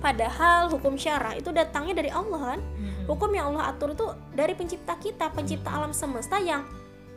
[0.00, 2.60] Padahal hukum syara itu datangnya dari Allah kan?
[3.06, 6.66] Hukum yang Allah atur itu dari pencipta kita pencipta alam semesta yang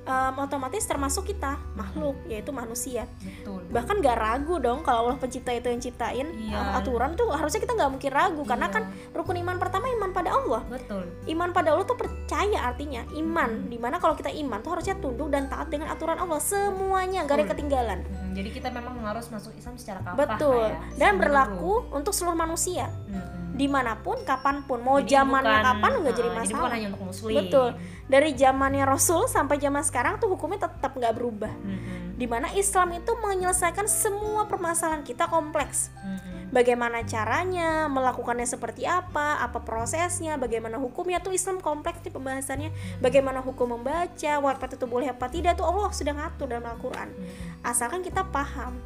[0.03, 5.49] em, otomatis termasuk kita makhluk yaitu manusia betul bahkan gak ragu dong kalau Allah pencipta
[5.49, 6.77] itu yang ciptain Iya.
[6.77, 8.75] aturan tuh harusnya kita nggak mungkin ragu karena Iya.
[8.75, 13.67] kan rukun iman pertama iman pada Allah betul iman pada Allah tuh percaya artinya iman
[13.67, 17.33] di mana kalau kita iman tuh harusnya tunduk dan taat dengan aturan Allah semuanya gak
[17.33, 17.51] ada Betul.
[17.53, 18.31] ketinggalan Mm-mm.
[18.33, 20.79] jadi kita memang harus masuk Islam secara kafah betul ya.
[20.97, 23.42] dan berlaku untuk seluruh manusia Mm-mm.
[23.53, 24.81] Di mana pun kapan pun.
[24.81, 26.73] Mau Jadi zamannya bukan- kapan nggak jadi ah, jadi bukan masalah.
[26.73, 27.35] hanya untuk muslim.
[27.37, 27.69] Betul.
[28.03, 31.53] dari zamannya Rasul sampai zaman sekarang tuh hukumnya tetap nggak berubah.
[31.55, 32.01] Mm-mm.
[32.13, 35.93] di mana Islam itu menyelesaikan semua permasalahan kita kompleks.
[35.97, 36.49] Mm-mm.
[36.53, 42.69] bagaimana caranya melakukannya seperti apa apa prosesnya bagaimana hukumnya tuh Islam kompleks nih pembahasannya.
[42.99, 47.09] Bagaimana hukum membaca wapat itu boleh apa tidak tuh Allah sudah ngatur dalam Al-Quran.
[47.13, 47.65] Mm-mm.
[47.65, 48.77] asalkan kita paham.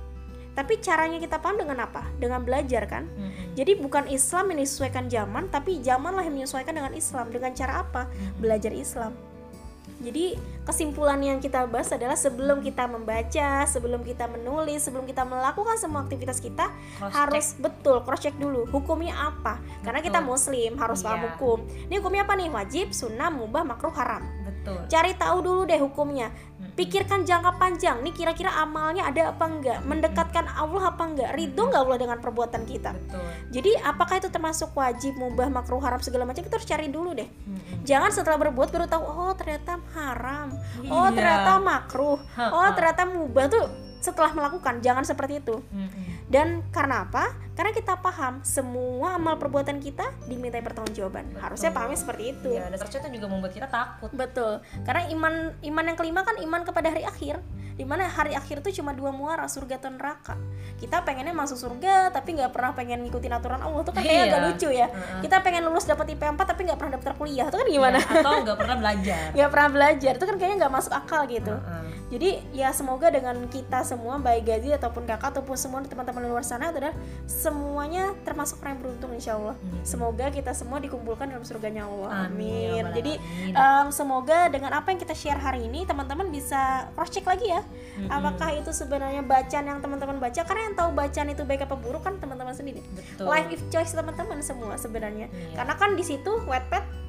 [0.58, 2.02] Tapi caranya kita paham dengan apa?
[2.18, 3.06] Dengan belajar kan.
[3.58, 8.06] Jadi bukan Islam yang disesuaikan zaman tapi zamanlah yang menyesuaikan dengan Islam dengan cara apa
[8.38, 9.18] belajar Islam
[9.98, 15.74] jadi kesimpulan yang kita bahas adalah sebelum kita membaca, sebelum kita menulis, sebelum kita melakukan
[15.82, 16.70] semua aktivitas kita
[17.02, 19.58] Cross harus betul cross check dulu hukumnya apa.
[19.82, 20.30] Karena kita Betul.
[20.30, 21.28] muslim harus paham Iya.
[21.34, 21.58] hukum.
[21.90, 22.50] Ini hukumnya apa nih?
[22.54, 24.22] Wajib, sunnah, mubah, makruh, haram.
[24.68, 26.28] Betul Cari tahu dulu deh hukumnya.
[26.76, 28.04] Pikirkan jangka panjang.
[28.04, 29.80] Nih kira-kira amalnya ada apa enggak?
[29.82, 31.34] Mendekatkan Allah apa enggak?
[31.34, 32.92] Ridho enggak Allah dengan perbuatan kita?
[32.94, 36.44] betul Jadi apakah itu termasuk wajib, mubah, makruh, haram segala macam?
[36.44, 37.30] Kita harus cari dulu deh.
[37.88, 40.52] Jangan setelah berbuat baru tahu oh ternyata haram.
[40.92, 41.16] Oh Iya.
[41.16, 42.20] ternyata makruh.
[42.38, 43.66] Oh ternyata mubah tuh
[44.04, 44.84] setelah melakukan.
[44.84, 45.58] Jangan seperti itu.
[45.72, 46.17] Mm-mm.
[46.28, 47.32] Dan karena apa?
[47.56, 51.32] Karena kita paham semua amal perbuatan kita dimintai pertanggungjawaban.
[51.32, 51.42] Betul.
[51.42, 52.52] Harusnya pahamnya seperti itu.
[52.54, 54.60] Iya, dan ternyata juga membuat kita takut Betul.
[54.84, 57.40] Karena iman iman yang kelima kan iman kepada hari akhir.
[57.78, 60.34] Di mana hari akhir itu cuma dua muara surga atau neraka.
[60.82, 64.34] Kita pengennya masuk surga tapi nggak pernah pengen ngikutin aturan Allah tuh kan kayaknya Iya.
[64.34, 64.88] agak lucu ya.
[65.22, 67.46] Kita pengen lulus dapat IP 4 tapi nggak pernah daftar kuliah.
[67.50, 67.98] Itu kan gimana?
[68.02, 71.54] Ya, atau nggak pernah belajar nggak pernah belajar itu kan kayaknya nggak masuk akal gitu
[72.08, 76.42] jadi ya semoga dengan kita semua baik gaji ataupun kakak ataupun semua teman-teman di luar
[76.42, 76.94] sana adalah
[77.26, 79.82] semuanya termasuk orang yang beruntung insya Allah Hmm.
[79.82, 83.54] semoga kita semua dikumpulkan dalam surganya Allah Amin, ya amin jadi Alamin.
[83.54, 86.58] em, semoga dengan apa yang kita share hari ini teman-teman bisa
[86.94, 88.10] cross check lagi ya Mm-mm.
[88.10, 92.02] apakah itu sebenarnya bacaan yang teman-teman baca karena yang tahu bacaan itu baik apa buruk
[92.02, 95.56] kan teman-teman sendiri betul life is choice teman-teman semua sebenarnya Iya.
[95.56, 96.32] karena kan di situ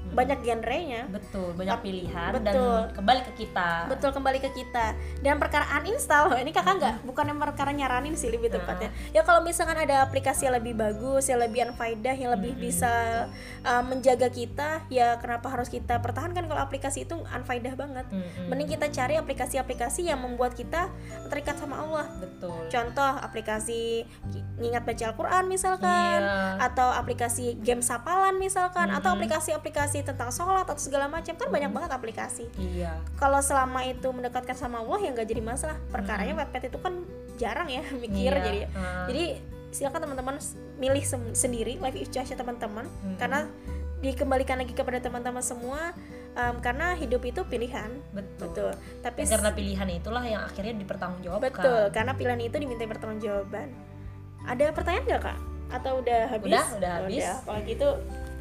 [0.08, 1.02] Wattpad banyak genrenya.
[1.08, 2.44] Betul banyak pilihan betul.
[2.44, 2.56] dan
[2.96, 3.70] kembali ke kita.
[3.92, 4.86] Betul kembali ke kita.
[5.20, 6.94] Dan perkara uninstall ini kakak nggak?
[7.04, 8.90] Bukan yang perkara nyaranin sih lebih tepatnya.
[9.12, 13.26] Ya kalau misalkan ada aplikasi yang lebih bagus yang lebih unfaedah yang lebih bisa
[13.62, 18.06] uh, menjaga kita ya kenapa harus kita pertahankan kalau aplikasi itu unfaedah banget?
[18.08, 18.48] Mm-mm.
[18.48, 20.88] mending kita cari aplikasi-aplikasi yang membuat kita
[21.28, 22.06] terikat sama Allah.
[22.16, 22.70] Betul.
[22.72, 24.06] Contoh aplikasi
[24.58, 26.58] ngingat baca Al-Quran misalkan Iya.
[26.72, 29.22] atau aplikasi game sapalan misalkan atau Mm-mm.
[29.98, 32.44] Aplikasi-aplikasi tentang sholat atau segala macam kan banyak banget aplikasi.
[32.56, 32.92] Iya.
[33.16, 35.76] Kalau selama itu mendekatkan sama Allah ya nggak jadi masalah.
[35.90, 36.94] Perkaranya Wattpad itu kan
[37.36, 38.42] jarang ya mikir Iya.
[38.42, 39.04] jadi Heeh.
[39.06, 39.24] jadi
[39.68, 40.36] silakan teman-teman
[40.76, 42.86] milih sem- sendiri life is choice teman-teman.
[42.86, 43.16] Mm-mm.
[43.16, 43.44] karena
[43.98, 45.90] dikembalikan lagi kepada teman-teman semua
[46.32, 47.90] em, karena hidup itu pilihan.
[48.12, 48.70] Betul, betul.
[49.02, 51.50] Tapi Dan karena pilihan itulah yang akhirnya dipertanggungjawabkan.
[51.52, 53.68] Betul karena pilihan itu diminta pertanggungjawaban.
[54.46, 55.38] Ada pertanyaan nggak kak?
[55.68, 56.48] Atau udah habis?
[56.48, 57.26] Udah, udah habis.
[57.44, 57.88] kalau gitu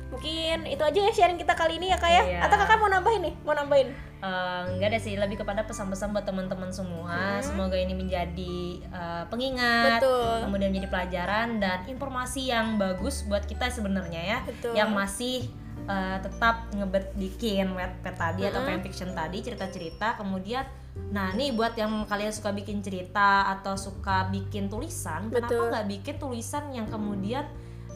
[0.07, 2.23] mungkin itu aja ya sharing kita kali ini ya kak ya.
[2.23, 2.39] Iya.
[2.47, 3.33] atau kakak mau nambahin nih?
[3.43, 3.89] Mau nambahin?
[4.17, 7.37] Eh, enggak ada sih lebih kepada pesan-pesan buat teman-teman semua.
[7.45, 10.49] Semoga ini menjadi eh, pengingat betul.
[10.49, 14.39] kemudian menjadi pelajaran dan informasi yang bagus buat kita sebenarnya ya.
[14.41, 14.73] Betul.
[14.73, 15.45] yang masih
[15.85, 20.17] eh, tetap ngebet bikin wetpad tadi atau fanfiction tadi cerita-cerita.
[20.17, 20.65] Kemudian
[21.13, 25.45] nah nih buat yang kalian suka bikin cerita atau suka bikin tulisan Betul.
[25.45, 27.45] kenapa nggak bikin tulisan yang kemudian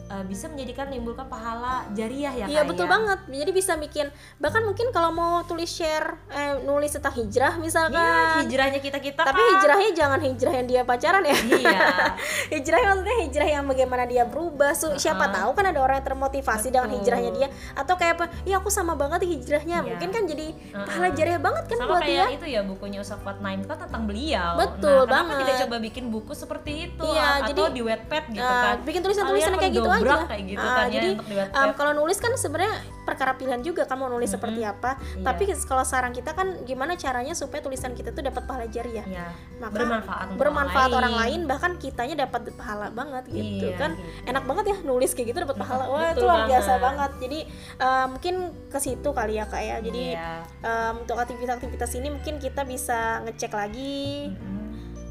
[0.04, 2.90] eh, bisa menjadikan menimbulkan pahala jariah ya Iya betul ya?
[2.90, 3.18] banget.
[3.26, 4.06] Jadi bisa bikin
[4.36, 7.98] bahkan mungkin kalau mau tulis share eh, nulis tentang hijrah misalkan.
[7.98, 11.36] Iya, hijrahnya kita kita Tapi hijrahnya jangan hijrah yang dia pacaran ya.
[11.36, 11.80] iya
[12.54, 14.72] hijrah maksudnya hijrah yang bagaimana dia berubah.
[14.72, 16.98] Su- siapa tahu kan ada orang yang termotivasi dengan Betul.
[17.00, 18.24] hijrahnya dia atau kayak apa?
[18.44, 19.80] Ya aku sama banget hijrahnya.
[19.80, 19.88] Iya.
[19.88, 22.36] Mungkin kan jadi pahala jariah banget kan sama buat kayak dia.
[22.36, 25.36] itu ya bukunya Ustaz Fuad Naim kan tentang beliau Betul nah, banget.
[25.42, 29.00] tidak coba bikin buku seperti itu Iya, atau jadi, di Wattpad gitu Nah, kan bikin
[29.00, 30.01] tulisan-tulisan kayak gitu aja.
[30.04, 33.60] Kayak gitu Ah, kan ya jadi untuk Wattpad um, kalau nulis kan sebenarnya perkara pilihan
[33.60, 34.94] juga kan mau nulis seperti apa.
[34.94, 35.24] Iya.
[35.24, 39.02] Tapi kalau saran kita kan gimana caranya supaya tulisan kita tuh dapat pahala jariah.
[39.02, 39.26] ya
[39.58, 43.90] Maka bermanfaat untuk bermanfaat orang orang lain bahkan kitanya dapat pahala banget gitu Iya, kan
[43.92, 44.06] gitu.
[44.24, 46.82] enak banget ya nulis kayak gitu dapat pahala wah itu luar biasa banget.
[46.82, 47.38] banget jadi
[47.78, 48.34] eh, mungkin
[48.68, 50.30] ke situ kali ya kak ya jadi Iya.
[50.62, 54.66] em, untuk aktivitas-aktivitas ini mungkin kita bisa ngecek lagi Mm-mm.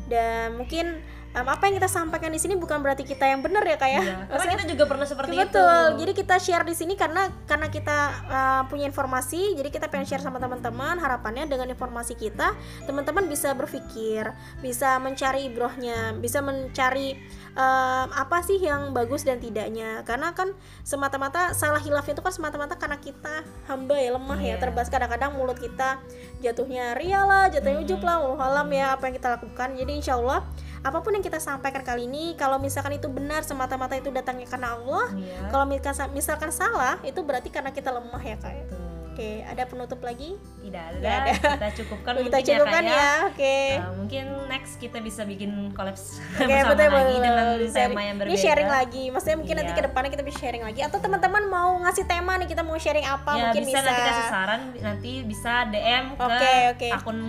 [0.07, 0.99] dan mungkin
[1.32, 3.94] em, apa yang kita sampaikan di sini bukan berarti kita yang benar ya kak ya?
[3.94, 5.48] Iya, karena Maksudnya- kita juga pernah seperti betul.
[5.48, 5.99] itu.
[6.02, 10.20] Jadi kita share di sini karena karena kita uh, punya informasi jadi kita pengen share
[10.20, 12.53] sama teman-teman harapannya dengan informasi kita
[12.84, 14.28] teman-teman bisa berpikir
[14.60, 17.16] bisa mencari ibrohnya bisa mencari
[17.53, 20.03] um, apa sih yang bagus dan tidaknya.
[20.03, 20.52] Karena kan
[20.82, 24.56] semata-mata salah hilaf itu kan semata-mata karena kita hamba ya lemah ya Iya.
[24.60, 24.91] terbas.
[24.91, 25.95] Kadang-kadang mulut kita
[26.40, 29.70] jatuhnya ria lah jatuhnya ujub lah wallahu alam ya apa yang kita lakukan.
[29.74, 30.44] Jadi insya Allah
[30.82, 34.74] apa pun yang kita sampaikan kali ini kalau misalkan itu benar semata-mata itu datangnya karena
[34.74, 35.48] Allah Iya.
[35.48, 38.64] kalau misalkan, misalkan salah itu berarti karena kita lemah ya kak ya.
[38.64, 38.80] Betul.
[39.12, 40.30] oke ada penutup lagi
[40.62, 41.34] tidak ada, Nggak ada.
[41.52, 43.12] kita cukupkan kita mungkin cukupkan ya, ya, ya.
[43.28, 47.22] oke Uh, mungkin next kita bisa bikin kolaps Oke, bersama betul, lagi betul.
[47.22, 47.74] dengan Sharing.
[47.76, 49.78] tema yang berbeda Ini sharing lagi, maksudnya mungkin nanti Iya.
[49.78, 53.03] ke depannya kita bisa sharing lagi atau teman-teman mau ngasih tema nih kita mau sharing
[53.06, 53.86] apa ya mungkin bisa, bisa.
[53.86, 56.90] nanti kasih saran nanti bisa DM ke Oke, oke.
[56.95, 57.20] akun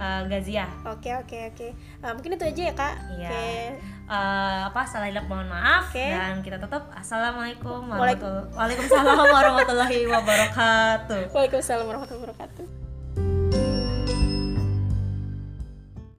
[0.00, 1.68] uh, Gazia Oke oke oke.
[2.00, 2.94] Ah, mungkin itu aja ya kak.
[3.14, 3.28] Iya.
[3.28, 3.48] Oke.
[4.10, 6.02] Uh, apa salah hilap mohon maaf Oke.
[6.02, 7.86] dan kita tetap assalamualaikum
[8.58, 12.89] Waalaikumsalam warahmatullahi wabarakatuh Waalaikumsalam warahmatullahi wabarakatuh.